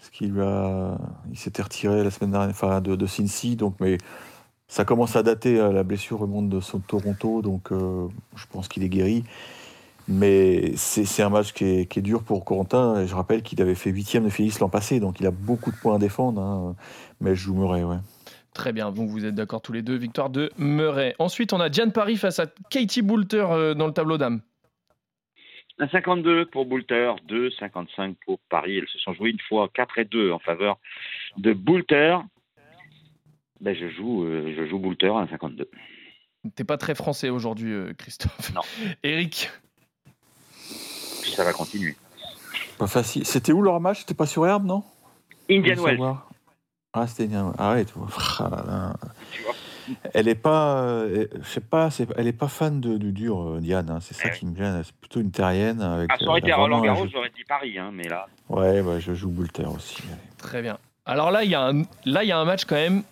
ce 0.00 0.10
qui 0.10 0.26
lui 0.26 0.42
a, 0.42 0.98
il 1.30 1.38
s'était 1.38 1.62
retiré 1.62 2.04
la 2.04 2.10
semaine 2.10 2.32
dernière, 2.32 2.50
enfin 2.50 2.80
de, 2.80 2.94
de 2.96 3.06
Cincy, 3.06 3.56
donc 3.56 3.76
mais 3.80 3.96
ça 4.68 4.84
commence 4.84 5.16
à 5.16 5.22
dater. 5.22 5.58
euh, 5.60 5.72
La 5.72 5.82
blessure 5.82 6.18
remonte 6.18 6.48
de 6.48 6.60
son 6.60 6.80
Toronto, 6.80 7.42
donc 7.42 7.72
euh, 7.72 8.08
je 8.36 8.46
pense 8.50 8.68
qu'il 8.68 8.82
est 8.82 8.88
guéri. 8.88 9.24
Mais 10.06 10.76
c'est 10.76 11.22
un 11.22 11.30
match 11.30 11.52
qui 11.54 11.64
est, 11.64 11.86
qui 11.90 12.00
est 12.00 12.02
dur 12.02 12.22
pour 12.22 12.44
Corentin. 12.44 13.00
Et 13.00 13.06
je 13.06 13.14
rappelle 13.14 13.42
qu'il 13.42 13.62
avait 13.62 13.74
fait 13.74 13.90
huitième 13.90 14.24
de 14.24 14.28
Félix 14.28 14.60
l'an 14.60 14.68
passé, 14.68 15.00
donc 15.00 15.18
il 15.20 15.26
a 15.26 15.30
beaucoup 15.30 15.70
de 15.70 15.76
points 15.76 15.96
à 15.96 15.98
défendre. 15.98 16.40
hein. 16.42 16.76
Mais 17.20 17.34
je 17.34 17.40
joue 17.44 17.54
Murray, 17.54 17.84
ouais. 17.84 17.96
Très 18.52 18.72
bien, 18.72 18.92
donc 18.92 19.08
vous 19.08 19.24
êtes 19.24 19.34
d'accord 19.34 19.62
tous 19.62 19.72
les 19.72 19.82
deux. 19.82 19.96
Victoire 19.96 20.28
de 20.30 20.50
Murray. 20.58 21.14
Ensuite, 21.18 21.52
on 21.54 21.60
a 21.60 21.68
Diane 21.70 21.90
Paris 21.90 22.16
face 22.16 22.38
à 22.38 22.46
Katie 22.70 23.02
Boulter 23.02 23.46
euh, 23.50 23.74
dans 23.74 23.86
le 23.86 23.92
tableau 23.92 24.18
d'âme. 24.18 24.42
Un 25.80 25.88
52 25.88 26.46
pour 26.46 26.66
Boulter, 26.66 27.12
2,55 27.28 28.14
pour 28.26 28.38
Paris. 28.48 28.78
Elles 28.78 28.88
se 28.88 28.98
sont 28.98 29.12
jouées 29.14 29.30
une 29.30 29.40
fois 29.48 29.68
4 29.74 29.98
et 29.98 30.04
2 30.04 30.30
en 30.30 30.38
faveur 30.38 30.78
de 31.38 31.52
Boulter. 31.52 32.18
Ben, 33.64 33.74
je 33.74 33.88
joue, 33.88 34.24
euh, 34.24 34.52
je 34.56 34.66
joue 34.66 34.78
Boulter 34.78 35.08
à 35.08 35.26
52. 35.30 35.68
T'es 36.54 36.64
pas 36.64 36.76
très 36.76 36.94
français 36.94 37.30
aujourd'hui, 37.30 37.72
euh, 37.72 37.94
Christophe. 37.96 38.52
Non. 38.54 38.60
Eric, 39.02 39.50
Ça 41.34 41.44
va 41.44 41.52
continuer. 41.54 41.96
Pas 42.78 42.86
facile. 42.86 43.24
C'était 43.26 43.52
où 43.52 43.62
leur 43.62 43.80
match? 43.80 44.00
C'était 44.00 44.12
pas 44.14 44.26
sur 44.26 44.46
Herbe, 44.46 44.66
non? 44.66 44.84
Indian 45.50 45.82
Wells. 45.82 46.00
Ah, 46.92 47.06
c'était 47.06 47.24
Indian 47.24 47.44
Wells. 47.46 47.54
Ah 47.58 47.72
ouais, 47.74 47.84
tu 47.86 47.94
vois. 47.94 48.08
Ah 48.38 48.50
là 48.50 48.64
là. 48.66 48.94
Tu 49.32 49.42
vois. 49.42 49.54
Elle 50.14 50.28
est 50.28 50.34
pas, 50.34 50.82
euh, 50.82 51.26
je 51.42 51.48
sais 51.48 51.60
pas, 51.60 51.88
elle 52.16 52.26
est 52.26 52.32
pas 52.32 52.48
fan 52.48 52.80
de, 52.80 52.96
du 52.98 53.12
dur, 53.12 53.40
euh, 53.40 53.60
Diane. 53.60 53.88
hein. 53.90 54.00
C'est 54.00 54.14
ça 54.14 54.28
qui 54.30 54.44
me 54.46 54.54
gêne. 54.56 54.82
C'est 54.84 54.94
plutôt 54.96 55.20
une 55.20 55.30
terrienne. 55.30 55.80
Avec, 55.80 56.10
Ah, 56.12 56.18
ça 56.18 56.26
aurait 56.26 56.40
été 56.40 56.52
Roland 56.52 56.80
Garros, 56.82 57.06
j'aurais 57.10 57.30
dit 57.30 57.44
Paris, 57.44 57.78
hein, 57.78 57.90
mais 57.92 58.04
là. 58.08 58.26
Ouais, 58.50 58.82
bah, 58.82 58.98
je 59.00 59.14
joue 59.14 59.30
Boulter 59.30 59.64
aussi. 59.66 60.02
très 60.38 60.60
bien. 60.62 60.78
Alors 61.06 61.30
là, 61.30 61.44
il 61.44 61.50
y, 61.50 61.54
a 61.54 61.62
un- 61.66 61.82
là, 62.06 62.22
il 62.24 62.28
y 62.28 62.32
a 62.32 62.38
un 62.38 62.44
match 62.46 62.64
quand 62.66 62.76
même 62.76 63.02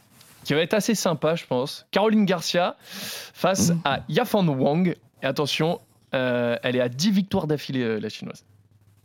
qui 0.44 0.54
va 0.54 0.60
être 0.60 0.74
assez 0.74 0.94
sympa, 0.94 1.34
je 1.34 1.46
pense. 1.46 1.86
Caroline 1.90 2.24
Garcia 2.24 2.76
face 2.80 3.70
Mmh. 3.70 3.80
à 3.84 4.00
Yafan 4.08 4.46
Wang. 4.48 4.94
Et 5.22 5.26
attention, 5.26 5.80
euh, 6.14 6.56
elle 6.62 6.76
est 6.76 6.80
à 6.80 6.88
10 6.88 7.10
victoires 7.12 7.46
d'affilée, 7.46 7.82
euh, 7.82 8.00
la 8.00 8.08
chinoise. 8.08 8.44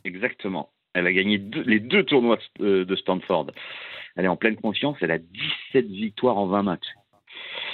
Exactement. 0.04 0.70
Elle 0.94 1.06
a 1.06 1.12
gagné 1.12 1.38
deux- 1.38 1.62
les 1.62 1.80
deux 1.80 2.02
tournois 2.04 2.38
de, 2.58 2.84
de 2.84 2.96
Stanford. 2.96 3.48
Elle 4.16 4.24
est 4.24 4.28
en 4.28 4.36
pleine 4.36 4.56
confiance. 4.56 4.96
Elle 5.00 5.10
a 5.12 5.18
17 5.18 5.86
victoires 5.86 6.38
en 6.38 6.46
20 6.46 6.62
matchs. 6.64 6.88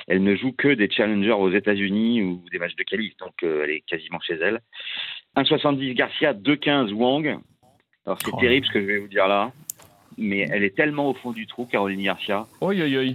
Elle 0.09 0.23
ne 0.23 0.35
joue 0.37 0.53
que 0.53 0.69
des 0.69 0.91
challengers 0.91 1.31
aux 1.33 1.51
États-Unis 1.51 2.23
ou 2.23 2.45
des 2.53 2.59
matchs 2.59 2.77
de 2.77 2.83
qualif, 2.83 3.17
donc 3.17 3.33
euh, 3.43 3.63
elle 3.65 3.71
est 3.71 3.81
quasiment 3.81 4.21
chez 4.21 4.35
elle. 4.35 4.61
1,70 5.37 5.95
Garcia, 5.95 6.35
2,15 6.35 6.93
Wang. 6.93 7.39
Alors 8.05 8.19
c'est 8.23 8.31
Oh. 8.35 8.39
terrible 8.39 8.67
ce 8.67 8.73
que 8.73 8.81
je 8.83 8.87
vais 8.87 8.99
vous 8.99 9.09
dire 9.09 9.27
là, 9.27 9.53
mais 10.19 10.41
elle 10.51 10.63
est 10.63 10.77
tellement 10.77 11.09
au 11.09 11.15
fond 11.15 11.33
du 11.33 11.47
trou, 11.47 11.65
Caroline 11.65 12.03
Garcia, 12.03 12.47
Oi, 12.61 12.75
oi, 12.75 12.97
oi. 12.99 13.15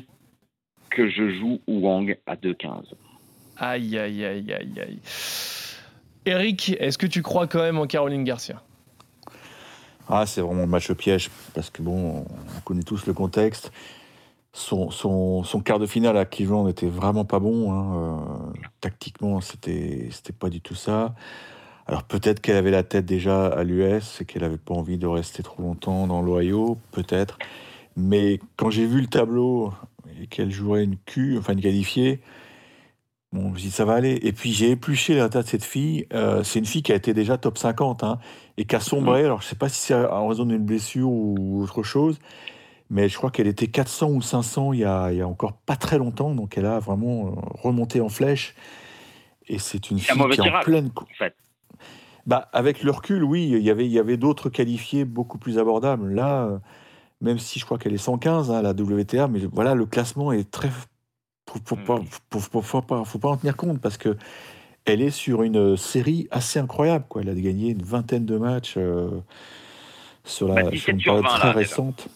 Que 0.90 1.10
je 1.10 1.34
joue 1.36 1.60
Wang 1.68 2.18
à 2.26 2.36
2,15. 2.36 2.84
Aïe, 3.58 3.98
aïe, 3.98 4.26
aïe, 4.26 4.54
aïe, 4.54 4.82
aïe. 4.82 5.00
Eric, 6.26 6.76
est-ce 6.80 6.98
que 6.98 7.08
tu 7.08 7.22
crois 7.22 7.48
quand 7.48 7.62
même 7.62 7.78
en 7.78 7.88
Caroline 7.88 8.24
Garcia? 8.24 8.62
Ah, 10.08 10.26
c'est 10.26 10.42
vraiment 10.42 10.62
le 10.62 10.68
match 10.68 10.92
piège 10.94 11.30
parce 11.54 11.70
que 11.70 11.82
bon, 11.82 12.26
on 12.58 12.60
connaît 12.66 12.84
tous 12.84 13.06
le 13.06 13.14
contexte. 13.14 13.72
Son, 14.52 14.90
son, 14.90 15.44
son 15.44 15.60
quart 15.62 15.78
de 15.78 15.86
finale 15.86 16.18
à 16.18 16.26
Cleveland 16.26 16.68
était 16.68 16.88
vraiment 16.88 17.26
pas 17.26 17.40
bon. 17.40 17.72
hein. 17.72 17.96
Euh, 17.96 18.60
tactiquement, 18.82 19.40
c'était 19.42 20.10
c'était 20.12 20.34
pas 20.34 20.50
du 20.50 20.62
tout 20.62 20.74
ça. 20.74 21.14
Alors 21.86 22.04
peut-être 22.04 22.40
qu'elle 22.42 22.56
avait 22.56 22.72
la 22.72 22.84
tête 22.84 23.06
déjà 23.06 23.48
à 23.48 23.64
l'US 23.64 24.22
et 24.22 24.26
qu'elle 24.26 24.44
avait 24.44 24.58
pas 24.58 24.74
envie 24.74 24.98
de 24.98 25.08
rester 25.08 25.44
trop 25.44 25.62
longtemps 25.62 26.08
dans 26.08 26.22
l'Ohio, 26.22 26.78
peut-être. 26.92 27.38
Mais 27.96 28.40
quand 28.56 28.70
j'ai 28.72 28.86
vu 28.88 29.02
le 29.02 29.08
tableau 29.08 29.74
et 30.22 30.28
qu'elle 30.28 30.52
jouerait 30.52 30.84
une 30.84 30.98
Q, 30.98 31.38
enfin 31.38 31.54
une 31.54 31.62
qualifiée, 31.62 32.22
bon, 33.32 33.50
je 33.50 33.54
me 33.54 33.58
suis 33.58 33.68
dit 33.70 33.74
ça 33.74 33.86
va 33.86 33.94
aller. 33.94 34.20
Et 34.24 34.32
puis 34.32 34.52
j'ai 34.52 34.72
épluché 34.72 35.16
la 35.16 35.30
date 35.30 35.46
de 35.46 35.50
cette 35.50 35.64
fille. 35.64 36.08
Euh, 36.14 36.44
c'est 36.44 36.60
une 36.60 36.66
fille 36.66 36.84
qui 36.84 36.92
a 36.92 36.96
été 36.96 37.14
déjà 37.14 37.38
top 37.38 37.58
50 37.58 38.04
hein, 38.04 38.20
et 38.58 38.66
qui 38.66 38.76
a 38.76 38.80
sombré. 38.80 39.26
Alors 39.26 39.42
je 39.42 39.48
sais 39.48 39.56
pas 39.56 39.70
si 39.70 39.82
c'est 39.82 39.96
en 39.96 40.28
raison 40.28 40.46
d'une 40.46 40.66
blessure 40.66 41.10
ou 41.10 41.62
autre 41.64 41.84
chose, 41.84 42.20
mais 42.90 43.10
je 43.10 43.18
crois 43.18 43.32
qu'elle 43.32 43.48
était 43.48 43.68
400 43.68 44.10
ou 44.10 44.22
500 44.22 44.74
il 44.74 44.80
y, 44.80 44.86
a, 44.86 45.12
il 45.12 45.18
y 45.18 45.22
a 45.22 45.28
encore 45.28 45.54
pas 45.54 45.76
très 45.76 45.98
longtemps. 45.98 46.34
Donc 46.34 46.58
elle 46.58 46.66
a 46.66 46.80
vraiment 46.80 47.28
euh, 47.28 47.32
remonté 47.62 48.02
en 48.02 48.10
flèche. 48.10 48.56
Et 49.48 49.58
c'est 49.58 49.90
une 49.90 49.98
un 49.98 50.00
fille 50.00 50.30
qui 50.30 50.42
est 50.42 50.52
en 50.52 50.60
pleine. 50.62 50.92
En 50.96 51.06
fait, 51.18 51.34
bah, 52.30 52.48
avec 52.54 52.84
le 52.84 52.92
recul, 52.92 53.24
oui, 53.24 53.50
il 53.52 53.64
y 53.64 53.72
avait, 53.72 53.88
il 53.88 53.92
y 53.92 53.98
avait 53.98 54.18
d'autres 54.18 54.50
qualifiés 54.50 55.04
beaucoup 55.04 55.40
plus 55.40 55.58
abordables. 55.58 56.14
Là, 56.14 56.44
euh, 56.44 56.60
même 57.22 57.40
si 57.40 57.60
je 57.60 57.66
crois 57.66 57.78
qu'elle 57.78 57.94
est 57.94 57.98
115, 57.98 58.52
hein, 58.52 58.62
la 58.62 58.72
WTA, 58.72 59.28
mais 59.28 59.40
voilà, 59.52 59.76
le 59.76 59.86
classement 59.86 60.32
est 60.32 60.50
très. 60.50 60.70
Faut, 61.50 61.60
faut 61.66 61.76
pas, 61.76 62.00
faut, 63.06 63.20
pas, 63.20 63.30
en 63.30 63.38
tenir 63.38 63.58
compte 63.58 63.82
parce 63.82 63.98
que 63.98 64.16
elle 64.86 65.02
est 65.02 65.10
sur 65.10 65.44
une 65.44 65.76
série 65.78 66.28
assez 66.32 66.60
incroyable. 66.60 67.06
Quoi. 67.10 67.22
Elle 67.24 67.30
a 67.30 67.34
gagné 67.34 67.72
une 67.72 67.82
vingtaine 67.84 68.26
de 68.26 68.38
matchs 68.38 68.76
euh, 68.78 69.10
sur, 70.24 70.48
Bah, 70.54 70.62
la, 70.64 70.70
17 70.70 70.82
sur 70.82 70.94
une 70.94 71.02
période 71.02 71.24
20, 71.24 71.30
très 71.30 71.48
là, 71.48 71.54
récente. 71.54 72.08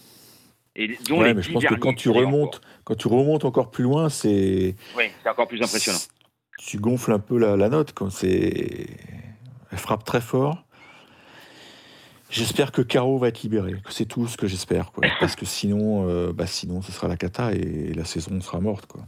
et 0.76 0.98
dont 1.10 1.20
Ouais, 1.20 1.30
les 1.30 1.34
mais 1.34 1.42
je 1.42 1.52
pense 1.52 1.66
que 1.66 1.74
quand 1.76 1.94
tu 1.96 2.10
remontes, 2.10 2.62
quand 2.84 2.96
tu 2.96 3.08
remontes 3.08 3.44
encore 3.46 3.72
plus 3.72 3.84
loin, 3.84 4.10
c'est 4.10 4.76
Oui, 4.96 5.06
c'est 5.24 5.30
encore 5.30 5.48
plus 5.48 5.62
impressionnant. 5.62 6.00
tu 6.60 6.78
gonfles 6.78 7.12
un 7.12 7.20
peu 7.20 7.38
la, 7.38 7.58
la 7.58 7.70
note. 7.70 7.94
Quand 7.94 8.10
elle 8.24 9.78
frappe 9.78 10.04
très 10.06 10.22
fort. 10.22 10.64
J'espère 12.34 12.72
que 12.72 12.82
Caro 12.82 13.20
va 13.20 13.28
être 13.28 13.44
libéré. 13.44 13.74
que 13.74 13.94
C'est 13.94 14.06
tout 14.08 14.28
ce 14.28 14.38
que 14.38 14.48
j'espère. 14.48 14.92
Parce 15.20 15.36
que 15.36 15.46
sinon, 15.46 16.10
euh, 16.10 16.34
bah 16.34 16.48
sinon, 16.48 16.82
ce 16.82 16.92
sera 16.92 17.08
la 17.08 17.16
cata 17.16 17.54
et 17.54 17.94
la 17.94 18.06
saison 18.06 18.42
sera 18.42 18.60
morte, 18.60 18.88
quoi. 18.88 19.04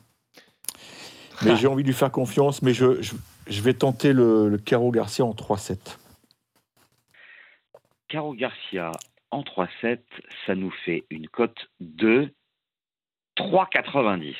Mais 1.44 1.58
j'ai 1.58 1.68
envie 1.68 1.84
de 1.84 1.88
lui 1.88 1.96
faire 1.96 2.12
confiance, 2.12 2.62
mais 2.62 2.74
je, 2.74 3.02
je, 3.02 3.14
je 3.48 3.62
vais 3.62 3.74
tenter 3.74 4.14
le, 4.14 4.48
le 4.48 4.58
Caro 4.58 4.92
Garcia 4.92 5.26
en 5.26 5.34
3-7. 5.34 5.98
Caro 8.08 8.34
Garcia 8.34 8.92
en 9.32 9.42
3-7, 9.42 10.00
ça 10.46 10.56
nous 10.56 10.72
fait 10.86 11.04
une 11.10 11.28
cote 11.28 11.68
de 11.82 12.32
3,90. 13.38 14.36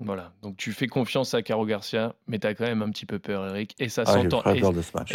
Voilà, 0.00 0.32
donc 0.42 0.56
tu 0.56 0.72
fais 0.72 0.88
confiance 0.88 1.34
à 1.34 1.42
Caro 1.42 1.64
Garcia, 1.64 2.14
mais 2.26 2.40
tu 2.40 2.46
as 2.48 2.54
quand 2.54 2.64
même 2.66 2.82
un 2.82 2.90
petit 2.90 3.06
peu 3.06 3.20
peur, 3.20 3.46
Eric, 3.48 3.76
et 3.78 3.88
ça 3.88 4.02
Ah, 4.06 4.12
s'entend. 4.12 4.42
et-. 4.52 4.60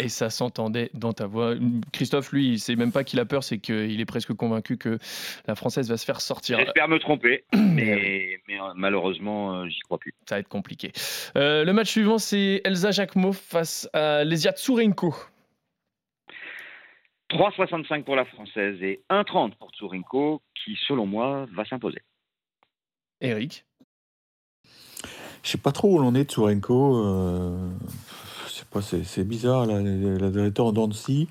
Et 0.02 0.08
ça 0.08 0.30
s'entendait 0.30 0.90
dans 0.94 1.12
ta 1.12 1.26
voix. 1.26 1.54
Christophe, 1.92 2.32
lui, 2.32 2.48
il 2.54 2.58
sait 2.58 2.76
même 2.76 2.90
pas 2.90 3.04
qu'il 3.04 3.20
a 3.20 3.26
peur, 3.26 3.44
c'est 3.44 3.58
qu'il 3.58 4.00
est 4.00 4.04
presque 4.06 4.32
convaincu 4.32 4.78
que 4.78 4.98
la 5.46 5.54
Française 5.54 5.88
va 5.90 5.98
se 5.98 6.04
faire 6.06 6.22
sortir. 6.22 6.58
J'espère 6.58 6.88
me 6.88 6.98
tromper, 6.98 7.44
Mais 7.52 7.60
mais, 7.74 8.40
mais, 8.48 8.58
euh, 8.58 8.72
malheureusement, 8.74 9.54
euh, 9.60 9.68
j'y 9.68 9.80
crois 9.80 9.98
plus. 9.98 10.14
Ça 10.26 10.36
va 10.36 10.40
être 10.40 10.48
compliqué. 10.48 10.92
Euh, 11.36 11.62
le 11.64 11.72
match 11.74 11.90
suivant, 11.90 12.16
c'est 12.18 12.62
Elsa 12.64 12.90
Jacquemot 12.90 13.34
face 13.34 13.86
à 13.92 14.24
Lesia 14.24 14.52
Tsurenko. 14.52 15.14
3,65 17.30 18.02
pour 18.04 18.16
la 18.16 18.24
Française 18.24 18.82
et 18.82 19.02
1,30 19.10 19.54
pour 19.56 19.70
Tsurinko, 19.72 20.42
qui, 20.64 20.76
selon 20.88 21.06
moi, 21.06 21.46
va 21.54 21.64
s'imposer. 21.66 22.00
Eric? 23.20 23.64
Je 25.42 25.50
sais 25.50 25.58
pas 25.58 25.72
trop 25.72 25.94
où 25.94 25.98
l'on 25.98 26.14
est 26.14 26.24
de 26.24 26.28
Tourenko. 26.28 26.96
Euh, 26.96 27.68
c'est 28.82 29.24
bizarre, 29.24 29.66
la, 29.66 29.80
la, 29.80 30.30
la 30.30 30.62
en 30.62 30.92
scie. 30.92 31.28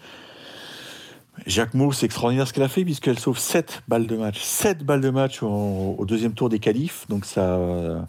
Jacques 1.45 1.73
Mo, 1.73 1.91
c'est 1.93 2.05
extraordinaire 2.05 2.47
ce 2.47 2.53
qu'elle 2.53 2.63
a 2.63 2.69
fait, 2.69 2.83
puisqu'elle 2.83 3.17
sauve 3.17 3.39
7 3.39 3.83
balles 3.87 4.07
de 4.07 4.17
match. 4.17 4.41
7 4.41 4.83
balles 4.83 4.99
de 4.99 5.09
match 5.09 5.41
au 5.41 6.03
deuxième 6.05 6.33
tour 6.33 6.49
des 6.49 6.59
qualifs. 6.59 7.05
Donc, 7.07 7.25
ça. 7.25 8.05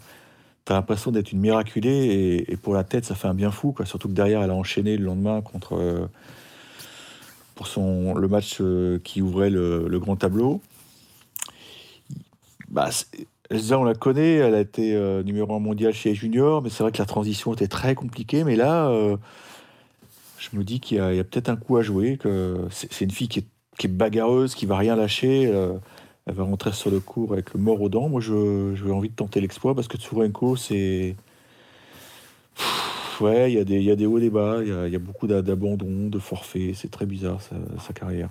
T'as 0.65 0.75
l'impression 0.75 1.11
d'être 1.11 1.31
une 1.31 1.39
miraculée. 1.39 2.45
Et, 2.47 2.57
pour 2.57 2.73
la 2.73 2.83
tête, 2.83 3.05
ça 3.05 3.15
fait 3.15 3.27
un 3.27 3.33
bien 3.33 3.51
fou. 3.51 3.73
Surtout 3.85 4.09
que 4.09 4.13
derrière, 4.13 4.43
elle 4.43 4.51
a 4.51 4.55
enchaîné 4.55 4.97
le 4.97 5.05
lendemain 5.05 5.41
contre. 5.41 5.75
euh, 5.75 6.07
pour 7.55 8.17
le 8.17 8.27
match 8.27 8.57
euh, 8.59 8.99
qui 9.03 9.21
ouvrait 9.21 9.49
le, 9.49 9.99
grand 9.99 10.15
tableau. 10.15 10.61
Bah, 12.69 12.89
Elsa, 13.51 13.77
on 13.77 13.83
la 13.83 13.93
connaît, 13.95 14.35
elle 14.35 14.55
a 14.55 14.61
été 14.61 14.95
euh, 14.95 15.21
numéro 15.23 15.53
un 15.55 15.59
mondial 15.59 15.93
chez 15.93 16.09
les 16.09 16.15
juniors, 16.15 16.61
mais 16.63 16.69
c'est 16.69 16.83
vrai 16.83 16.91
que 16.91 16.97
la 16.99 17.05
transition 17.05 17.53
était 17.53 17.67
très 17.67 17.95
compliquée. 17.95 18.43
Mais 18.43 18.55
là, 18.55 18.87
euh, 18.89 19.17
je 20.39 20.49
me 20.57 20.63
dis 20.63 20.79
qu'il 20.79 20.97
y 20.97 20.99
a, 20.99 21.23
peut-être 21.23 21.49
un 21.49 21.55
coup 21.55 21.77
à 21.77 21.81
jouer, 21.83 22.17
que 22.17 22.57
c'est 22.71 23.05
une 23.05 23.11
fille 23.11 23.27
qui 23.27 23.39
est, 23.39 23.87
bagarreuse, 23.87 24.53
qui 24.55 24.65
va 24.65 24.77
rien 24.77 24.95
lâcher. 24.95 25.47
euh, 25.47 25.73
elle 26.27 26.35
va 26.35 26.43
rentrer 26.43 26.71
sur 26.71 26.91
le 26.91 26.99
cours 26.99 27.33
avec 27.33 27.53
le 27.53 27.59
mort 27.59 27.81
aux 27.81 27.89
dents. 27.89 28.07
Moi, 28.09 28.21
je- 28.21 28.75
j'ai 28.75 28.91
envie 28.91 29.09
de 29.09 29.15
tenter 29.15 29.41
l'exploit 29.41 29.73
parce 29.75 29.87
que 29.87 29.97
Tsurenko, 29.97 30.55
c'est. 30.55 31.15
Ouais, 33.19 33.51
il 33.51 33.55
y, 33.55 33.59
a 33.59 33.63
des- 33.63 33.81
y 33.81 33.91
a 33.91 33.95
des 33.95 34.05
hauts 34.05 34.17
et 34.17 34.21
des 34.21 34.29
bas, 34.29 34.59
il 34.63 34.91
y 34.91 34.95
a, 34.95 34.99
beaucoup 34.99 35.27
d'a- 35.27 35.41
d'abandon, 35.41 36.07
de 36.09 36.19
forfaits. 36.19 36.73
C'est 36.75 36.89
très 36.89 37.05
bizarre 37.05 37.39
sa 37.79 37.93
carrière. 37.93 38.29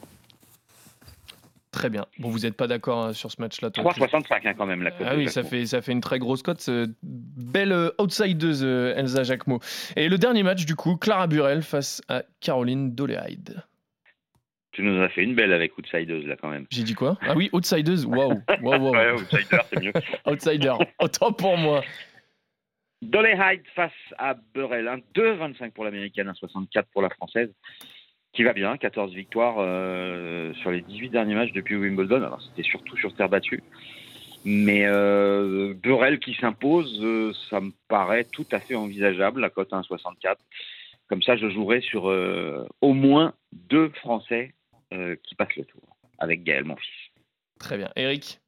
Très 1.73 1.89
bien. 1.89 2.07
Bon, 2.19 2.31
vous 2.31 2.41
n'êtes 2.41 2.57
pas 2.57 2.67
d'accord 2.67 3.05
hein, 3.05 3.13
sur 3.13 3.31
ce 3.31 3.41
match-là 3.41 3.69
3,65 3.69 4.41
hein, 4.45 4.55
quand 4.55 4.67
même 4.67 4.83
la 4.83 4.91
cote. 4.91 5.07
Ah 5.09 5.15
oui, 5.17 5.29
ça 5.29 5.45
fait, 5.45 5.67
ça 5.67 5.81
fait 5.81 5.93
une 5.93 6.01
très 6.01 6.19
grosse 6.19 6.43
cote. 6.43 6.69
Belle 7.03 7.73
euh, 7.73 7.91
outsideuse, 7.99 8.65
euh, 8.65 8.95
Elsa 8.97 9.23
Jacquemot. 9.23 9.61
Et 9.95 10.09
le 10.09 10.19
dernier 10.19 10.43
match, 10.43 10.67
du 10.67 10.75
coup, 10.75 10.97
Clara 10.97 11.29
Burel 11.29 11.63
face 11.63 12.03
à 12.09 12.25
Caroline 12.41 12.95
Dolehyde. 12.95 13.63
Tu 14.73 14.83
nous 14.83 15.01
as 15.01 15.09
fait 15.09 15.23
une 15.23 15.35
belle 15.35 15.53
avec 15.53 15.77
Outsideuse 15.79 16.27
là 16.27 16.37
quand 16.37 16.49
même. 16.49 16.67
J'ai 16.71 16.85
dit 16.85 16.95
quoi? 16.95 17.19
Ah 17.23 17.35
oui, 17.35 17.51
Outsideuse, 17.53 18.07
waouh. 18.07 18.41
Wow, 18.63 18.79
wow. 18.79 18.93
ouais, 18.93 19.13
Outsider, 19.13 19.59
c'est 19.73 19.81
mieux. 19.81 19.93
Outsider, 20.27 20.75
autant 21.01 21.33
pour 21.33 21.57
moi. 21.57 21.83
Dolehyde 23.03 23.63
face 23.75 23.93
à 24.19 24.35
Burel, 24.55 24.87
2,25 25.15 25.71
pour 25.71 25.85
l'américaine, 25.85 26.31
1,64 26.31 26.85
pour 26.93 27.03
la 27.03 27.11
française 27.11 27.51
qui 28.33 28.45
va 28.45 28.53
bien, 28.53 28.77
14 28.77 29.13
victoires 29.13 29.57
euh, 29.59 30.53
sur 30.55 30.71
les 30.71 30.83
18 30.83 31.11
derniers 31.11 31.35
matchs 31.35 31.53
depuis 31.53 31.77
Wimbledon. 31.77 32.23
Alors 32.23 32.43
c'était 32.43 32.69
surtout 32.69 32.97
sur 32.97 33.15
terre 33.15 33.29
battue. 33.29 33.63
Mais 34.45 34.87
euh, 34.87 35.75
Burel 35.75 36.19
qui 36.19 36.35
s'impose, 36.35 36.99
euh, 37.03 37.33
ça 37.51 37.61
me 37.61 37.73
paraît 37.89 38.25
tout 38.25 38.47
à 38.53 38.61
fait 38.61 38.75
envisageable, 38.75 39.41
la 39.41 39.51
cote 39.51 39.71
1,64. 39.71 40.37
Comme 41.09 41.23
ça, 41.23 41.37
je 41.37 41.51
jouerai 41.51 41.81
sur 41.81 42.09
euh, 42.09 42.67
au 42.81 42.95
moins 42.95 43.35
deux 43.53 43.91
Français 43.91 44.55
euh, 44.95 45.17
qui 45.25 45.35
passent 45.35 45.57
le 45.57 45.65
tour, 45.65 45.83
avec 46.19 46.43
Gaël, 46.45 46.65
mon 46.65 46.77
fils. 46.77 46.95
Très 47.59 47.77
bien. 47.77 47.91
Eric? 47.97 48.41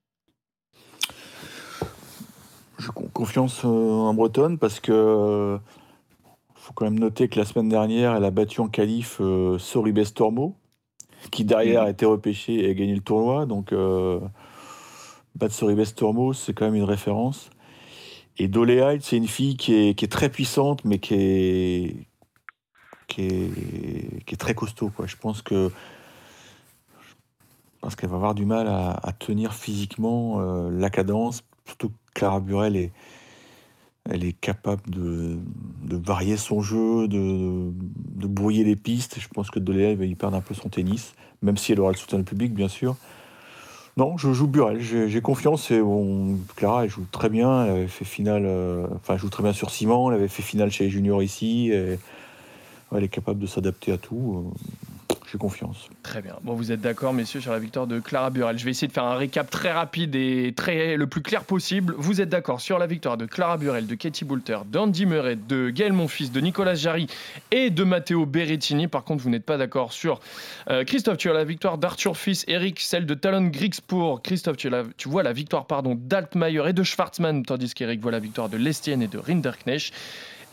J'ai 2.78 2.88
confiance 3.12 3.64
en 3.64 4.14
Bretonne 4.14 4.58
parce 4.58 4.80
que 4.80 5.58
faut 6.62 6.72
quand 6.74 6.84
même 6.84 6.98
noter 6.98 7.28
que 7.28 7.40
la 7.40 7.44
semaine 7.44 7.68
dernière, 7.68 8.14
elle 8.14 8.24
a 8.24 8.30
battu 8.30 8.60
en 8.60 8.68
qualif 8.68 9.18
euh, 9.20 9.58
Soribes 9.58 10.04
Tormo, 10.14 10.54
qui 11.32 11.44
derrière 11.44 11.82
a 11.82 11.90
été 11.90 12.06
repêché 12.06 12.64
et 12.64 12.70
a 12.70 12.74
gagné 12.74 12.94
le 12.94 13.00
tournoi. 13.00 13.46
Donc, 13.46 13.72
euh, 13.72 14.20
battre 15.34 15.54
Soribes 15.54 15.92
Tormo, 15.96 16.32
c'est 16.32 16.52
quand 16.52 16.66
même 16.66 16.76
une 16.76 16.84
référence. 16.84 17.50
Et 18.38 18.46
Doleaide, 18.46 19.02
c'est 19.02 19.16
une 19.16 19.26
fille 19.26 19.56
qui 19.56 19.74
est, 19.74 19.94
qui 19.94 20.04
est, 20.04 20.08
très 20.08 20.28
puissante, 20.28 20.84
mais 20.84 21.00
qui 21.00 21.14
est, 21.14 21.96
qui 23.08 23.22
est, 23.22 24.24
qui 24.24 24.34
est 24.34 24.38
très 24.38 24.54
costaud. 24.54 24.92
Quoi. 24.94 25.06
Je 25.06 25.16
pense 25.16 25.42
que 25.42 25.72
parce 27.80 27.96
qu'elle 27.96 28.10
va 28.10 28.16
avoir 28.16 28.36
du 28.36 28.46
mal 28.46 28.68
à, 28.68 28.92
à 29.02 29.12
tenir 29.12 29.52
physiquement 29.52 30.38
euh, 30.38 30.70
la 30.70 30.90
cadence, 30.90 31.42
surtout 31.66 31.88
que 31.88 31.94
Clara 32.14 32.38
Burel 32.38 32.76
est, 32.76 32.92
elle 34.10 34.24
est 34.24 34.32
capable 34.32 34.82
de, 34.90 35.38
varier 35.84 36.36
son 36.36 36.60
jeu, 36.60 37.08
de, 37.08 37.70
brouiller 38.26 38.64
les 38.64 38.76
pistes. 38.76 39.18
Je 39.20 39.28
pense 39.28 39.50
que 39.50 39.58
Doléa 39.58 39.94
va 39.94 40.04
y 40.04 40.14
perdre 40.14 40.36
un 40.36 40.40
peu 40.40 40.54
son 40.54 40.68
tennis, 40.68 41.14
même 41.42 41.56
si 41.56 41.72
elle 41.72 41.80
aura 41.80 41.92
le 41.92 41.96
soutien 41.96 42.18
du 42.18 42.24
public, 42.24 42.52
bien 42.54 42.68
sûr. 42.68 42.96
Non, 43.98 44.16
je 44.16 44.32
joue 44.32 44.46
Burel, 44.46 44.80
j'ai 44.80 45.20
confiance. 45.20 45.70
Clara, 46.56 46.84
elle 46.84 46.90
joue 46.90 47.04
très 47.12 47.28
bien. 47.28 47.64
Elle 47.64 47.70
avait 47.70 47.88
fait 47.88 48.06
finale, 48.06 48.44
euh, 48.46 48.86
enfin, 48.94 49.18
joue 49.18 49.28
très 49.28 49.42
bien 49.42 49.52
sur 49.52 49.70
ciment. 49.70 50.10
Elle 50.10 50.16
avait 50.16 50.28
fait 50.28 50.42
finale 50.42 50.70
chez 50.70 50.84
les 50.84 50.90
juniors 50.90 51.22
ici. 51.22 51.70
Elle 52.94 53.04
est 53.04 53.08
capable 53.08 53.40
de 53.40 53.46
s'adapter 53.46 53.92
à 53.92 53.98
tout. 53.98 54.52
Euh, 54.54 54.91
confiance. 55.38 55.88
Très 56.02 56.22
bien. 56.22 56.36
Bon, 56.42 56.54
vous 56.54 56.72
êtes 56.72 56.80
d'accord, 56.80 57.12
messieurs, 57.12 57.40
sur 57.40 57.52
la 57.52 57.58
victoire 57.58 57.86
de 57.86 58.00
Clara 58.00 58.30
Burel. 58.30 58.58
Je 58.58 58.64
vais 58.64 58.70
essayer 58.70 58.88
de 58.88 58.92
faire 58.92 59.04
un 59.04 59.16
récap 59.16 59.50
très 59.50 59.72
rapide 59.72 60.14
et 60.14 60.52
très, 60.56 60.96
le 60.96 61.06
plus 61.06 61.22
clair 61.22 61.44
possible. 61.44 61.94
Vous 61.98 62.20
êtes 62.20 62.28
d'accord 62.28 62.60
sur 62.60 62.78
la 62.78 62.86
victoire 62.86 63.16
de 63.16 63.26
Clara 63.26 63.56
Burel, 63.56 63.86
de 63.86 63.94
Katie 63.94 64.24
Boulter, 64.24 64.58
d'Andy 64.66 65.06
Murray, 65.06 65.36
de 65.36 65.70
Gaël 65.70 65.92
Monfils, 65.92 66.30
de 66.30 66.40
Nicolas 66.40 66.74
Jarry 66.74 67.06
et 67.50 67.70
de 67.70 67.84
Matteo 67.84 68.26
Berrettini. 68.26 68.88
Par 68.88 69.04
contre, 69.04 69.22
vous 69.22 69.30
n'êtes 69.30 69.44
pas 69.44 69.56
d'accord 69.56 69.92
sur 69.92 70.20
euh, 70.70 70.84
Christophe. 70.84 71.18
Tu 71.18 71.30
as 71.30 71.34
la 71.34 71.44
victoire 71.44 71.78
d'Arthur 71.78 72.16
Fils, 72.16 72.44
Eric, 72.48 72.80
celle 72.80 73.06
de 73.06 73.14
Talon 73.14 73.46
Grigspur. 73.46 74.20
Christophe, 74.22 74.56
tu, 74.56 74.68
la, 74.68 74.84
tu, 74.96 75.08
vois 75.08 75.22
la 75.22 75.32
victoire 75.32 75.66
pardon 75.66 75.94
d'Altmaier 75.94 76.68
et 76.68 76.72
de 76.72 76.82
Schwartzmann, 76.82 77.44
tandis 77.44 77.74
qu'Eric 77.74 78.00
voit 78.00 78.12
la 78.12 78.18
victoire 78.18 78.48
de 78.48 78.56
Lestienne 78.56 79.02
et 79.02 79.08
de 79.08 79.18
Rinderknecht. 79.18 79.92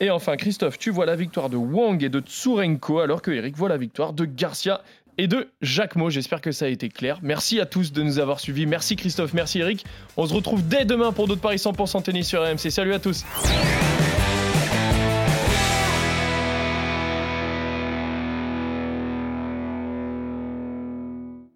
Et 0.01 0.09
enfin, 0.09 0.37
Christophe, 0.37 0.77
tu 0.77 0.91
vois 0.91 1.05
la 1.05 1.15
victoire 1.15 1.49
de 1.49 1.57
Wang 1.57 2.01
et 2.03 2.09
de 2.09 2.21
Tsurenko, 2.21 2.99
alors 2.99 3.21
que 3.21 3.31
Eric 3.31 3.57
voit 3.57 3.69
la 3.69 3.77
victoire 3.77 4.13
de 4.13 4.23
Garcia 4.23 4.81
et 5.17 5.27
de 5.27 5.49
Jacquemot. 5.61 6.09
J'espère 6.09 6.39
que 6.39 6.53
ça 6.53 6.65
a 6.65 6.67
été 6.69 6.87
clair. 6.87 7.19
Merci 7.21 7.59
à 7.59 7.65
tous 7.65 7.91
de 7.91 8.01
nous 8.01 8.19
avoir 8.19 8.39
suivis. 8.39 8.65
Merci 8.65 8.95
Christophe, 8.95 9.33
merci 9.33 9.59
Eric. 9.59 9.85
On 10.15 10.25
se 10.25 10.33
retrouve 10.33 10.65
dès 10.65 10.85
demain 10.85 11.11
pour 11.11 11.27
d'autres 11.27 11.41
paris 11.41 11.57
100% 11.57 12.03
tennis 12.03 12.27
sur 12.27 12.41
RMC. 12.41 12.71
Salut 12.71 12.93
à 12.93 12.99
tous. 12.99 13.25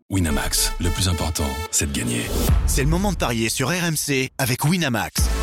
Winamax, 0.10 0.74
le 0.80 0.90
plus 0.90 1.08
important, 1.08 1.50
c'est 1.72 1.92
de 1.92 1.98
gagner. 1.98 2.22
C'est 2.68 2.84
le 2.84 2.90
moment 2.90 3.14
de 3.14 3.18
parier 3.18 3.50
sur 3.50 3.70
RMC 3.70 4.30
avec 4.38 4.64
Winamax. 4.66 5.43